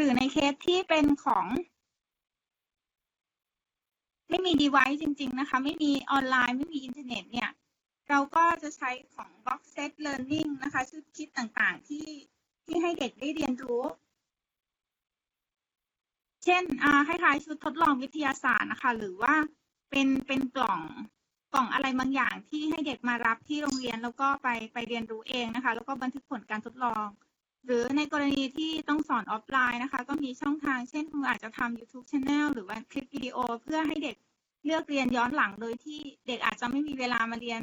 [0.00, 1.46] หรือในเคสที่เป็นของ
[4.30, 7.50] ไม่มี device จริง ๆ นะคะ ไม่มีออนไลน์ไม่มีอินเทอร์เน็ตเนี่ย
[8.08, 12.06] เราก็จะใช้ของ box set learning นะคะชุดคิดต่างๆที่
[12.64, 13.82] ที่ให้เด็กได้เรียนรู้
[16.44, 19.34] เช่นอ่าคล้ายๆชุดทดลองวิทยาศาสตร์นะคะ หรือว่า
[19.90, 20.80] เป็นเป็นกล่อง
[21.52, 27.06] กล่องอะไรบางอย่างที่ให้เด็กมารับที่โรงเรียนแล้วก็ไปไปเรียนรู้เองนะคะ แล้วก็บันทึกผลการทดลอง
[27.64, 34.16] หรือในกรณีที่ต้องสอนออฟไลน์นะคะ ก็มีช่องทางเช่นคุณอาจจะทำ YouTube Channel หรือว่าคลิปวิดีโอ เพื่อให้เด็ก
[34.64, 37.62] เลือกเรียนย้อนหลังโดยที่เด็กอาจจะไม่มีเวลามาเรียน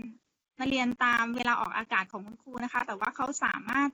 [0.59, 3.89] มาเรียนตามเวลาออกอากาศของคุณครูนะคะ แต่ว่าเขาสามารถ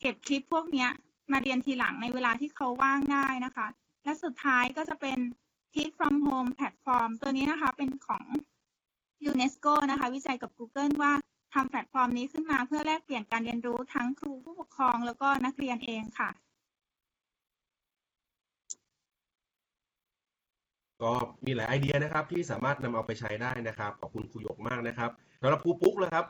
[0.00, 0.86] เก็บคลิปพวกนี้
[1.32, 3.66] มาเรียนทีหลังในเวลาที่เขาว่างได้นะคะ
[4.04, 5.18] และสุดท้ายก็จะเป็น
[5.72, 8.24] Teach from Home Platform ตัวนี้นะคะเป็นของ
[9.30, 11.12] UNESCO นะคะ วิจัยกับ Google ว่า
[11.54, 16.30] ทำแพลตฟอร์มนี้ขึ้นมาเพื่อแลกเปลี่ยนการเรียนรู้ทั้งครูผู้ปกครอง แล้วก็นักเรียนเองค่ะ
[21.02, 21.12] ก็
[21.46, 26.24] มีหลายไอเดียนะครับที่สามารถนำเอาไปใช้ได้นะครับ ขอบคุณครูหยกมากนะครับสำหรับครูปุ๊กเลยครับ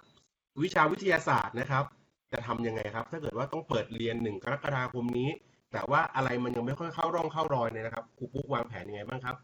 [0.62, 1.84] วิชาวิทยาศาสตร์นะครับ
[2.32, 5.30] จะทำยังไงครับ ถ้าเกิดว่าต้องเปิดเรียนหนึ่งกรกฎาคมนี้
[5.72, 9.36] แต่ว่าอะไรมันยังไม่ค่อยเข้าร่องเข้ารอยเลยนะครับครูปุ๊กวางแผนยังไงบ้างครับ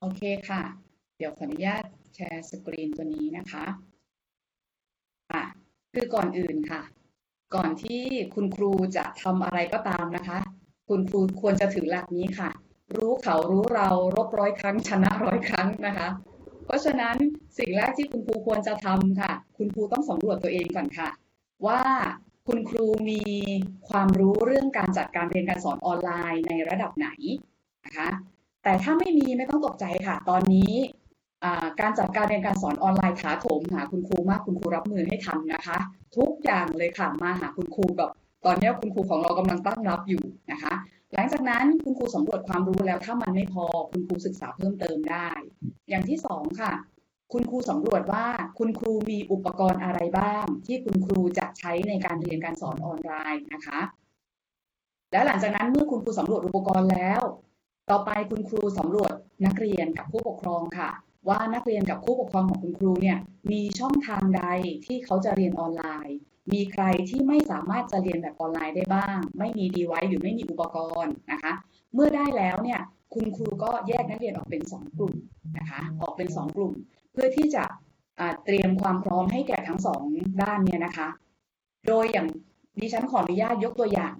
[0.00, 0.62] โอเคค่ะ
[1.16, 1.84] เดี๋ยวขออนุญาต
[2.14, 3.87] แชร์สกรีนตัวนี้นะคะอะ
[5.98, 6.82] คือก่อนอื่นค่ะ
[7.54, 8.02] ก่อนที่
[8.34, 10.38] คุณครูจะทำอะไรก็ตามนะคะ
[10.88, 12.50] คุณครูควรจะถือหลักนี้ค่ะ
[12.96, 16.08] รู้เขารู้เรารบร้อยครั้งชนะร้อยครั้งนะคะ
[16.64, 17.16] เพราะฉะนั้น
[17.58, 21.08] สิ่งแรกที่คุณครูควรจะทำค่ะ คุณครูต้องสำรวจตัวเองก่อนค่ะ
[21.66, 21.82] ว่า
[22.46, 23.22] คุณครูมี
[23.88, 27.08] ความรู้เรื่องการจัดการเรียนการสอนออนไลน์ในระดับไหน
[27.84, 28.08] นะคะ
[28.62, 30.72] แต่ถ้าไม่มีไม่ต้องตกใจค่ะ ตอนนี้
[31.80, 35.78] การจัดการเรียนการสอนออนไลน์ถาโถมหาคุณครูมากคุณครูรับมือให้ทันนะคะ
[36.16, 38.10] ทุกอย่างเลยค่ะมาหาคุณครูแบบ
[38.46, 40.22] ตอนนี้คุณครูของเรากำลังตั้งรับอยู่
[40.52, 40.74] นะคะ
[41.14, 45.28] หลังจากนั้นคุณครูสำรวจความรู้แล้วถ้ามันไม่พอคุณครูศึกษาเพิ่มเติมได้
[45.88, 46.72] อย่างที่สองค่ะ
[47.32, 48.26] คุณครูสำรวจว่า
[48.58, 53.80] คุณครูมีอุปกรณ์อะไรบ้าง ที่คุณครูจะใช้ในการเรียนการสอนออนไลน์นะคะ
[55.12, 57.22] และหลังจากนั้นเมื่อคุณครูสำรวจอุปกรณ์แล้ว
[57.90, 59.12] ต่อไปคุณครูสำรวจ
[59.44, 60.90] นักเรียนกับผู้ปกครองค่ะ
[61.28, 63.18] ว่านักเรียนกับผู้ปกครองของคุณครูเนี่ย
[63.50, 64.44] มีช่องทางใด
[64.86, 66.16] ที่เขาจะเรียนออนไลน์
[66.52, 71.52] มีใครที่ไม่สามารถจะเรียนแบบออนไลน์ได้บ้าง ไม่มีดีไวหรือไม่มีอุปกรณ์นะคะ
[71.94, 72.80] เมื่อได้แล้วเนี่ย
[73.14, 75.14] คุณครูก็แยกนักเรียนออกเป็น 2 กลุ่ม
[75.58, 76.72] นะคะออกเป็น 2 กลุ่ม
[77.12, 77.64] เพื่อที่จะ
[78.44, 80.02] เตรียมความพร้อมให้แก่ทั้งสอง
[80.42, 81.08] ด้านเนี่ยนะคะ
[81.86, 82.28] โดยอย่าง
[82.78, 84.14] ดิฉันขออนุญาตยกตัวอย่าง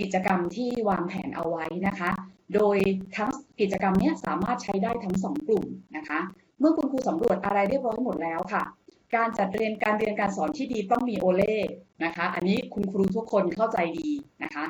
[0.00, 2.10] กิจกรรมที่วางแผนเอาไว้นะคะ
[2.54, 2.76] โดย
[3.16, 3.30] ทั้ง
[3.60, 5.64] กิจกรรมนี้สามารถใช้ได้ทั้งสองกลุ่ม
[5.96, 6.20] นะคะ
[6.58, 8.64] เมื่อคุณครูสำรวจอะไรเรียบร้อยหมดแล้วค่ะ
[9.16, 11.56] การจัดเรียนการเรียนการสอนที่ดีต้องมีโอเล่
[12.04, 14.10] นะคะ อันนี้คุณครูทุกคนเข้าใจดี
[14.42, 14.64] นะคะ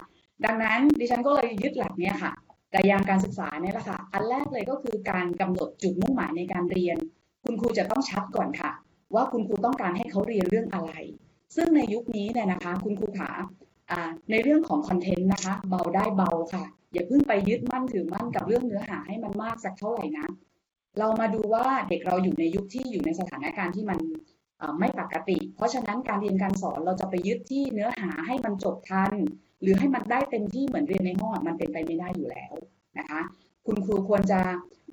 [0.44, 2.32] ดังนั้นดิฉันก็เลยยึดหลักเนี้ยค่ะ
[2.70, 6.96] แต่ยางการศึกษาเนี่ยแหละค่ะ อันแรกเลยก็คือการกำหนดจุดมุ่งหมายในการเรียน
[7.44, 8.70] คุณครูจะต้องชัดก่อนค่ะ
[9.14, 10.90] ว่าคุณครูต้องการให้เขาเรียนเรื่องอะไร
[11.56, 13.46] ซึ่งในยุคนี้เนี่ยนะคะ คุณครูขาอ่า
[14.30, 20.26] ในเรื่องของคอนเทนต์นะคะ เบาได้เบาค่ะ อย่าเพิ่งไปยึดมั่นถือมั่นกับเรื่องเนื้อหาให้มันมากสักเท่าไหร่นะ
[20.98, 23.98] เรามาดูว่าเด็กเราอยู่ในยุคที่อยู่ในสถานการณ์ที่มัน
[24.78, 29.12] ไม่ปกติ เพราะฉะนั้นการเรียนการสอนเราจะไปยึดที่เนื้อหาให้มันจบทัน
[29.62, 32.52] หรือให้มันได้เต็มที่เหมือนเรียนในห้องมันเป็นไปไม่ได้อยู่แล้ว
[32.98, 33.20] นะคะ
[33.66, 34.40] คุณครูควรจะ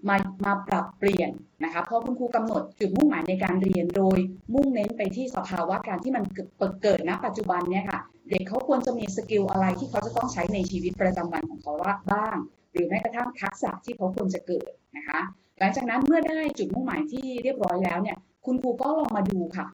[0.10, 1.30] มามาปรับเปลี่ยน
[1.64, 4.18] นะคะเพราะคุณครูกำหนดจุดมุ่งหมายในการเรียนโดย
[4.54, 12.38] มุ่งเน้นไปที่สภาวะการที่มันเกิดเกิดณปัจจุบันเนี่ยค่ะเด็กเขาควรจะมี skill อะไรที่เขาจะต้องใช้ในชีวิตประจำวันของเขาว่าบ้าง
[12.72, 15.20] หรือแม้กระทั่งทักษะที่เขาควรจะเกิดนะคะ
[15.60, 19.66] หลังจากนั้นเมื่อได้จุดมุ่งหมายที่เรียบร้อยแล้วเนี่ยคุณครูก็ลองมาดูค่ะ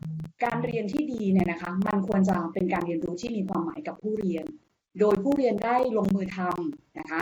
[0.43, 4.45] การเรียนที่ดีเนี่ยนะคะมันควรจะเป็นการเรียนรู้ที่มีความหมายกับผู้เรียน
[4.99, 7.21] โดยผู้เรียนได้ลงมือทำนะคะ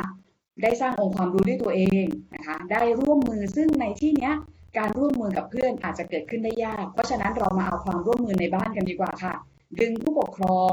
[0.62, 4.34] ได้สร้างองค์ความรู้ด้วยตัวเองนะคะได้ร่วมมือซึ่งในที่เนี้ย
[4.78, 9.34] การร่วมมือกับเพื่อนอาจจะเกิดขึ้นได้ยาก เพราะฉะนั้นเรามาเอาความร่วมมือในบ้านกันดีกว่าค่ะ
[9.80, 10.72] ดึงผู้ปกครอง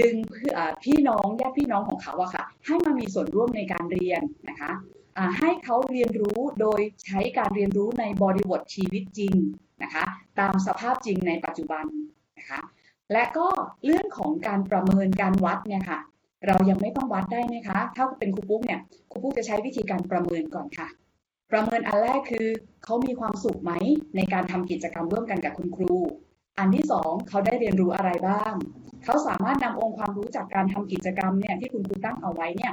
[0.00, 4.72] ดึงเพื่อพี่น้องญาติพี่น้องของเขาอะค่ะ ให้มามีส่วนร่วมในการเรียนนะคะ
[5.38, 9.34] ให้เขาเรียนรู้โดยใช้การเรียนรู้ในบริบทชีวิตจริง
[9.82, 10.04] นะคะ
[10.40, 11.84] ตามสภาพจริงในปัจจุบัน
[12.38, 12.60] นะคะ
[13.12, 13.48] และก็
[13.84, 16.00] เรื่องของการประเมินการวัดเนี่ยค่ะ
[16.46, 18.80] เรายังไม่ต้องวัดได้ไหมคะ ถ้าเป็นครูปุ๊กเนี่ย
[19.10, 20.88] ครูปุ๊กจะใช้วิธีการประเมินก่อนค่ะ
[21.50, 22.46] ประเมินอันแรกคือ
[22.84, 23.72] เขามีความสุขไหม
[24.16, 25.94] ในการทำกิจกรรมร่วมกันกับคุณครู
[26.58, 28.52] อันที่สองเขาได้เรียนรู้อะไรบ้าง
[29.04, 32.72] เขาสามารถนำองค์ความรู้จากการทำกิจกรรมเนี่ยที่คุณครูตั้งเอาไว้เนี่ย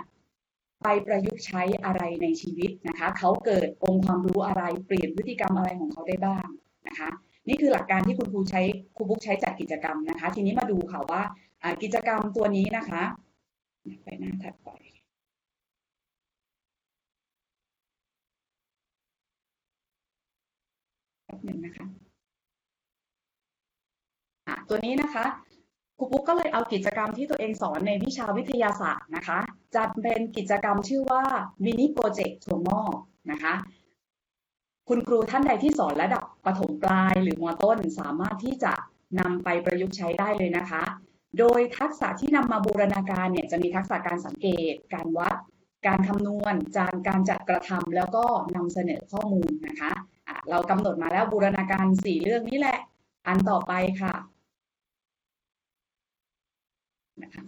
[0.84, 6.46] ไปประยุกต์ใช้อะไรในชีวิตนะคะ เขาเกิดองค์ความรู้อะไรเปลี่ยนพฤติกรรมอะไรของเขาได้บ้าง
[6.88, 7.10] นะคะ
[7.48, 8.62] นี่คือหลักการที่คุณครูใช้
[8.96, 11.22] ครูบุ๊กใช้จัดกิจกรรมนะคะ ทีนี้มาดูค่ะว่า
[11.84, 13.02] กิจกรรมตัวนี้นะคะ
[14.04, 14.70] ไปหน้าถัดไป
[21.26, 25.26] แป๊บหนึ่งนะคะะตัวนี้นะคะ
[25.98, 29.40] ครูปุ๊กก็เลยเอากิจกรรมที่ตัวเองสอนในวิชาวิทยาศาสตร์นะคะ
[29.76, 31.24] จัดเป็นกิจกรรมชื่อว่า
[31.64, 32.96] มินิโปรเจกต์ถั่วงอก
[33.32, 33.54] นะคะ
[34.90, 38.74] คุณครูท่านใดที่สอนระดับประถมปลายหรือมอต้นสามารถที่จะ
[39.20, 40.84] นำไปประยุกต์ใช้ได้เลยนะคะ
[41.38, 45.36] โดยทักษะที่นำมาบูรณาการเนี่ยจะมีทักษะการสังเกต การวัด
[45.88, 48.24] การคำนวณจานการจัดกระทำแล้วก็
[48.56, 52.78] นำเสนอข้อมูลนะคะะเรากำหนดมาแล้วบูรณาการสี่เรื่องนี้แหละ
[53.28, 54.14] อันต่อไปค่ะ
[57.22, 57.44] นะคะ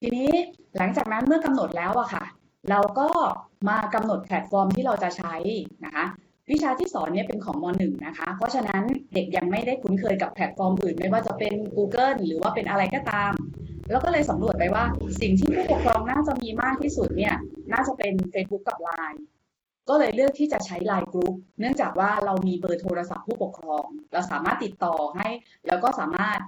[0.00, 0.30] ทีนี้
[0.76, 2.24] หลังจากนั้นเมื่อกำหนดแล้วอะค่ะ
[2.70, 3.08] เราก็
[3.68, 5.34] มากำหนดแพลตฟอร์มที่เราจะใช้
[5.84, 6.04] นะคะ
[6.50, 8.82] วิชาที่สอนเนี่ยเป็นของม .1 นะคะ เพราะฉะนั้น
[9.14, 13.32] เด็กยังไม่ได้คุ้นเคยกับแพลตฟอร์มอื่น ไม่ว่าจะเป็น Google หรือว่าเป็นอะไรก็ตาม
[13.90, 14.84] แล้วก็เลยสำรวจไปว่า
[15.20, 17.34] สิ่งที่ผู้ปกครองน่าจะมีมากที่สุดเนี่ย
[17.72, 19.20] น่าจะเป็น Facebook กับ Line
[19.88, 25.28] ก็เลยเลือกที่จะใช้ Line Group เนื่องจากว่าเรามีเบอร์โทรศัพท์ผู้ปกครอง เราสามารถติดต่อให้
[25.66, 26.38] แล้วก็สามารถ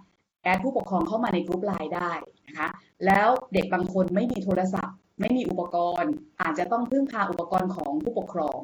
[0.43, 2.11] add ผู้ปกครองเข้ามาในกลุ่มไลน์ได้
[2.47, 2.69] นะคะ
[3.07, 8.59] แล้วเด็กบางคนไม่มีโทรศัพท์ ไม่มีอุปกรณ์ อาจจะต้องพึ่งพาอุปกรณ์ของผู้ปกครอง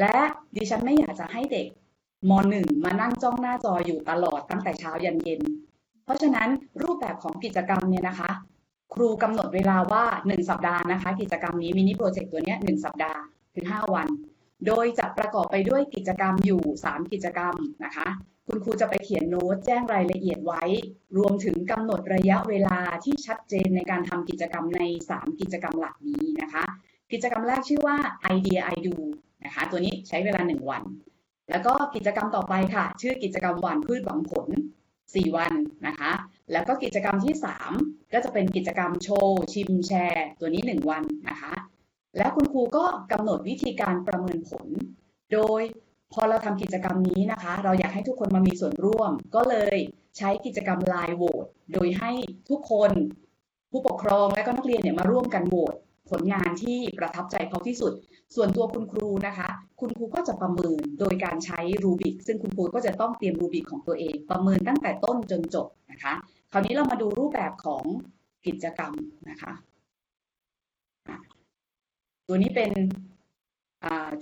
[0.00, 0.16] และ
[0.56, 1.68] ดิฉันไม่อยากจะให้เด็ก
[2.28, 5.40] ม .1 มานั่งจ้องหน้าจออยู่ตลอดตั้งแต่เช้ายันเย็น
[6.04, 6.48] เพราะฉะนั้น
[6.82, 8.30] รูปแบบของกิจกรรมเนี่ยนะคะ
[8.94, 13.20] ครูกำหนดเวลาว่า 1 สัปดาห์นะคะ กิจกรรมนี้มินิโปรเจกต์ตัวนี้ย1สัปดาห์
[13.54, 14.08] ถึง5วัน
[14.66, 18.08] โดยจะประกอบไปด้วยกิจกรรมอยู่ 3 กิจกรรมนะคะ
[18.46, 20.62] คุณครูจะไปเขียนโน้ตแจ้งรายละเอียดไว้
[21.16, 24.80] รวมถึงกำหนดระยะเวลาที่ชัดเจนในการทำกิจกรรมใน
[25.10, 26.64] 3 กิจกรรมหลักนี้นะคะ
[27.12, 27.96] กิจกรรมแรกชื่อว่า
[28.34, 28.96] idea I do
[29.44, 30.82] นะคะ ตัวนี้ใช้เวลา 1 วัน
[31.50, 34.48] แล้วก็กิจกรรมต่อไปค่ะ ชื่อกิจกรรมหวานพืชหวังผล
[34.92, 35.52] 4 วัน
[35.86, 36.12] นะคะ
[36.52, 37.34] แล้วก็กิจกรรมที่
[37.74, 41.52] 3 ก็จะเป็นกิจกรรมโชว์ ชิมแชร์ ตัวนี้ 1 วันนะคะ
[42.18, 44.66] แล้วคุณครูก็กำหนดวิธีการประเมินผล
[45.32, 45.62] โดย
[46.12, 49.76] พอเราทำกิจกรรมนี้นะคะ เราอยากให้ทุกคนมามีส่วนร่วม ก็เลย
[50.18, 52.12] ใช้กิจกรรมไลน์โหวตโดยให้
[52.50, 52.90] ทุกคน
[53.70, 55.74] ผู้ปกครองและก็นักเรียนเนี่ยมาร่วมกันโหวต
[56.10, 57.92] ผลงานที่ประทับใจเขาที่สุด
[58.34, 59.48] ส่วนตัวคุณครูนะคะ
[59.80, 66.12] คุณครูก็จะประเมินโดยการใช้รูบิกซึ่งคุณครูก็จะต้องเตรียมรูบิกของตัวเอง ประเมินตั้งแต่ต้นจนจบนะคะ
[66.52, 67.84] คราวนี้เรามาดูรูปแบบของ
[68.46, 68.92] กิจกรรม
[69.30, 69.52] นะคะ
[72.28, 72.72] ตัวนี้เป็น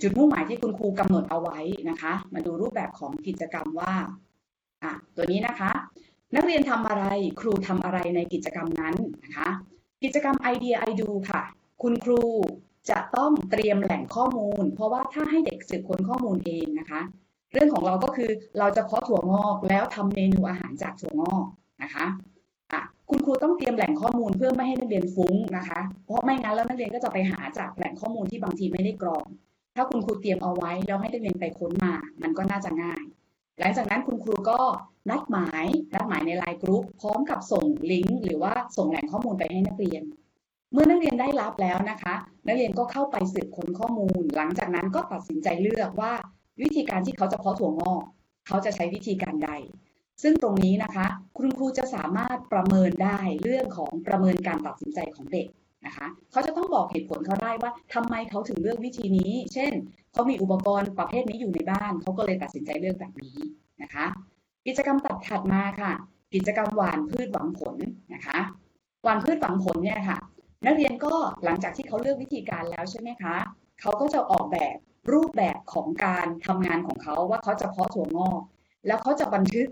[0.03, 1.59] จุดมุ่งหมายที่คุณครูกำหนดเอาไว้
[1.91, 3.95] นะคะ มาดูรูปแบบของกิจกรรมว่า
[5.17, 5.71] ตัวนี้นะคะ
[6.35, 7.05] นักเรียนทำอะไร
[7.41, 9.49] ครูทำอะไรในกิจกรรมนั้นนะคะ
[10.03, 11.43] กิจกรรม Idea I Do ค่ะ
[11.83, 12.23] คุณครู
[12.91, 17.01] จะต้องเตรียมแหล่งข้อมูล เพราะว่าถ้าให้เด็กสืบค้นข้อมูลเองนะคะ
[17.53, 21.45] เรื่องของเราก็คือเราจะเพาะถั่วงอกแล้วทำเมนูอาหารจากถั่วงอก
[21.83, 22.07] นะคะ
[22.73, 29.27] อะคุณครูต้องเตรียมแหล่งข้อมูลเพื่อไม่ให้นักเรียนฟุ้งนะคะ เพราะไม่งั้นแล้วนักเรียนก็จะไปหาจากแหล่งข้อมูลที่บางทีไม่ได้กรอง
[29.77, 33.05] ถ้าคุณครูเตรียมเอาไว้แล้วให้นักเรียนไปค้นมา มันก็น่าจะง่าย
[33.61, 34.61] หลังจากนั้นคุณครูก็
[35.11, 35.65] นัดหมาย
[35.95, 40.03] นัดหมายในไลน์กรุ๊ปพร้อมกับส่งลิงก์หรือว่าส่งแหล่งข้อมูลไปให้นักเรียน
[40.73, 42.15] เมื่อนักเรียนได้รับแล้วนะคะ
[42.47, 46.13] นักเรียนก็เข้าไปสืบค้นข้อมูล หลังจากนั้นก็ตัดสินใจเลือกว่า
[46.63, 48.03] วิธีการที่เขาจะเพาะถั่วงอก
[48.47, 49.51] เขาจะใช้วิธีการใด
[50.23, 51.07] ซึ่งตรงนี้นะคะ
[51.37, 55.47] คุณครูจะสามารถประเมินได้เรื่องของประเมินการตัดสินใจของเด็ก
[55.87, 59.73] นะคะเขาจะต้องบอกเหตุผลเขาได้ว่าทำไมเขาถึงเลือกวิธีนี้ เช่น
[60.13, 63.39] เขามีอุปกรณ์ประเภทนี้อยู่ในบ้าน เขาก็เลยตัดสินใจเลือกแบบนี้
[63.83, 64.07] นะคะ
[64.67, 65.93] กิจกรรมตัดถัดมาค่ะ
[66.35, 67.77] กิจกรรมหวานพืชหวังผล
[68.15, 68.39] นะคะ
[69.05, 70.19] หวันพืชฝังผลเนี่ยค่ะ
[70.67, 73.37] นักเรียนก็หลังจากที่เขาเลือกวิธีการแล้วใช่ไหมคะ
[73.81, 74.77] เขาก็จะออกแบบ
[75.13, 78.43] รูปแบบของการทำงานของเขาว่าเขาจะเพาะถั่วงอก
[78.87, 79.69] แล้วเขาจะบันทึก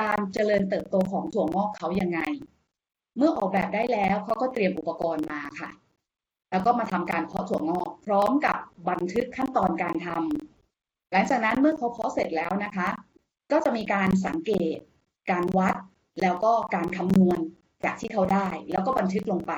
[0.00, 2.20] การเจริญเติบโตของถั่วงอกเขายังไง
[3.16, 5.70] เมื่อออกแบบได้แล้วเขาก็เตรียมอุปกรณ์มาค่ะ
[6.50, 8.56] แล้วก็มาทำการเพาะถั่วงอก พร้อมกับ
[8.88, 12.88] บันทึกขั้นตอนการทำหลังจากนั้นเมื่อเขาเพาะเสร็จแล้วนะคะ
[13.52, 14.76] ก็จะมีการสังเกต
[15.30, 15.74] การวัด
[16.22, 17.38] แล้วก็การคำนวณ
[17.84, 19.52] จากที่เขาได้ แล้วก็บันทึกลงไป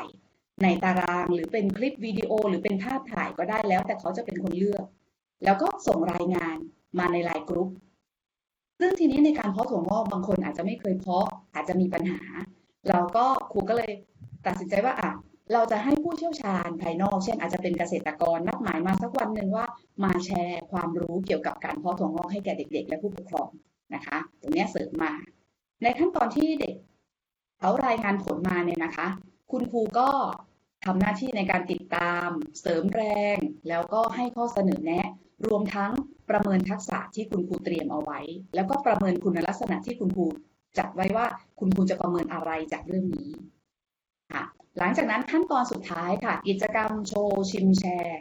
[0.62, 4.84] ในตารางหรือเป็นคลิปวิดีโอหรือเป็นภาพถ่ายก็ได้แล้ว แต่เขาจะเป็นคนเลือก
[5.44, 6.56] แล้วก็ส่งรายงาน
[6.98, 7.68] มาในไลน์กรุ๊ป
[8.80, 12.20] ซึ่งทีนี้ในการเพาะถั่วงอกบางคนอาจจะไม่เคยเพาะอาจจะมีปัญหา
[12.88, 13.90] เราก็ครูก็เลย
[14.46, 15.10] ตัดสินใจว่าอะ
[15.52, 19.66] เราจะให้ผู้เชี่ยวชาญภายนอก เช่นอาจจะเป็นเกษตรกรนัดหมายมาสักวันหนึ่งว่า
[20.04, 23.48] มาแชร์ความรู้เกี่ยวกับการเพาะถั่วงอกให้แก่เด็ก ๆ และผู้ปกครอง
[23.94, 25.12] นะคะตรงนี้เสริมมา
[25.82, 26.74] ในขั้นตอนที่เด็ก
[27.58, 29.06] เขารายงานผลมาเนี่ยนะคะ
[29.52, 30.08] คุณครูก็
[30.84, 32.28] ทำหน้าที่ในการติดตาม
[32.60, 33.02] เสริมแร
[33.36, 33.38] ง
[33.68, 35.08] แล้วก็ให้ข้อเสนอแนะ
[35.46, 35.92] รวมทั้ง
[36.30, 38.20] ประเมินทักษะที่คุณครูเตรียมเอาไว้
[38.54, 40.26] แล้วก็ประเมินคุณลักษณะที่คุณครู
[40.78, 41.26] จัดไว้ว่า
[41.58, 43.30] คุณครูจะประเมินอะไรจากเรื่องนี้
[44.32, 44.44] ค่ะ
[44.78, 48.20] หลังจากนั้นขั้นตอนสุดท้ายค่ะ กิจกรรมโชว์ชิมแชร์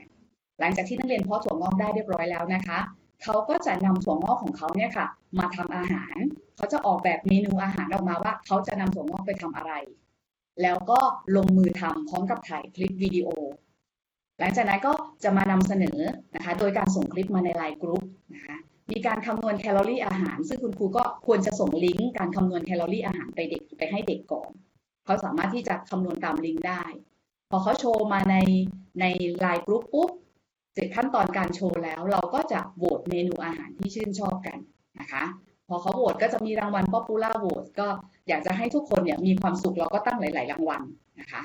[0.59, 2.79] หลังจากที่นักเรียนเพาะถั่วงอกได้เรียบร้อยแล้วนะคะ
[3.23, 5.07] เขาก็จะนำถั่วงอกของเขาเนี่ยค่ะ
[5.39, 6.15] มาทำอาหาร
[6.55, 9.73] เขาจะออกแบบเมนูอาหารออกมาว่า เขาจะนำถั่วงอกไปทำอะไร
[10.61, 10.99] แล้วก็
[11.35, 13.27] ลงมือทำพร้อมกับถ่ายคลิปวิดีโอ
[14.39, 14.93] หลังจากนั้นก็
[15.23, 15.99] จะมานำเสนอ
[16.35, 18.03] นะคะ โดยการส่งคลิปมาในไลน์กรุ๊ป
[18.35, 18.57] นะคะ
[18.91, 24.51] มีการคำนวณแคลอรี่อาหาร ซึ่งคุณครูก็ควรจะส่งลิงก์การคำนวณแคลอรี่อาหารไปเด็กไปให้เด็กก่อน
[25.05, 26.83] เขาสามารถที่จะคำนวณตามลิงก์ได้
[27.49, 28.35] พอเขาโชว์มาใน
[29.01, 29.05] ใน
[29.39, 30.11] ไลน์กรุ๊ปปุ๊บ
[30.73, 34.57] เสร็จขั้นตอนการโชว์แล้วเราก็จะโหวตเมนูอาหารที่ชื่นชอบกัน
[34.99, 35.23] นะคะ
[35.71, 37.87] พอเขาโหวตก็จะมีรางวัล Popular Vote ก็
[38.27, 40.81] อยากจะให้ทุกคนเนี่ยมีความสุขเราก็ตั้งหลาย ๆ รางวัล
[41.19, 41.43] นะคะ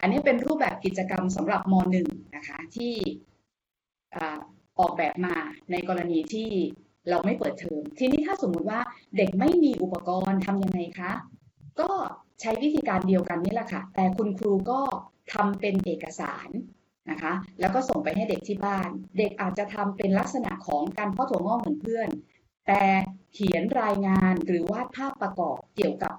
[0.00, 2.94] อันนี้เป็นรูปแบบกิจกรรมสำหรับม .1 นะคะที่
[4.78, 5.34] ออกแบบมา
[5.70, 6.48] ในกรณีที่
[7.10, 8.80] เราไม่เปิดเทอม ทีนี้ถ้าสมมุติว่า
[9.16, 11.12] เด็กไม่มีอุปกรณ์ทำยังไงคะ
[11.80, 11.90] ก็
[12.40, 14.80] ใช้วิธีการเดียวกันนี่แหละค่ะ แต่คุณครูก็
[15.32, 16.48] ทำเป็นเอกสาร
[17.10, 22.08] นะคะ แล้วก็ส่งไปให้เด็กที่บ้าน เด็กอาจจะทำเป็นลักษณะของการพาะถั่วงอกเหมือนเพื่อน
[22.66, 22.82] แต่
[23.32, 26.14] เขียนรายงานหรือวาดภาพประกอบเกี่ยวกับ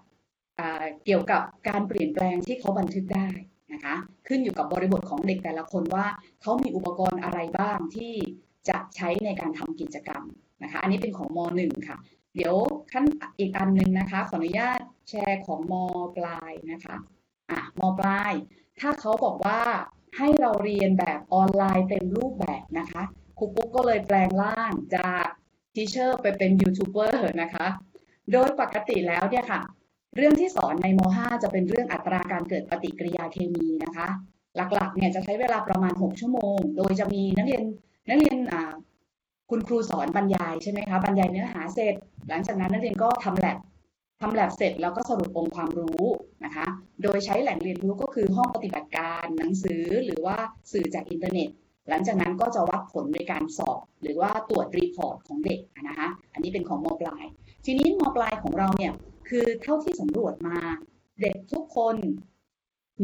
[1.05, 3.29] เกี่ยวกับการเปลี่ยนแปลงที่เขาบันทึกได้
[3.73, 3.95] นะคะ
[4.27, 6.07] ขึ้นอยู่กับบริบทของเด็กแต่ละคนว่า
[6.41, 8.13] เขามีอุปกรณ์อะไรบ้างที่
[8.69, 10.23] จะใช้ในการทำกิจกรรม
[10.63, 11.97] นะคะอันนี้เป็นของม .1 ค่ะ
[12.35, 12.55] เดี๋ยว
[12.91, 13.05] ขั้น
[13.39, 14.79] อีกอันหนึ่งนะคะขออนุญาต
[15.09, 15.73] แชร์ของม
[16.17, 16.95] ปลายนะคะ
[17.49, 18.33] อะมปลาย
[18.79, 19.61] ถ้าเขาบอกว่า
[20.17, 23.03] ให้เราเรียนแบบออนไลน์เต็มรูปแบบนะคะ
[23.37, 25.27] ครูปุ๊กก็เลยแปลงร่างจาก
[25.75, 27.67] teacher ไปเป็นยูทูบเบอร์นะคะ
[28.31, 29.61] โดยปกติแล้วเนี่ยค่ะ
[30.15, 34.07] เรื่องที่สอนในม .5 จะเป็นเรื่องอัตราการเกิดปฏิกิริยาเคมีนะคะ
[34.55, 37.63] หลักๆเนี่ยจะใช้เวลาประมาณ 6 ชั่วโมง โดยจะมีนักเรียน
[38.07, 38.37] นักเรียน
[39.49, 41.95] คุณครูสอนบรรยายใช่ไหมคะบรรยายเนื้อหาเสร็จ
[42.29, 43.57] หลังจากนั้นนักเรียนก็ทำแลบ
[44.21, 46.03] ทำแลบเสร็จแล้วก็สรุปองค์ความรู้
[46.45, 46.65] นะคะ
[47.03, 50.37] โดยใช้แหล่งเรียนรู้ก็คือห้องปฏิบัติการหนังสือหรือว่า
[50.71, 51.49] สื่อจากอินเทอร์เน็ต
[51.89, 57.23] หลังจากนั้นก็จะวัดผลในการสอบ หรือว่าตรวจ report ของเด็กนะคะอันนี้เป็นของมปลาย
[57.65, 58.93] ทีนี้มปลายของเราเนี่ย
[59.29, 60.57] คือเท่าที่สำรวจมา
[61.21, 61.95] เด็กทุกคน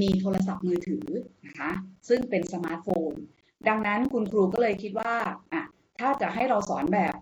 [0.02, 1.06] มีโทรศัพท์มือถือ
[1.46, 1.72] นะคะ
[2.10, 3.12] ซึ่งเป็นสมาร์ทโฟน
[3.68, 5.14] ดังนั้นคุณครูก็เลยคิดว่า
[5.54, 5.64] อะ
[6.00, 7.16] ถ้าจะให้เราสอนแบบ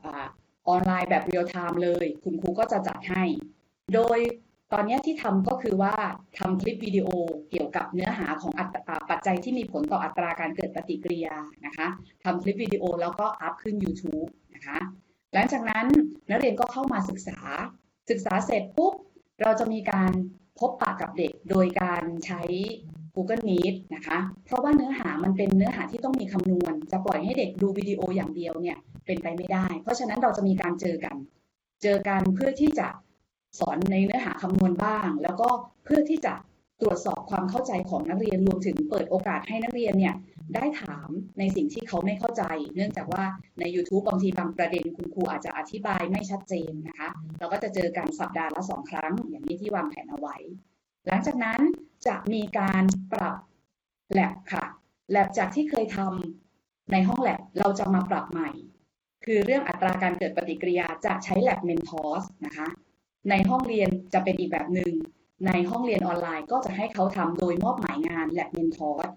[0.68, 3.24] ออนไลน์แบบ real-time เลย คุณครูก็จะจัดให้
[3.93, 4.18] โดย
[4.74, 5.93] ตอนนี้ที่ทำก็คือว่า
[6.38, 7.07] ทำคลิปวิดีโอ
[7.49, 8.51] เกี่ยวกับเนื้อหาของ
[9.09, 11.88] ปัจจัยที่มีผลต่ออัตราการเกิดปฏิกิริยานะคะ
[12.24, 14.78] ทำคลิปวิดีโอแล้วก็ up ขึ้น YouTube นะคะ
[15.34, 15.86] หลังจากนั้น
[16.30, 17.39] นักเรียนก็เข้ามาศึกษา
[18.09, 18.93] ศึกษาเสร็จปุ๊บ
[19.41, 20.11] เราจะมีการ
[20.59, 22.41] พบปะกับเด็กโดยการใช้
[23.15, 31.15] Google Meet นะคะ เพราะว่าเนื้อหามันเป็นเนื้อหาที่ต้องมีคำนวณ จะปล่อยให้เด็กดูวิดีโออย่างเดียวเนี่ยเป็นไปไม่ได้ เพราะฉะนั้นเราจะมีการเจอกัน
[31.84, 32.88] เจอกันเพื่อที่จะ
[33.60, 35.47] สอนในเนื้อหาคำนวณบ้าง แล้วก็
[35.84, 36.34] เพื่อที่จะ
[36.82, 40.16] ตรวจสอบความเข้าใจของนักเรียนรวมถึงเปิดโอกาสให้นักเรียนเนี่ย
[40.56, 42.43] ได้ถามในสิ่งที่เขาไม่เข้าใจ
[42.76, 43.26] เนื่องจากว่า
[43.60, 50.38] ใน YouTube บางทีบางประเด็นคุณครูอาจจะอธิบายไม่ชัดเจนนะคะ เราก็จะเจอกันสัปดาห์ละสองครั้ง อย่างนี้ที่วางแผนเอาไว้
[51.08, 51.62] หลังจากนั้น
[52.08, 52.84] จะมีการ
[53.14, 53.38] ปรับ
[54.12, 54.66] แลบค่ะ
[55.12, 58.50] แลบจากที่เคยทำในห้องแลบเราจะมาปรับใหม่
[59.26, 62.68] คือเรื่องอัตราการเกิดปฏิกิริยาจะใช้ lab Mentos นะคะ
[63.30, 64.93] ในห้องเรียนจะเป็นอีกแบบหนึ่ง
[65.47, 69.10] ในห้องเรียนออนไลน์ก็จะให้เขาทำโดยมอบหมายงาน lab Mentos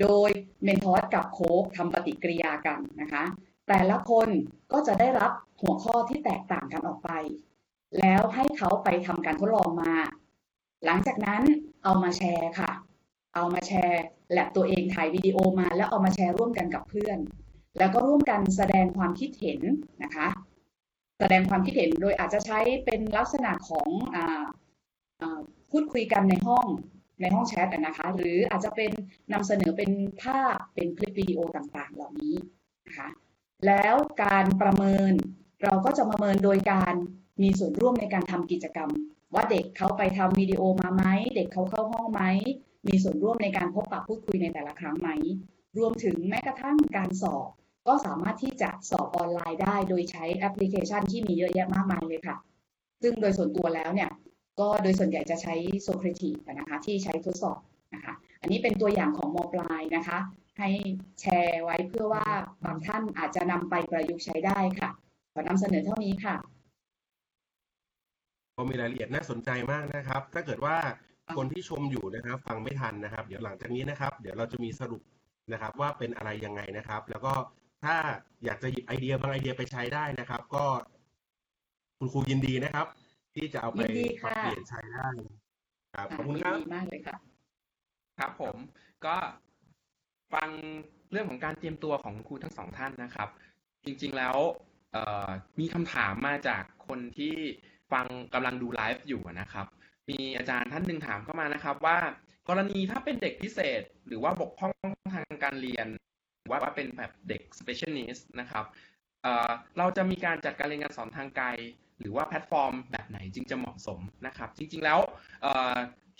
[0.00, 0.30] โดย
[0.64, 3.24] Mentos กับ Coke ทำปฏิกิริยากันนะคะ
[3.68, 4.28] แต่ละคน
[4.72, 7.10] ก็จะได้รับหัวข้อที่แตกต่างกันออกไป
[7.98, 9.94] แล้วให้เขาไปทำการทดลองมา
[10.84, 11.42] หลังจากนั้น
[11.84, 12.70] เอามาแชร์ค่ะ
[13.34, 14.02] เอามาแชร์
[14.32, 17.18] แลบตัวเองถ่ายวิดีโอมา แล้วเอามาแชร์ร่วมกันกับเพื่อน
[17.78, 19.60] แล้วก็ร่วมกันแสดงความคิดเห็น
[20.02, 20.28] นะคะ
[21.18, 24.16] แสดงความคิดเห็นโดยอาจจะใช้เป็นลักษณะของอ
[25.70, 26.66] พูดคุยกันในห้อง
[27.20, 28.90] ในห้องแชทนะคะ หรืออาจจะเป็น
[29.32, 29.90] นำเสนอเป็น
[30.22, 32.34] ภาพเป็นคลิปวิดีโอต่างๆ เหล่านี้
[32.86, 33.08] นะคะ
[33.66, 33.94] แล้ว
[34.24, 35.12] การประเมิน
[35.62, 36.94] เราก็จะประเมินโดยการ
[37.42, 38.90] มีส่วนร่วมในการทำกิจกรรม
[39.34, 41.04] ว่าเด็กเขาไปทำวิดีโอมาไหม
[41.34, 42.22] เด็กเขาเข้าห้องไหม
[42.88, 45.08] มีส่วนร่วมในการพบปะพูดคุยในแต่ละครั้งไหม
[45.78, 47.48] รวมถึงแม้กระทั่งการสอบ
[47.86, 52.36] ก็สามารถที่จะสอบออนไลน์ได้ โดยใช้แอปพลิเคชันที่มีเยอะแยะมากมายเลยค่ะ
[53.02, 54.10] ซึ่งโดยส่วนตัวแล้วเนี่ย
[54.60, 55.54] ก็โดยส่วนใหญ่จะใช้
[55.86, 57.58] Socrates นะคะที่ใช้ทดสอบ
[57.94, 60.18] นะคะ อันนี้เป็นตัวอย่างของมปลายนะคะ
[60.58, 60.68] ให้
[61.20, 62.26] แชร์ไว้เพื่อว่า
[62.64, 64.90] บางท่านอาจจะนำไปประยุกต์ใช้ได้ค่ะ
[65.32, 66.36] ขอนำเสนอเท่านี้ค่ะ
[68.56, 70.76] ก็มีรายละเอียดน่าสนใจมากนะครับ ถ้าเกิดว่า
[71.36, 75.02] คนที่ชมอยู่นะครับ ฟังไม่ทันนะครับ เดี๋ยวหลังจากนี้นะครับ เดี๋ยวเราจะมีสรุป
[75.52, 77.32] นะครับว่าเป็นอะไรยังไงนะครับ แล้วก็
[77.84, 77.96] ถ้า
[78.44, 80.64] อยากจะหยิบไอเดียบางไอเดียไปใช้ได้นะครับ ก็
[81.98, 82.86] คุณครูยินดีนะครับ
[83.34, 85.08] ที่จะเอาไปยินดีปรับค่ะเปลี่ยนใช้ได้
[85.94, 87.16] ครับขค่ะอบคุณยิครับ ดีมากเลยค่ะ
[88.18, 88.56] ครับผม
[89.06, 89.16] ก็
[90.34, 90.50] ฟัง
[91.10, 93.28] เรื่องของการเตรียมตัวของครูทั้งสองท่านนะครับ
[93.84, 94.36] จริงๆแล้ว
[94.92, 95.28] เอ่อ
[95.60, 97.34] มีคำถามมาจากคนที่
[97.92, 99.66] ฟังกำลังดูไลฟ์อยู่นะครับ
[100.08, 101.98] มีอาจารย์ท่านหนึ่งถามเข้ามานะครับ ว่า
[102.48, 104.72] กรณีถ้าเป็นเด็กพิเศษ หรือว่าบกพร่อง
[105.14, 106.02] ทางการเรียนหรือ
[106.50, 108.64] ว่าเป็นแบบเด็ก specialist นะครับ
[109.22, 111.48] เราจะมีการจัดการเรียนการสอนทางไกล
[112.00, 114.98] หรือว่าแพลตฟอร์มแบบไหนจึงจะเหมาะสมนะครับ จริงๆแล้ว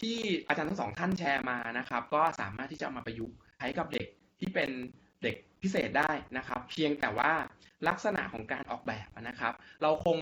[0.00, 0.16] ที่
[0.48, 4.06] อาจารย์ทั้งสองท่านแชร์มานะครับ ก็สามารถที่จะเอามาประยุกต์ใช้กับเด็ก
[4.40, 4.70] ที่เป็น
[5.22, 7.32] เด็กพิเศษได้นะครับ เพียงแต่ว่า
[7.88, 9.52] ลักษณะของการออกแบบนะครับ
[9.82, 10.18] เราคง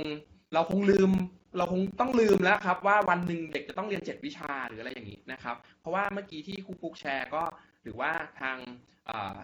[0.55, 1.11] เราคงลืม
[1.57, 7.43] เราคงต้องลืมแล้วครับว่าวันหนึ่งเด็กจะต้องเรียน 7 วิชาหรืออะไรอย่างนี้นะครับ เพราะว่าเมื่อกี้ที่ครูปุ๊กแชร์ก็
[7.83, 8.59] หรือว่าทาง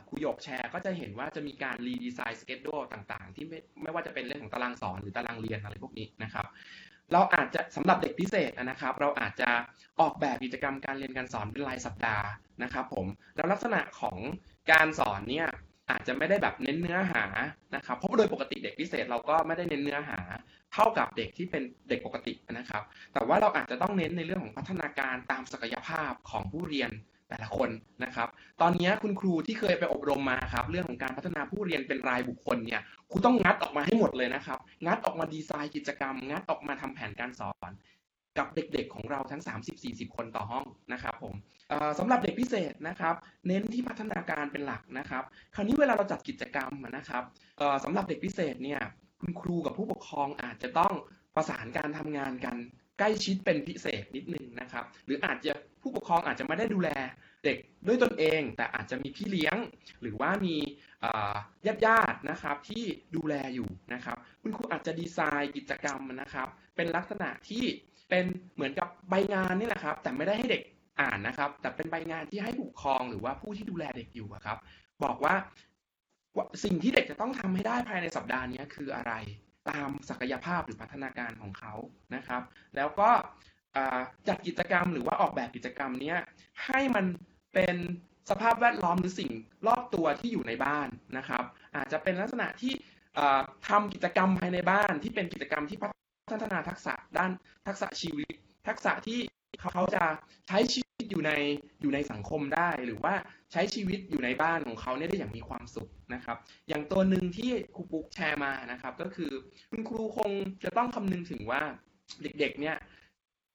[0.08, 6.46] ครูหยกแชร์ก็จะเห็นว่าจะมีการรีดีไซน์สเกจโดต่างๆ ที่ไม่ไม่ว่าจะเป็นเรื่องของตารางสอนหรือตารางเรียนอะไรพวกนี้นะครับ
[7.12, 9.50] เราอาจจะสำหรับเด็กพิเศษนะครับ เราอาจจะ
[10.00, 12.26] ออกแบบกิจกรรมการเรียนการสอนเป็นรายสัปดาห์
[12.62, 13.06] นะครับผม
[13.36, 14.18] แล้วลักษณะของ
[14.72, 15.48] การสอนเนี่ย
[15.90, 17.24] อาจจะไม่ได้แบบเน้นเนื้อหา
[17.74, 20.20] นะครับ เพราะโดยปกติเด็กพิเศษเราก็ไม่ได้เน้นเนื้อหา
[20.72, 22.82] เท่ากับเด็กที่เป็นเด็กปกตินะครับ
[23.12, 26.90] แต่ว่าเราอาจจะต้องเน้นในเรื่องของพัฒนาการตามศักยภาพของผู้เรียน
[27.30, 27.70] แต่ละคน
[28.04, 28.28] นะครับ
[28.60, 37.72] ตอนนี้คุณครูที่เคยไปอบรมมาครับ เรื่องของการพัฒนาผู้เรียนเป็นรายบุคคลเนี่ยครูต้องงัดออกมาให้หมดเลยนะครับ งัดออกมาดีไซน์กิจกรรม งัดออกมาทำแผนการสอน
[38.38, 39.42] กับเด็กๆของเราทั้ง
[39.78, 41.34] 30-40 คนต่อห้องนะครับผม
[41.98, 43.14] สำหรับเด็กพิเศษนะครับ
[43.46, 45.24] เน้นที่พัฒนาการเป็นหลักนะครับ
[45.54, 47.22] คราวนี้เวลาเราจัดกิจกรรมนะครับ
[47.84, 48.80] สำหรับเด็กพิเศษเนี่ย
[49.20, 50.92] คุณครูกับผู้ปกครองอาจจะต้อง
[51.36, 52.56] ประสานการทำงานกัน
[53.00, 56.90] ใกล้ชิดเป็นพิเศษนิดนึงนะครับ หรืออาจจะผู้ปกครองอาจจะไม่ได้ดูแล
[57.44, 59.56] เด็กด้วยตนเอง แต่อาจจะมีพี่เลี้ยง
[60.02, 60.56] หรือว่ามี
[61.66, 62.84] ญาติญาตินะครับที่
[63.16, 67.64] ดูแลอยู่นะครับ คุณครูอาจจะดีไซน์กิจกรรมนะครับ เป็นลักษณะที่
[68.08, 68.24] เป็น
[68.54, 70.62] เหมือนกับใบงานนี่แหละครับ แต่ไม่ได้ให้เด็ก
[71.00, 74.58] อ่านนะครับ แต่เป็นใบงานที่ให้ผู้ปกครองหรือว่าผู้ที่ดูแลเด็กอยู่ครับ
[75.04, 75.34] บอกว่า
[76.36, 79.12] ว่าสิ่งที่เด็กจะต้องทำให้ได้ภายในสัปดาห์นี้คืออะไร
[79.68, 81.74] ตามศักยภาพหรือพัฒนาการของเขา
[82.14, 82.42] นะครับ
[82.76, 83.10] แล้วก็
[84.28, 86.18] จัดกิจกรรมหรือว่าออกแบบกิจกรรมเนี้ย
[86.66, 87.04] ให้มัน
[87.54, 87.76] เป็น
[88.30, 89.32] สภาพแวดล้อมหรือสิ่ง
[89.66, 90.88] รอบตัวที่อยู่ในบ้าน
[91.18, 91.44] นะครับ
[91.76, 92.72] อาจจะเป็นลักษณะที่
[93.18, 95.78] อ่าทำกิจกรรมภายในบ้านที่เป็นกิจกรรมที่
[96.30, 97.30] พัฒนาทักษะด้าน
[97.66, 98.32] ทักษะชีวิต
[98.68, 99.20] ทักษะที่
[99.62, 100.04] เขาจะ
[100.48, 101.32] ใช้ชีวิตอยู่ใน
[101.80, 103.14] อยู่ในสังคมได้ หรือว่า
[103.52, 106.36] ใช้ชีวิตอยู่ในบ้านของเขาเนี่ยได้อย่างมีความสุขนะครับ
[106.68, 109.32] อย่างตัวหนึ่งที่ครูปุ๊กแชร์มานะครับ ก็คือ
[109.70, 110.30] คุณครูคง
[110.64, 111.62] จะต้องคำนึงถึงว่า
[112.22, 112.76] เด็กๆเนี่ย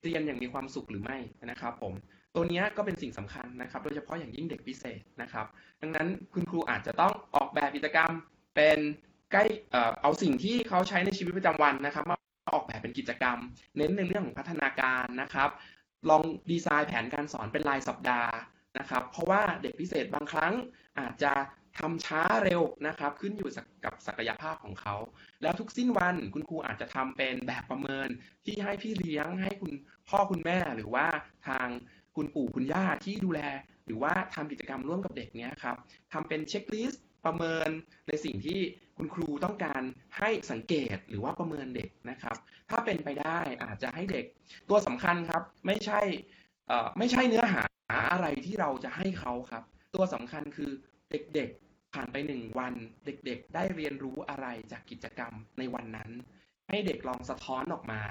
[0.04, 1.18] เรียนอย่างมีความสุขหรือไม่
[1.52, 1.93] นะครับ ผม
[2.36, 5.46] ตัวนี้ก็เป็นสิ่งสำคัญนะครับ โดยเฉพาะอย่างยิ่งเด็กพิเศษนะครับ
[5.82, 8.12] ดังนั้นคุณครูอาจจะต้องออกแบบกิจกรรม
[8.56, 8.80] เป็น
[9.32, 12.18] ใกล้เออเอาสิ่งที่เขาใช้ในชีวิตประจำวันนะครับมา
[12.54, 13.38] ออกแบบเป็นกิจกรรม
[13.78, 15.50] เน้นในเรื่องของพัฒนาการนะครับ
[16.10, 16.22] ลอง
[16.52, 18.30] ดีไซน์แผนการสอนเป็นรายสัปดาห์
[18.78, 20.53] นะครับ เพราะว่าเด็กพิเศษบางครั้ง
[20.99, 21.34] อาจจะ
[21.80, 23.49] ทำช้าเร็วนะครับ ขึ้นอยู่
[23.86, 24.95] กับศักยภาพของเขา
[25.41, 28.09] แล้วทุกสิ้นวันคุณครูอาจจะทำเป็นแบบประเมิน
[28.45, 29.73] ที่ให้พี่เลี้ยงให้คุณ
[30.09, 31.07] พ่อคุณแม่หรือว่า
[31.47, 31.67] ทาง
[32.15, 33.41] คุณปู่คุณย่าที่ดูแล
[33.86, 35.76] หรือว่าทำกิจกรรมร่วมกับเด็กเนี้ยครับ
[36.13, 37.69] ทำเป็นเช็คลิสต์ประเมิน
[38.07, 38.59] ในสิ่งที่
[38.97, 39.82] คุณครูต้องการ
[40.19, 42.36] ให้สังเกตหรือว่าประเมินเด็กนะครับ
[42.69, 44.26] ถ้าเป็นไปได้อาจจะให้เด็ก
[44.69, 46.01] ตัวสำคัญครับ ไม่ใช่
[46.97, 47.63] ไม่ใช่เนื้อหา
[48.11, 49.63] อะไรที่เราจะให้เขาครับ
[49.95, 50.72] ตัวสำคัญคือ
[51.11, 52.74] เด็กๆผ่านไปหนึ่งวัน
[53.05, 56.09] เด็กๆ ได้เรียนรู้อะไรจากกิจกรรมในวันนั้น
[56.70, 58.01] ให้เด็กลองสะท้อนออกมา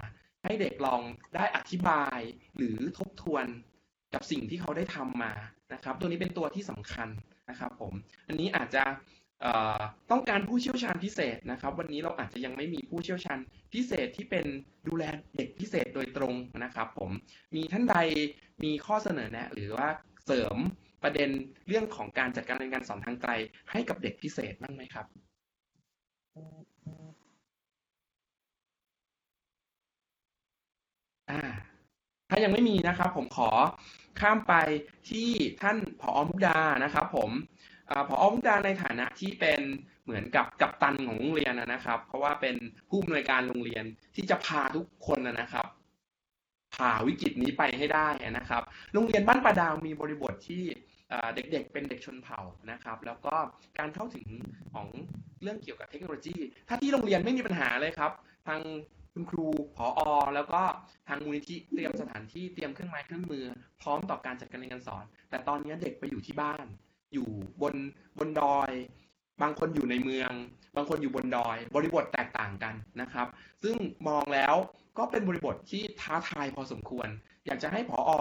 [0.44, 1.02] ให้เด็กลอง
[1.34, 2.18] ได้อธิบาย
[2.56, 3.46] หรือทบทวน
[4.14, 5.32] กับสิ่งที่เขาได้ทำมา
[5.74, 7.08] นะครับ ตัวนี้เป็นตัวที่สำคัญ
[7.50, 7.92] นะครับผม
[8.26, 8.84] อันนี้อาจจะ
[10.10, 13.38] ต้องการผู้เชี่ยวชาญพิเศษนะครับ วันนี้เราอาจจะยังไม่มีผู้เชี่ยวชาญ
[13.74, 14.46] พิเศษที่เป็น
[14.88, 15.04] ดูแล
[15.36, 17.10] เด็กพิเศษโดยตรงนะครับ ผม
[17.54, 17.96] มีท่านใด
[18.64, 19.88] มีข้อเสนอแนะ หรือว่า
[20.26, 20.56] เสริม
[21.02, 21.30] ประเด็น
[21.68, 23.32] เรื่องของการจัดการเรียนการสอนทางไกล
[23.70, 25.06] ให้กับเด็กพิเศษบ้างไหมครับ
[31.30, 31.40] อ่า
[32.30, 33.50] ถ้ายังไม่มีนะครับ ผมขอ
[34.20, 34.54] ข้ามไป
[35.10, 35.28] ที่
[35.62, 37.30] ท่านผอมุกดานะครับ ผม
[38.08, 39.60] ผอมุกดาในฐานะที่เป็น
[40.04, 42.56] เหมือนกับกัปตันของโรงเรียนนะครับ เพราะว่าเป็น
[42.88, 43.84] ผู้อำนวยการโรงเรียน
[44.16, 45.66] ที่จะพาทุกคนนะครับ
[46.74, 48.08] ผ่าวิกฤตนี้ไปให้ได้
[48.38, 48.62] นะครับ
[48.92, 50.62] โรงเรียนบ้านปลาดาวมีบริบทที่
[51.34, 53.34] เด็กๆ เป็นเด็กชนเผ่านะครับ แล้วก็
[53.78, 54.26] การเข้าถึง
[54.74, 54.86] ของ
[55.42, 56.36] เรื่องเกี่ยวกับเทคโนโลยี
[56.68, 58.12] ถ้าที่โรงเรียนไม่มีปัญหาเลยครับ
[58.46, 58.60] ทาง
[59.12, 60.62] คุณครูผออแล้วก็
[61.08, 63.44] ทางมูลนิธิเตรียมสถานที่เตรียมเครื่องไม้เครื่องมือ
[63.82, 66.66] พร้อมต่อการจัดการเรียนการสอน แต่ตอนนี้เด็กไปอยู่ที่บ้าน
[67.14, 67.30] อยู่
[67.62, 67.74] บน
[68.18, 68.70] บนดอย
[69.42, 70.32] บางคนอยู่ในเมือง
[70.76, 73.26] บางคนอยู่บนดอย บริบทแตกต่างกันนะครับ
[73.62, 73.76] ซึ่ง
[74.08, 74.54] มองแล้ว
[74.98, 77.08] ก็เป็นบริบทที่ท้าทายพอสมควร
[77.46, 78.12] อยากจะให้ผออ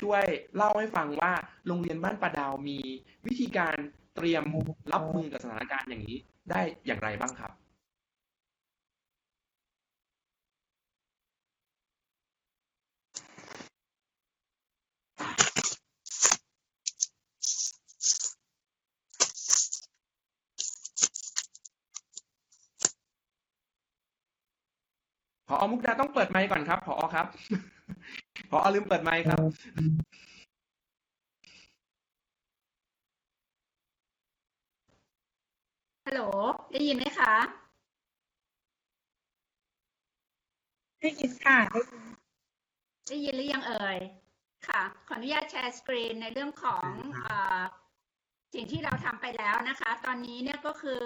[0.00, 0.24] ช่วย
[0.56, 1.32] เล่าให้ฟังว่า
[1.66, 2.78] โรงเรียนบ้านปลาดาวมี
[3.26, 3.76] วิธีการ
[4.16, 4.44] เตรียม
[4.92, 6.18] รับมือกับสถานการณ์อย่างนี้
[6.50, 7.50] ได้อย่างไรบ้างครับ
[25.52, 27.26] พอมุกดาต้องเปิดไมค์ก่อนครับพอครับ
[28.50, 29.38] พอลืมเปิดไมค์ครับ
[36.06, 36.22] ฮัลโหล
[36.72, 37.34] ได้ยินไหมคะ
[41.00, 42.04] ได้ยินค่ะ ได้ยิน
[43.08, 43.98] ได้ยินหรือยังเอ่ย
[44.68, 47.20] ค่ะ ขออนุญาตแชร์สกรีนในเรื่องของเอ
[47.58, 47.60] อ
[48.54, 51.02] สิ่งที่เราทำไปแล้วนะคะ ตอนนี้เนี่ยก็คือ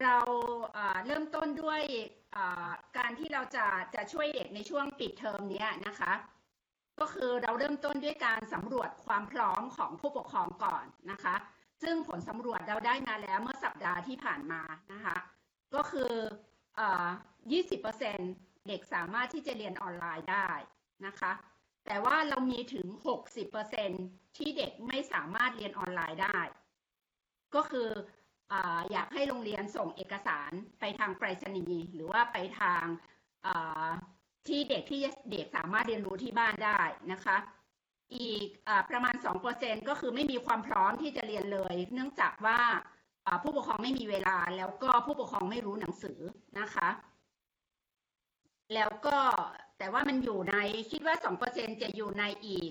[0.00, 0.16] เรา
[1.06, 1.82] เริ่มต้นด้วย
[2.98, 6.12] การที่เราจะจะช่วยเด็กในช่วงปิดเทอมนี้นะคะ
[7.00, 11.34] ก็คือเราเริ่มต้นด้วยการสำรวจความพร้อมของผู้ปกครองก่อนนะคะ
[11.82, 14.62] ซึ่งผลสำรวจเราได้มาแล้วเมื่อสัปดาห์ที่ผ่านมา
[14.92, 15.16] นะคะ
[15.74, 16.12] ก็คือ
[16.78, 16.82] อ
[17.90, 20.50] 20%เด็กสามารถที่จะเรียนออนไลน์ได้
[21.06, 21.32] นะคะ
[21.86, 22.86] แต่ว่าเรามีถึง
[23.62, 26.38] 60%ที่เด็กไม่สามารถเรียนออนไลน์ได้
[27.54, 27.88] ก็คือ
[28.92, 30.50] อยากให้โรงเรียนส่งเอกสาร
[30.80, 32.84] ไปทางไปรษณีย์หรือว่าไปทาง
[34.48, 35.00] ที่เด็กที่
[35.30, 36.80] เด็กสามารถเรียนรู้ที่บ้านได้
[37.12, 37.36] นะคะ
[38.16, 39.14] อีกอประมาณ
[39.52, 42.60] 2%ก็คือไม่มีความพร้อมที่จะเรียนเลย เนื่องจากว่า
[43.42, 46.20] ผู้ปกครองไม่มีเวลาแล้วก็ผู้ปกครองไม่รู้หนังสือ
[46.60, 46.88] นะคะ
[48.74, 49.18] แล้วก็
[49.82, 50.56] แต่ว่ามันอยู่ใน
[50.90, 51.16] คิดว่า
[51.48, 52.70] 2%จะอยู่ในอีก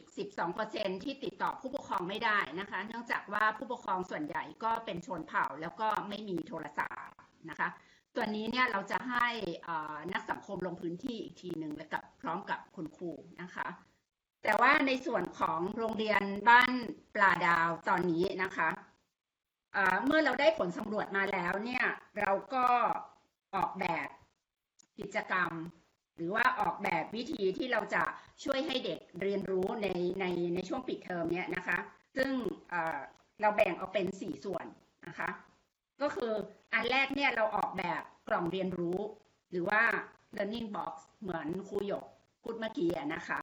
[0.52, 7.16] 12%ที่ติดต่อผู้ปกครองไม่ได้นะคะ เนื่องจากว่าผู้ปกครองส่วนใหญ่ก็เป็นชนเผ่าแล้วก็ไม่มีโทรศัพท์
[7.50, 7.70] นะคะ
[8.16, 9.28] ส่วนี้เนี่ยเราจะให้
[10.14, 13.68] นักสังคมลงพื้นที่อีกทีหนึ่งและกับพร้อมกับคุณครูนะคะ
[14.44, 16.72] แต่ว่าในส่วนของโรงเรียนบ้าน
[17.16, 18.70] ปลาดาวตอนนี้นะคะ
[20.06, 21.86] เมื่อเราได้ผลสำรวจมาแล้วเนี่ย
[22.20, 22.66] เราก็
[23.56, 24.08] ออกแบบ
[25.00, 25.52] กิจกรรม
[26.22, 28.04] หรือว่าออกแบบวิธีที่เราจะ
[28.44, 29.88] ช่วยให้เด็กเรียนรู้ใน
[30.20, 31.78] ในในช่วงปิดเทอมเนี่ยนะคะ
[32.16, 32.32] ซึ่ง
[32.70, 34.66] เเราแบ่งออกเป็น 4 ส่วน
[35.08, 35.30] นะคะ
[36.02, 36.34] ก็คือ
[36.74, 39.00] อันแรกเนี่ยเราออกแบบกล่องเรียนรู้
[39.52, 39.82] หรือว่า
[40.38, 42.06] learning box เหมือนครูหยก
[42.44, 43.40] พูดเมื่อกี้นะคะ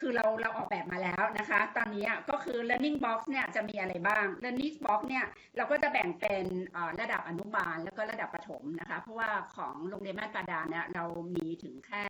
[0.00, 5.24] คือเราเราออกแบบมาแล้วนะคะ ตอนนี้ก็คือ learning box เนี่ยจะมีอะไรบ้าง learning box เนี่ย
[5.56, 6.44] เราก็จะแบ่งเป็น
[6.74, 11.04] อ่อระดับอนุบาลแล้วก็ระดับประถมนะคะ เพราะว่าของโรงเรียนบ้านปาดาเนี่ยเรา
[11.36, 12.04] มีถึงแค่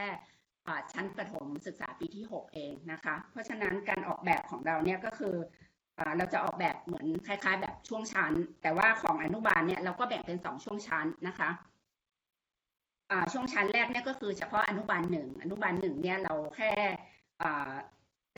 [0.66, 5.36] อ่าชั้นประถมศึกษาปีที่ 6 เองนะคะ เพราะฉะนั้นการออกแบบของเราเนี่ยก็คือ
[5.99, 8.32] อ่าเราจะออกแบบเหมือนคล้าย ๆ แบบช่วงชั้น
[8.62, 11.51] แต่ว่าของอนุบาลเนี่ยเราก็แบ่งเป็น 2 ช่วงชั้นนะคะ
[13.11, 16.72] อ่าช่วงชั้นแรกเนี่ยก็คือเฉพาะอนุบาลหนึ่งอนุบาลหนึ่งเนี่ยเราแค่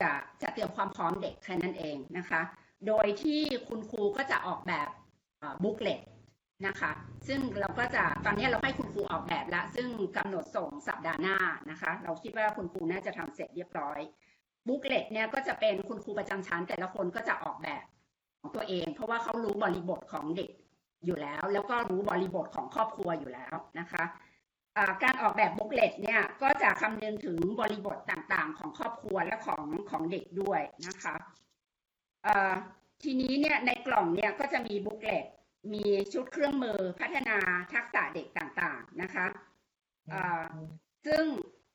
[0.01, 0.11] จะ
[0.43, 2.41] จะเตรียมความพร้อมเด็กแค่นั้นเองนะคะ
[2.87, 4.89] โดยที่คุณครูก็จะออกแบบ
[5.63, 6.01] booklet
[6.67, 6.91] นะคะ
[7.29, 11.39] ซึ่งเราก็จะตอนนี้เราให้คุณครูออกแบบแล้วซึ่งกำหนดส่งสัปดาห์หน้า
[11.71, 14.01] นะคะ เราคิดว่าคุณครูน่าจะทำเสร็จเรียบร้อย
[14.69, 17.85] booklet เนี่ยก็จะเป็นคุณครูประจำชั้น แต่ละคนก็จะออกแบบ
[18.41, 20.51] ของตัวเอง เพราะว่าเขารู้บริบทของเด็ก
[21.05, 24.05] อยู่แล้ว แล้วก็รู้บริบทของครอบครัวอยู่แล้วนะคะ
[25.03, 31.15] การออกแบบ booklet เนี่ยก็จะคำนึงถึงบริบทต่างๆ ของครอบครัวและของของเด็กด้วยนะคะ
[33.03, 35.27] ทีนี้เนี่ยในกล่องเนี่ยก็จะมีบุ๊กเลต
[35.73, 37.37] มีชุดเครื่องมือพัฒนา
[37.73, 39.27] ทักษะเด็กต่างๆนะคะ
[41.07, 41.25] ซึ่ง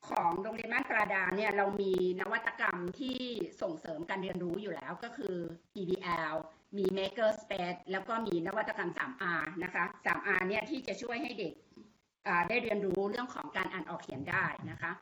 [0.08, 3.18] ของโรงเรียนบ้านปลาดาเนี่ยเรามีนวัตกรรมที่
[3.62, 5.36] ส่งเสริมการเรียนรู้อยู่แล้วก็คือ
[5.72, 6.34] PBL
[6.76, 11.52] มี Maker Space แล้วก็มีนวัตกรรม 3R นะคะ 3R เนี่ยที่จะช่วยให้เด็ก
[12.48, 14.92] ได้เรียนรู้เรื่องของการอ่านออกเขียนได้นะคะ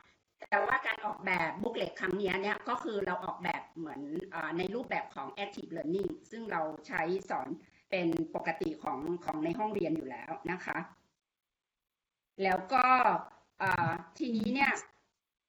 [0.51, 4.01] แต่ว่าการออกแบบบุ๊กเล็ตครั้งนี้เนี่ยก็คือเราออกแบบเหมือน
[4.35, 7.49] อในรูปแบบของ active learning ซึ่งเราใช้สอน
[7.91, 10.79] เป็นปกติของของในห้องเรียนอยู่แล้วนะคะ
[12.43, 12.85] แล้วก็
[14.19, 14.73] ทีนี้เนี่ย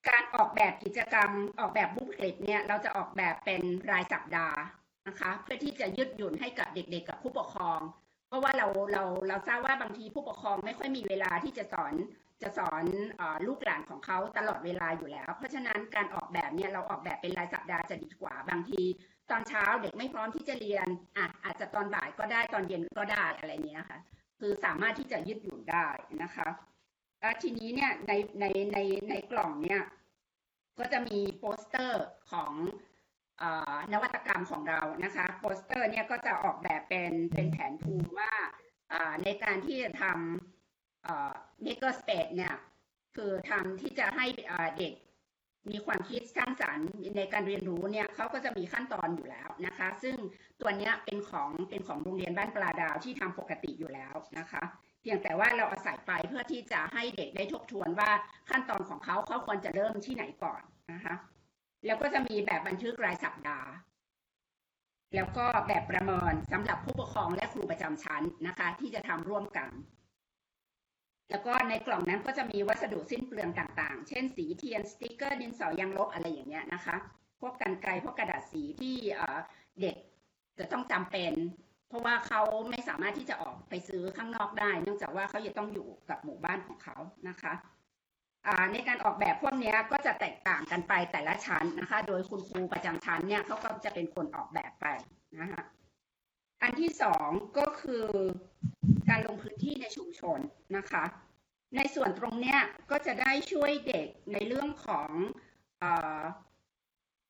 [0.08, 4.60] การออกแบบกิจกรรมออกแบบบุ๊กเล็ตเนี่ยเราจะออกแบบเป็นรายสัปดาห์
[5.08, 7.80] นะคะ เพื่อที่จะยืดหยุ่นให้กับเด็กๆ กับผู้ปกครอง
[8.28, 11.92] เพราะว่าเราเราเราทราบว่าบางทีผู้ปกครองไม่ค่อยมีเวลาที่จะสอน
[12.42, 12.84] จะสอน
[13.20, 18.82] อลูกหลานของเขาตลอดเวลาอยู่แล้ว เพราะฉะนั้นการออกแบบเนี่ยเราออกแบบเป็นรายสัปดาห์จะดีกว่า บางที
[19.30, 23.98] ตอนเช้าเด็กไม่พร้อมที่จะเรียนอะอาจจะตอนบ่ายก็ได้ตอนเย็นก็ได้อะไรเนี้ยค่ะ
[24.40, 25.86] คือสามารถที่จะยืดหยุ่นได้
[26.22, 26.48] นะคะ
[27.20, 28.78] แล้วทีนี้เนี่ยในในใน
[29.10, 29.82] ในกล่องเนี่ย
[30.78, 32.52] ก็จะมีโปสเตอร์ของ
[33.92, 38.32] นวัตกรรมของเรานะคะโปสเตอร์เนี่ยก็จะออกแบบเป็นเป็นแผนภูมิว่า
[39.24, 41.32] ในการที่จะทำเอ่อ
[41.64, 42.54] maker space เนี่ย
[43.16, 44.26] คือทำที่จะให้
[44.78, 44.94] เด็ก
[45.70, 50.16] มีความคิดสร้างสรรค์ในการเรียนรู้เนี่ยเขาก็จะมีขั้นตอนอยู่แล้วนะคะ ซึ่ง
[50.60, 54.62] ตัวเนี้ยเป็นของเป็นของโรงเรียนบ้านปลาดาวที่ทำปกติอยู่แล้วนะคะ
[55.02, 58.10] เพียงแต่ว่าเราอาศัยไปเพื่อที่จะให้เด็กได้ทบทวนว่า
[58.50, 60.62] ขั้นตอนของเขาเขาควรจะเริ่มที่ไหนก่อน
[60.92, 61.14] นะคะ
[61.84, 63.70] แล้วก็จะมีแบบบันทึกรายสัปดาห์
[65.14, 69.70] แล้วก็แบบประเมินสำหรับผู้ปกครองและครูประจำชั้นนะคะ ที่จะทำร่วมกัน
[71.30, 76.96] แล้วก็ในกล่องนั้นก็จะมีวัสดุสิ้นเปลืองต่างๆ เช่นสีเทียนสติกเกอร์ดินสอยางลบอะไรอย่างเงี้ยนะคะ
[77.40, 78.96] พวกกันไกรพวกกระดาษสีที่
[79.80, 79.96] เด็ก
[80.58, 81.32] จะต้องจำเป็น
[81.88, 86.96] เพราะว่าเขาไม่สามารถที่จะออกไปซื้อข้างนอกได้ เนื่องจากว่าเขาจะต้องอยู่กับหมู่บ้านของเขา
[87.28, 87.52] นะคะ
[88.72, 94.86] ในการออกแบบพวกนี้ก็จะแตกต่างกันไปแต่ละชั้นนะคะ โดยคุณครูประจำชั้นเนี่ยเขาก็จะเป็นคนออกแบบไป
[95.40, 95.62] นะคะ
[96.62, 97.28] อันที่สอง
[97.58, 98.04] ก็คือ
[99.08, 100.38] การลงพื้นที่ในชุมชน
[100.76, 101.04] นะคะ
[101.76, 105.10] ในส่วนตรงเนี้ยก็จะได้ช่วยเด็กในเรื่องของ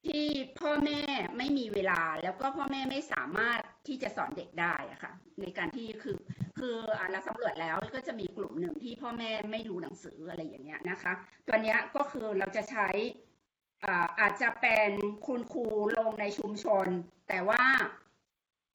[0.07, 0.27] ที่
[0.61, 1.01] พ่อแม่
[1.37, 6.19] ไม่มีเวลาแล้วก็พ่อแม่ไม่สามารถที่จะสอนเด็กได้อะค่ะ ในการที่คือ
[6.59, 11.13] คืออ่าเราสำรวจแล้วก็จะมีกลุ่มหนึ่งที่พ่อแม่ไม่รู้หนังสืออะไรอย่างเงี้ยนะคะ
[11.47, 12.89] ตัวเนี้ยก็คือเราจะใช้
[13.85, 14.91] อ่าอาจจะเป็น
[15.27, 15.67] คุณครู
[15.99, 16.87] ลงในชุมชน
[17.29, 17.63] แต่ว่า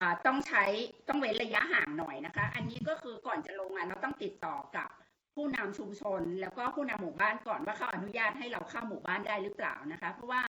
[0.01, 0.63] อ่าต้องใช้
[1.07, 4.89] ต้องเว้นระยะห่างหน่อยนะคะ อันนี้ก็คือก่อนจะลงอะเราต้องติดต่อกับ
[5.35, 10.41] ผู้นำชุมชน แล้วก็ผู้นำหมู่บ้านก่อนว่าเขาอนุญาตให้เราเข้าหมู่บ้านได้หรือเปล่านะคะ เพราะว่า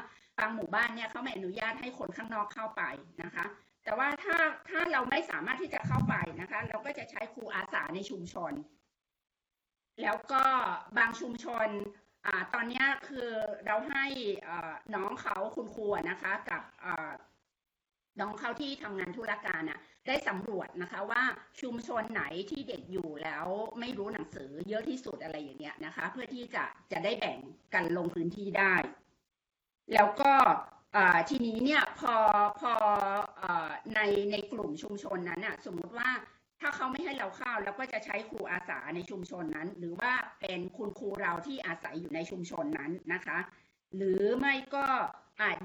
[0.42, 2.82] างหมู่บ้านเนี่ยเขาไม่อนุญาตให้คนข้างนอกเข้าไป
[3.22, 3.44] นะคะ
[3.84, 4.36] แต่ว่าถ้า
[4.68, 8.52] ถ้าเราไม่สามารถที่จะเข้าไปนะคะ เราก็จะใช้ครูอาสาในชุมชน
[10.02, 10.42] แล้วก็
[10.98, 11.68] บางชุมชน
[12.26, 13.30] อตอนนี้คือ
[13.66, 14.04] เราให้
[14.94, 16.62] น้องเขาคุณครูนะคะกับ
[18.20, 21.22] น้องเขาที่ทำงานธุรการน่ะได้สำรวจนะคะว่า
[21.60, 23.46] ชุมชนไหนที่เด็กอยู่แล้ว
[23.80, 27.38] ไม่รู้หนังสือเยอะที่สุดอะไรอย่างเงี้ยนะคะ เพื่อที่จะจะได้แบ่ง
[27.74, 28.74] กันลงพื้นที่ได้
[29.94, 30.32] แล้วก็
[31.28, 32.14] ทีนี้เนี่ยพอ
[32.60, 32.72] พอ
[33.42, 33.44] อ
[33.94, 34.00] ใน
[34.32, 36.10] ในกลุ่มชุมชนนั้นน่ะสมมุติว่า
[36.60, 43.38] ถ้าเขาไม่ให้เราเข้าเราก็จะใช้ครูอาสาในชุมชนนั้น หรือว่าเป็นคุณครูเราที่อาศัยอยู่ในชุมชนนั้นนะคะ
[43.96, 44.86] หรือไม่ก็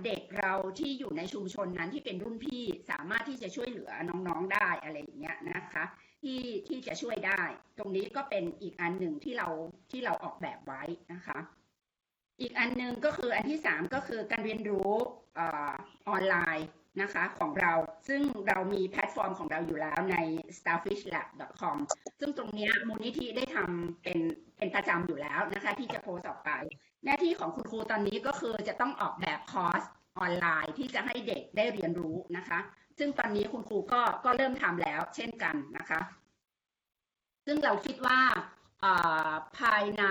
[0.05, 5.84] เด็กเราที่อยู่ในชุมชนนั้นที่เป็นรุ่นพี่สามารถที่จะช่วยเหลือน้องๆได้อะไรอย่างเงี้ยนะคะ
[6.23, 7.41] ที่ที่จะช่วยได้
[7.78, 9.49] ตรงนี้ก็เป็นอีกอันหนึ่งที่เรา
[9.91, 10.82] ที่เราออกแบบไว้
[11.13, 11.38] นะคะ
[12.41, 14.91] อีกอันหนึ่งก็คืออันที่สามก็คือการเรียนรู้
[15.38, 15.39] อ
[16.09, 16.67] ออนไลน์
[17.01, 17.73] นะคะของเรา
[18.07, 20.17] ซึ่งเรามีแพลตฟอร์มของเราอยู่แล้วใน
[20.57, 21.77] starfishlab.com
[22.19, 24.19] ซึ่งตรงนี้มูลนิธิได้ทำเป็น
[24.57, 26.51] เป็นประจำอยู่แล้วนะคะที่จะโพสต์ออกไป
[27.05, 29.81] หน้าที่ของคุณครูตอนนี้ก็คือจะต้องออกแบบคอร์ส
[30.19, 32.59] ออนไลน์ที่จะให้เด็กได้เรียนรู้นะคะ
[32.97, 35.99] ซึ่งตอนนี้คุณครูก็ก็เริ่มทำแล้วเช่นกันนะคะ
[37.45, 38.19] ซึ่งเราคิดว่า
[39.59, 40.03] ภายใน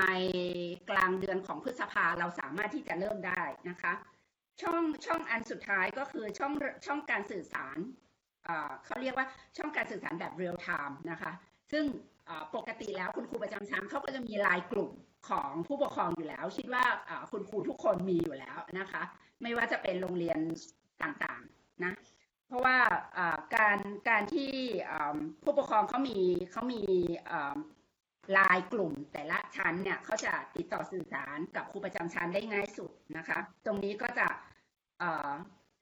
[0.90, 3.92] กลางเดือนของพฤษภาเราสามารถที่จะเริ่มได้นะคะ
[4.62, 6.52] ช่องช่องอันสุดท้ายก็คือช่อง
[6.86, 7.78] ช่องการสื่อสาร
[8.84, 11.32] เขาเรียกว่าช่องการสื่อสารแบบ real-time นะคะ
[11.72, 11.84] ซึ่ง
[12.56, 14.90] ปกติแล้วคุณครูประจำชั้นเขาก็จะมีไลน์กลุ่ม
[15.28, 16.84] ของผู้ปกครองอยู่แล้ว คิดว่า
[17.30, 19.02] คุณครูทุกคนมีอยู่แล้วนะคะ
[19.42, 20.40] ไม่ว่าจะเป็นโรงเรียน
[21.02, 21.92] ต่างๆนะ
[22.46, 22.76] เพราะว่า
[23.56, 24.52] การการที่
[25.42, 26.18] ผู้ปกครองเขามี
[26.52, 26.82] เขามี
[28.36, 34.26] ไลน์กลุ่มแต่ละชั้นเนี่ยเขาจะติดต่อสื่อสารกับครูประจำชั้นได้ง่ายสุดนะคะ ตรงนี้ก็จะ
[35.02, 35.32] อ่า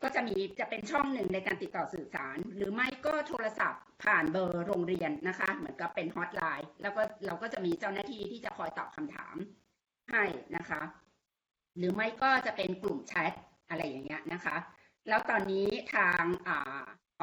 [0.03, 9.37] ก็จะมีจะเป็นช่องหนึ่งในการติดต่อสื่อสาร หรือไม่ก็โทรศัพท์ผ่านเบอร์โรงเรียนนะคะ เหมือนกับเป็นฮอตไลน์แล้วก็เราก็จะมีเจ้าหน้าที่ที่จะคอยตอบคำถาม
[10.13, 10.25] ให้
[10.57, 10.83] นะคะ
[11.77, 13.33] หรือไม่ก็จะเป็นกลุ่มแชท
[13.69, 14.57] อะไรอย่างเงี้ยนะคะ
[15.09, 16.23] แล้วตอนนี้ทาง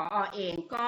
[0.02, 0.86] อ่าผอเองก็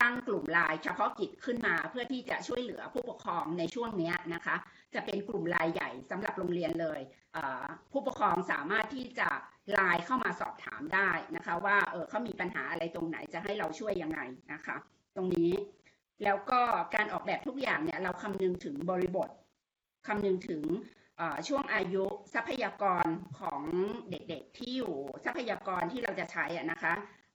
[0.00, 4.56] ตั้งกลุ่มไลน์เฉพาะกิจขึ้นมาเพื่อที่จะช่วยเหลือผู้ปกครองในช่วงนี้นะคะ
[4.94, 7.00] จะเป็นกลุ่มไลน์ใหญ่สำหรับโรงเรียนเลย
[7.92, 9.28] ผู้ปกครองสามารถที่จะ
[9.72, 14.20] ไลน์เข้ามาสอบถามได้นะคะ ว่าเออเขามีปัญหาอะไรตรงไหนจะให้เราช่วยยังไง
[14.52, 14.76] นะคะ
[15.16, 15.52] ตรงนี้
[16.24, 16.60] แล้วก็
[16.94, 19.30] การออกแบบทุกอย่างเนี่ยเราคำนึงถึงบริบท
[20.06, 20.62] คำนึงถึง
[21.48, 23.06] ช่วงอายุทรัพยากร
[23.40, 23.62] ของ
[24.10, 24.94] เด็กๆที่อยู่
[25.24, 26.94] ทรัพยากรที่เราจะใช้นะคะ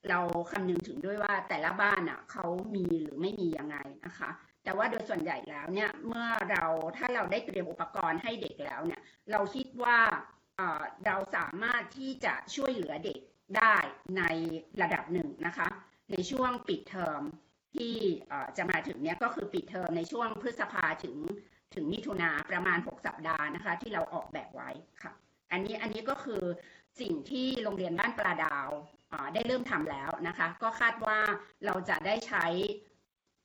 [0.09, 0.19] เรา
[0.51, 2.45] คำนึงถึงด้วยว่าแต่ละบ้านอะเขา
[2.75, 4.29] มีหรือไม่มียังไงนะคะ
[4.63, 6.65] แต่ว่าโดยส่วนใหญ่แล้วเนี่ยเมื่อเรา
[6.97, 9.01] ถ้าเราได้เตรียมอุปกรณ์ให้เด็กแล้วเนี่ย
[9.31, 9.99] เราคิดว่า
[11.05, 13.19] เราสามารถที่จะช่วยเหลือเด็ก
[13.57, 13.75] ได้
[14.17, 14.23] ใน
[14.81, 15.67] ระดับหนึ่งนะคะ
[16.11, 17.21] ในช่วงปิดเทอม
[17.75, 17.95] ที่
[18.57, 21.17] จะมาถึงเนี่ยก็คือปิดเทอมในช่วงพฤษภาถึง
[21.75, 24.69] ถึงมิถุนาประมาณ 6 สัปดาห์นะคะ ที่เราออกแบบไว้
[25.03, 25.11] ค่ะ
[25.51, 26.43] อันนี้อันนี้ก็คือ
[27.01, 28.69] สิ่งที่โรงเรียนบ้านปลาดาว
[29.33, 31.19] ได้เริ่มทำแล้วนะคะ ก็คาดว่า
[31.65, 32.45] เราจะได้ใช้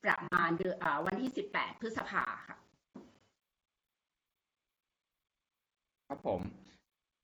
[0.05, 0.51] ประมาณ
[1.07, 2.57] วันที่ 18 พฤษภาค่ะ
[6.09, 6.41] ครับผม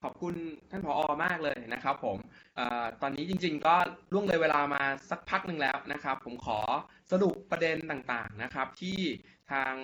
[0.03, 0.35] ขอบคุณ
[0.71, 2.19] ท่านผอมากเลยนะครับผม
[2.59, 2.61] อ
[3.03, 3.75] ตอนนี้จริง ๆ ก็
[4.13, 6.59] ล่วงเลยเวลามาสักพักหนึ่งแล้วนะครับ ผมขอ
[7.13, 8.99] สรุปประเด็นต่างๆนะครับ ที่
[9.53, 9.75] ทาง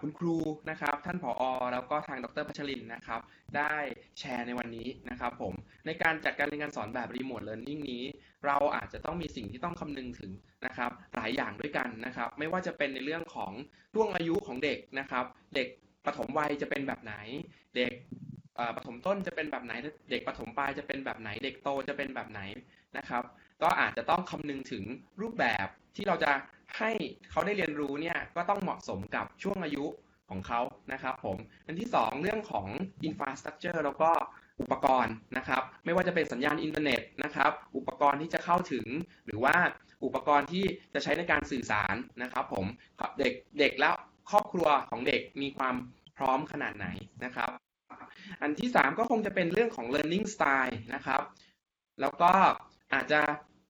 [0.00, 0.36] คุณครู
[0.70, 1.42] นะครับ ท่านผอ
[1.72, 3.20] แล้วก็ทางดรพัชรินนะครับ
[3.56, 3.74] ได้
[4.18, 5.54] แชร์ในวันนี้นะครับผม
[5.86, 8.02] ในการจัดการเรียนการสอนแบบรีโมทเลิร์นนิ่งนี้
[8.46, 10.32] เราอาจจะต้องมีสิ่งที่ต้องคำนึงถึง
[10.66, 13.52] นะครับ หลายอย่างด้วยกันนะครับ ไม่ว่าจะเป็นในเรื่องของ
[13.94, 15.68] ช่วงอายุของเด็กนะครับ เด็ก
[16.06, 17.14] ปฐมวัยจะเป็นแบบไหน
[17.76, 17.92] เด็ก
[18.76, 19.72] ปฐมต้นจะเป็นแบบไหน
[20.10, 22.40] เด็กปฐมปลายจะเป็นแบบไหน เด็กโตจะเป็นแบบไหน
[22.96, 23.22] นะครับ
[23.62, 24.84] ก็อาจจะต้องคำนึงถึง
[25.20, 26.32] รูปแบบที่เราจะ
[26.78, 26.90] ให้
[27.30, 29.84] เขาได้เรียนรู้เนี่ยก็ต้องเหมาะสมกับช่วงอายุ
[30.30, 30.60] ของเขา
[30.92, 31.36] นะครับผม
[31.66, 32.66] อันที่สองเรื่องของ
[33.08, 34.10] infrastructure แล้วก็
[34.60, 38.86] อุปกรณ์นะครับ ไม่ว่าจะเป็นสัญญาณอินเทอร์เน็ตนะครับ อุปกรณ์ที่จะเข้าถึง
[39.26, 39.56] หรือว่า
[40.04, 40.64] อุปกรณ์ที่
[40.94, 42.64] จะใช้ในการสื่อสารนะครับ ผม
[43.18, 43.94] เด็กเด็กแล้ว
[44.30, 45.74] ครอบครัวของเด็กมีความ
[46.16, 46.86] พร้อมขนาดไหน
[47.24, 47.50] นะครับ
[48.42, 51.22] อันที่ 3 ก็คงจะเป็นเรื่องของ learning style นะครับ
[52.00, 52.30] แล้วก็
[52.92, 53.20] อาจจะ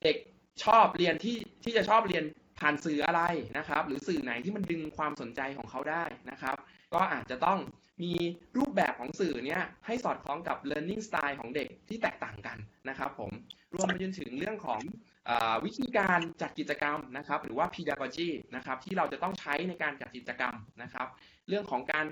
[0.03, 0.16] เด็ก
[0.64, 2.24] ชอบเรียนที่ที่จะชอบเรียน
[2.61, 3.22] ผ่านสื่ออะไร
[3.59, 6.57] นะครับ หรือสื่อไหนที่มันดึงความสนใจของเขาได้นะครับ
[6.94, 7.59] ก็อาจจะต้อง
[8.02, 8.12] มี
[8.59, 13.30] รูปแบบของสื่อเนี่ยให้สอดคล้องกับ learning style ของเด็กที่แตกต่างกันนะครับผม
[13.74, 14.80] รวมไปจนถึงเรื่องของ
[15.28, 15.30] อ
[15.64, 21.07] วิธีการจัดกิจกรรมนะครับ หรือว่า pedagogy นะครับที่เราจะต้องใช้ในการจัดกิจกรรมนะครับ
[21.48, 22.07] เรื่องของการ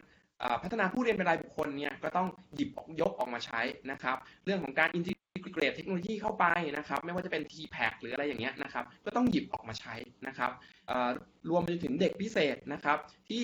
[0.63, 2.71] พัฒนาผู้เรียนเป็นรายบุคคลเนี่ยก็ต้องหยิบ
[3.01, 3.61] ยกออกมาใช้
[3.91, 5.13] นะครับ เรื่องของการอินทิ
[5.53, 6.45] เกรตเทคโนโลยีเข้าไป
[6.77, 9.95] นะครับ ไม่ว่าจะเป็น TPAC หรืออะไรอย่างเงี้ยนะครับ ก็ต้องหยิบออกมาใช้
[10.27, 10.51] นะครับ
[11.51, 13.43] รวมไปถึงเด็กพิเศษนะครับ ที่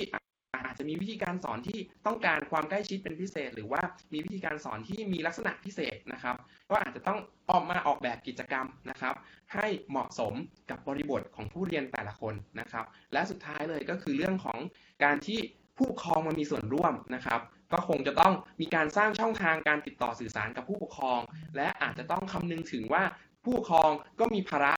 [0.54, 3.82] อาจจะมีวิธีการสอนที่ต้องการความใกล้ชิดเป็นพิเศษ หรือว่า
[4.12, 6.36] มีวิธีการสอนที่มีลักษณะพิเศษนะครับ
[6.70, 7.18] ก็อาจจะต้อง
[7.50, 9.14] ออกมาออกแบบกิจกรรมนะครับ
[9.54, 10.32] ให้เหมาะสม
[10.70, 14.58] กับบริบทของผู้เรียนแต่ละคนนะครับ และสุดท้ายเลยก็คือเรื่องของ
[15.04, 15.38] การที่
[15.76, 17.40] ผู้ปกครองมามีส่วนร่วมนะครับ
[17.72, 21.20] ก็คงจะต้องมีการสร้างช่องทางการติดต่อสื่อสารกับผู้ปกครอง
[21.56, 23.02] และอาจจะต้องคำนึงถึงว่า
[23.44, 23.90] ผู้ปกครอง
[24.20, 24.74] ก็มีภาระ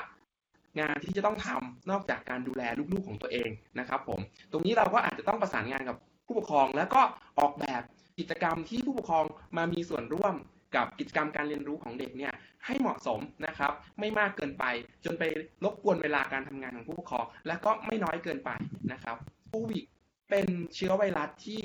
[0.80, 2.62] งานที่จะต้องทำนอกจากการดูแล
[2.92, 4.20] ลูกๆของตัวเองนะครับผม
[4.50, 7.02] ตรงนี้เราก็อาจจะต้องประสานงานกับผู้ปกครอง แล้วก็
[7.38, 7.82] ออกแบบ
[8.18, 9.24] กิจกรรมที่ผู้ปกครอง
[9.56, 10.34] มามีส่วนร่วม
[10.76, 12.32] กับกิจกรรมการเรียนรู้ของเด็กเนี่ย
[12.66, 14.64] ให้เหมาะสมนะครับ ไม่มากเกินไป
[15.04, 15.22] จนไป
[15.64, 18.50] รบกวนเวลาการทำงานของผู้ปกครอง และก็ไม่น้อยเกินไป
[18.92, 19.16] นะครับ
[19.48, 19.84] โควิด
[20.32, 21.62] เป็นเชื้อไวรัสที่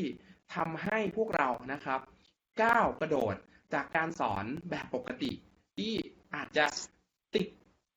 [0.55, 1.99] ทำให้พวกเรานะครับ
[2.63, 3.35] ก้าวกระโดด
[3.73, 5.31] จากการสอนแบบปกติ
[5.77, 5.93] ที่
[6.35, 6.65] อาจจะ
[7.35, 7.47] ติด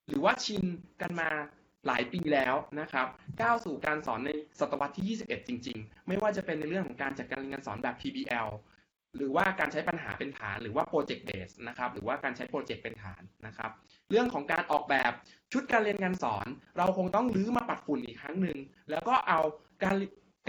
[0.09, 0.65] หรือว่าชิน
[1.03, 1.31] กันมา
[1.87, 3.07] หลายปีแล้วนะครับ
[3.43, 4.31] ก้าวสู่การสอนใน
[4.61, 8.49] ศตวรรษที่ 21 จริง ๆ ไม่ว่าจะเป็นในเรื่องของการจัดการเรียนการสอนแบบ PBL
[9.17, 13.71] หรือว่าการใช้ปัญหาเป็นฐานหรือว่า Project Base นะครับ หรือว่าการใช้โปรเจกต์เป็นฐานนะครับ
[14.11, 15.13] เรื่องของการออกแบบ
[15.53, 16.47] ชุดการเรียนการสอน
[16.79, 18.59] เราคงต้องรื้อมาปัดฝุ่นอีกครั้งหนึ่ง
[18.91, 19.41] แล้วก็เอา
[19.85, 19.97] การ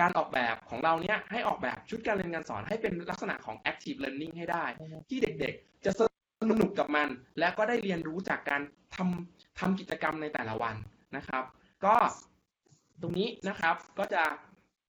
[0.01, 4.65] การออกแบบของเราเนี้ยให้ออกแบบชุดการเรียนการสอนให้เป็นลักษณะของ active learning ให้ได้
[5.09, 6.01] ที่เด็กๆ จะส
[6.49, 7.07] นุกกับมัน
[7.39, 8.61] และก็ได้เรียนรู้จากการ
[8.95, 10.75] ทำทำกิจกรรมในแต่ละวัน
[11.15, 11.43] นะครับ
[11.85, 11.95] ก็
[13.01, 14.23] ตรงนี้นะครับก็จะ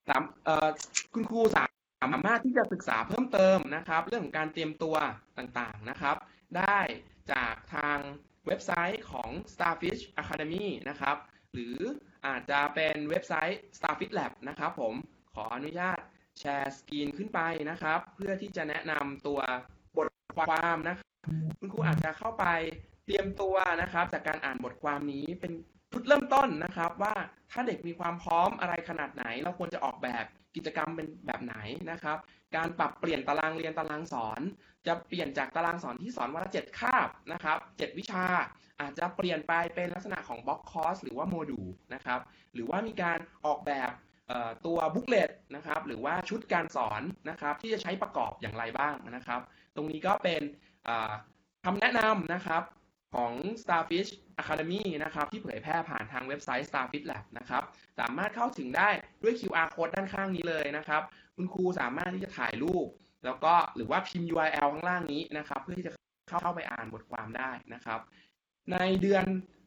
[0.09, 0.68] สามเอ่อ
[1.14, 1.64] คุณครูสา
[2.26, 4.97] มารถที่จะศึกษาเพิ่มเติมนะครับ เรื่องของการเตรียมตัว
[5.39, 6.16] ต่างๆนะครับ
[6.59, 6.78] ได้
[7.32, 7.98] จากทาง
[8.47, 11.16] เว็บไซต์ของ Starfish Academy นะครับ
[11.52, 11.78] หรือ
[12.27, 14.94] อาจจะเป็นเว็บไซต์ Starfish Lab นะครับผม
[15.35, 16.01] ขออนุญาต
[16.39, 17.40] แชร์สกรีนขึ้นไป
[17.70, 19.40] นะครับ เพื่อที่จะแนะนำตัว
[19.97, 21.07] บทความนะครับ
[21.59, 22.44] คุณครูอาจจะเข้าไป
[23.07, 25.53] เตรียมตัวนะครับ จากการอ่านบทความนี้เป็น
[25.93, 27.15] จุดเริ่มต้นนะครับ ว่า
[27.51, 30.24] ถ้าเด็กมีความพร้อมอะไรขนาดไหน เราควรจะออกแบบ
[30.57, 31.57] กิจกรรมเป็นแบบไหน
[31.90, 32.19] นะครับ
[32.57, 34.40] การปรับเปลี่ยนตารางเรียนตารางสอน
[34.86, 38.27] จะเปลี่ยนจากตารางสอนที่สอนวันละเจ็ดคาบนะครับเจ็ดวิชา
[38.81, 42.20] อาจจะเปลี่ยนไปเป็นลักษณะของ block course หรือว่าโมดูลนะครับ
[42.55, 43.90] หรือว่ามีการออกแบบ
[44.66, 49.40] ตัว booklet นะครับ หรือว่าชุดการสอนนะครับ ที่จะใช้ประกอบอย่างไรบ้างนะครับ
[49.77, 50.43] ตรงนี้ก็เป็น
[51.65, 52.62] คำแนะนำนะครับ
[53.15, 53.32] ของ
[53.62, 57.62] Starfish Academy นะครับ ที่เผยแพร่ผ่านทางเว็บไซต์ Starfish Lab นะครับ
[58.01, 58.89] สามารถเข้าถึงได้
[59.23, 61.03] ด้วย QR code ด้านข้างนี้เลยนะครับ
[61.36, 62.86] คุณครูสามารถที่จะถ่ายรูป
[63.24, 65.93] แล้วก็หรือว่าพิมพ์ URL ข้างล่างนี้นะครับ เพื่อที่จะ
[66.31, 68.01] เข้าไปอ่านบทความได้นะครับ
[68.70, 69.24] ในเดือน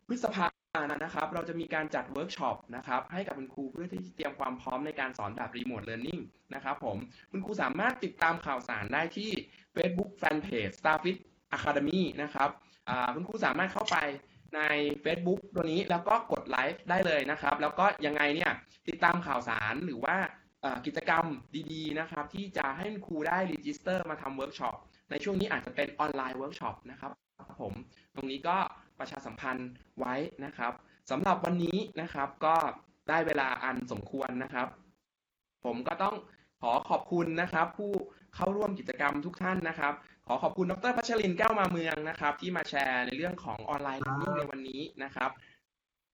[0.07, 0.55] พฤษภาคม
[1.03, 6.19] นะครับ เราจะมีการจัดเวิร์กช็อปนะครับ ให้กับคุณครูเพื่อที่จะเตรียมความพร้อมในการสอนแบบรีโมทเ a ิร์น n ิ g
[6.55, 6.97] นะครับผม
[7.31, 9.31] คุณครูสามารถติดตามข่าวสารได้ที่
[9.75, 11.17] Facebook Fanpage Starfish
[11.55, 12.49] Academy นะครับ
[13.15, 13.97] คุณครูสามารถเข้าไป
[14.55, 14.61] ใน
[15.03, 18.51] Facebook ตัวนี้แล้วก็กดไลค์ได้เลยนะครับ แล้วก็ยังไงเนี่ย
[18.87, 20.15] ติดตามข่าวสารหรือว่า
[20.85, 21.25] กิจกรรม
[21.71, 24.75] ดีๆนะครับ ที่จะให้คุณครูได้ register มาทำเวิร์กช็อป
[25.11, 27.11] ในช่วงนี้อาจจะเป็นออนไลน์เวิร์กช็อปนะครับ
[27.61, 27.73] ผม
[28.15, 28.57] ตรงนี้ก็
[28.99, 29.69] ประชาสัมพันธ์
[29.99, 30.15] ไว้
[30.45, 30.73] นะครับ
[31.11, 32.55] สำหรับวันนี้นะครับก็
[33.09, 34.67] ได้เวลาอันสมควรนะครับ
[35.65, 36.15] ผมก็ต้อง
[36.61, 37.91] ขอขอบคุณนะครับ ผู้
[38.35, 39.93] เข้าร่วมกิจกรรมทุกท่านนะครับ
[40.27, 45.31] ขอขอบคุณดรพัชรินทร์แก้วมาเมืองนะครับ ที่มาแชร์ในเรื่องของออนไลน์เรียนรู้ในวันนี้นะครับ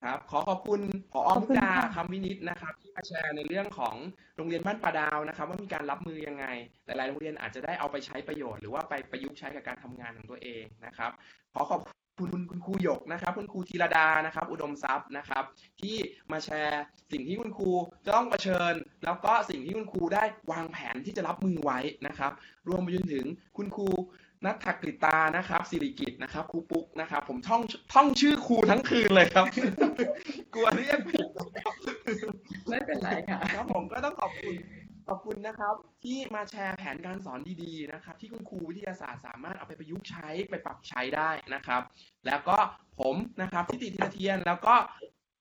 [0.05, 0.81] ครับขอขอบคุณ
[1.13, 3.97] ผอขอบมุกคุณดาค่ะคำวินิจนะครับ ที่มาแชร์ในเรื่องของ
[4.37, 6.47] โรงเรียนบ้านป่าดาวนะครับ ว่ามีการรับมือยังไง
[6.87, 11.11] หลายๆโรงเรียนอาจจะได้เอาไปใช้ประโยชน์ หรือว่าไปประยุกต์ใช้กับการทำงานของตัวเองนะครับ
[11.53, 11.81] ขอขอบ
[12.21, 15.45] คุณคุณคุณครูหยกนะครับ คุณครูธีรดานะครับ อุดมทรัพย์นะครับ
[15.81, 15.97] ที่
[16.33, 16.83] มาแชร์
[17.13, 17.71] สิ่งที่คุณครู
[18.05, 18.75] จะต้องเผชิญ
[19.05, 22.33] แล้วก็สิ่งที่คุณครูได้วางแผนที่จะรับมือไว้นะครับ
[22.69, 23.27] รวมไปจนถึง
[23.57, 23.89] คุณครู
[24.45, 27.63] นัทธกฤตานะครับสิริกิตนะครับครูปุ๊กนะครับ ผมท่อง
[27.95, 29.47] ท่องชื่อครูทั้งคืนเลยครับ
[30.55, 31.75] กลัวเรียกผิดนะครับ
[32.69, 34.80] ไม่เป็นไรค่ะครับผมก็ต้องขอบคุณข
[35.13, 35.75] อบคุณนะครับ
[36.05, 41.83] ที่มาแชร์แผนการสอนดีๆนะครับ ที่คุณครูวิทยาศาสตร์สามารถเอาไปประยุกต์ใช้ไปปรับใช้ได้นะครับ
[42.27, 42.57] แล้วก็
[43.01, 44.75] ผมนะครับทิติธีรเทียน แล้วก็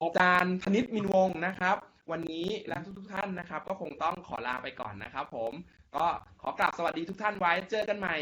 [0.01, 1.77] อาจารย์ธนิตมินวงศ์นะครับ
[2.11, 5.53] วันนี้และทุกๆท่านนะครับ ก็คงต้องขอลาไปก่อนนะครับ ผม
[5.95, 6.05] ก็
[6.41, 8.15] ขอกราบสวัสดีทุกท่านไว้เจอกันใหม่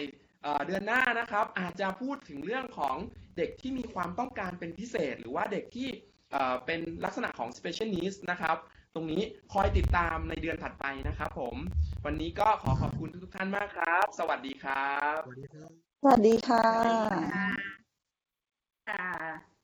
[0.66, 2.96] เดือนหน้านะครับ อาจจะพูดถึงเรื่องของ
[3.38, 5.90] เด็กที่มีความต้องการเป็นพิเศษ หรือว่าเด็กที่
[6.66, 8.58] เป็นลักษณะของ special needs นะครับ
[8.98, 11.56] ตรงนี้คอยติดตามในเดือนถัดไปนะครับผม
[12.06, 15.20] วันนี้ก็ขอขอบคุณทุกทุกท่านมากครับ สวัสดีครับ
[16.02, 16.68] สวัสดีค่ะ
[18.90, 19.57] ค่ะ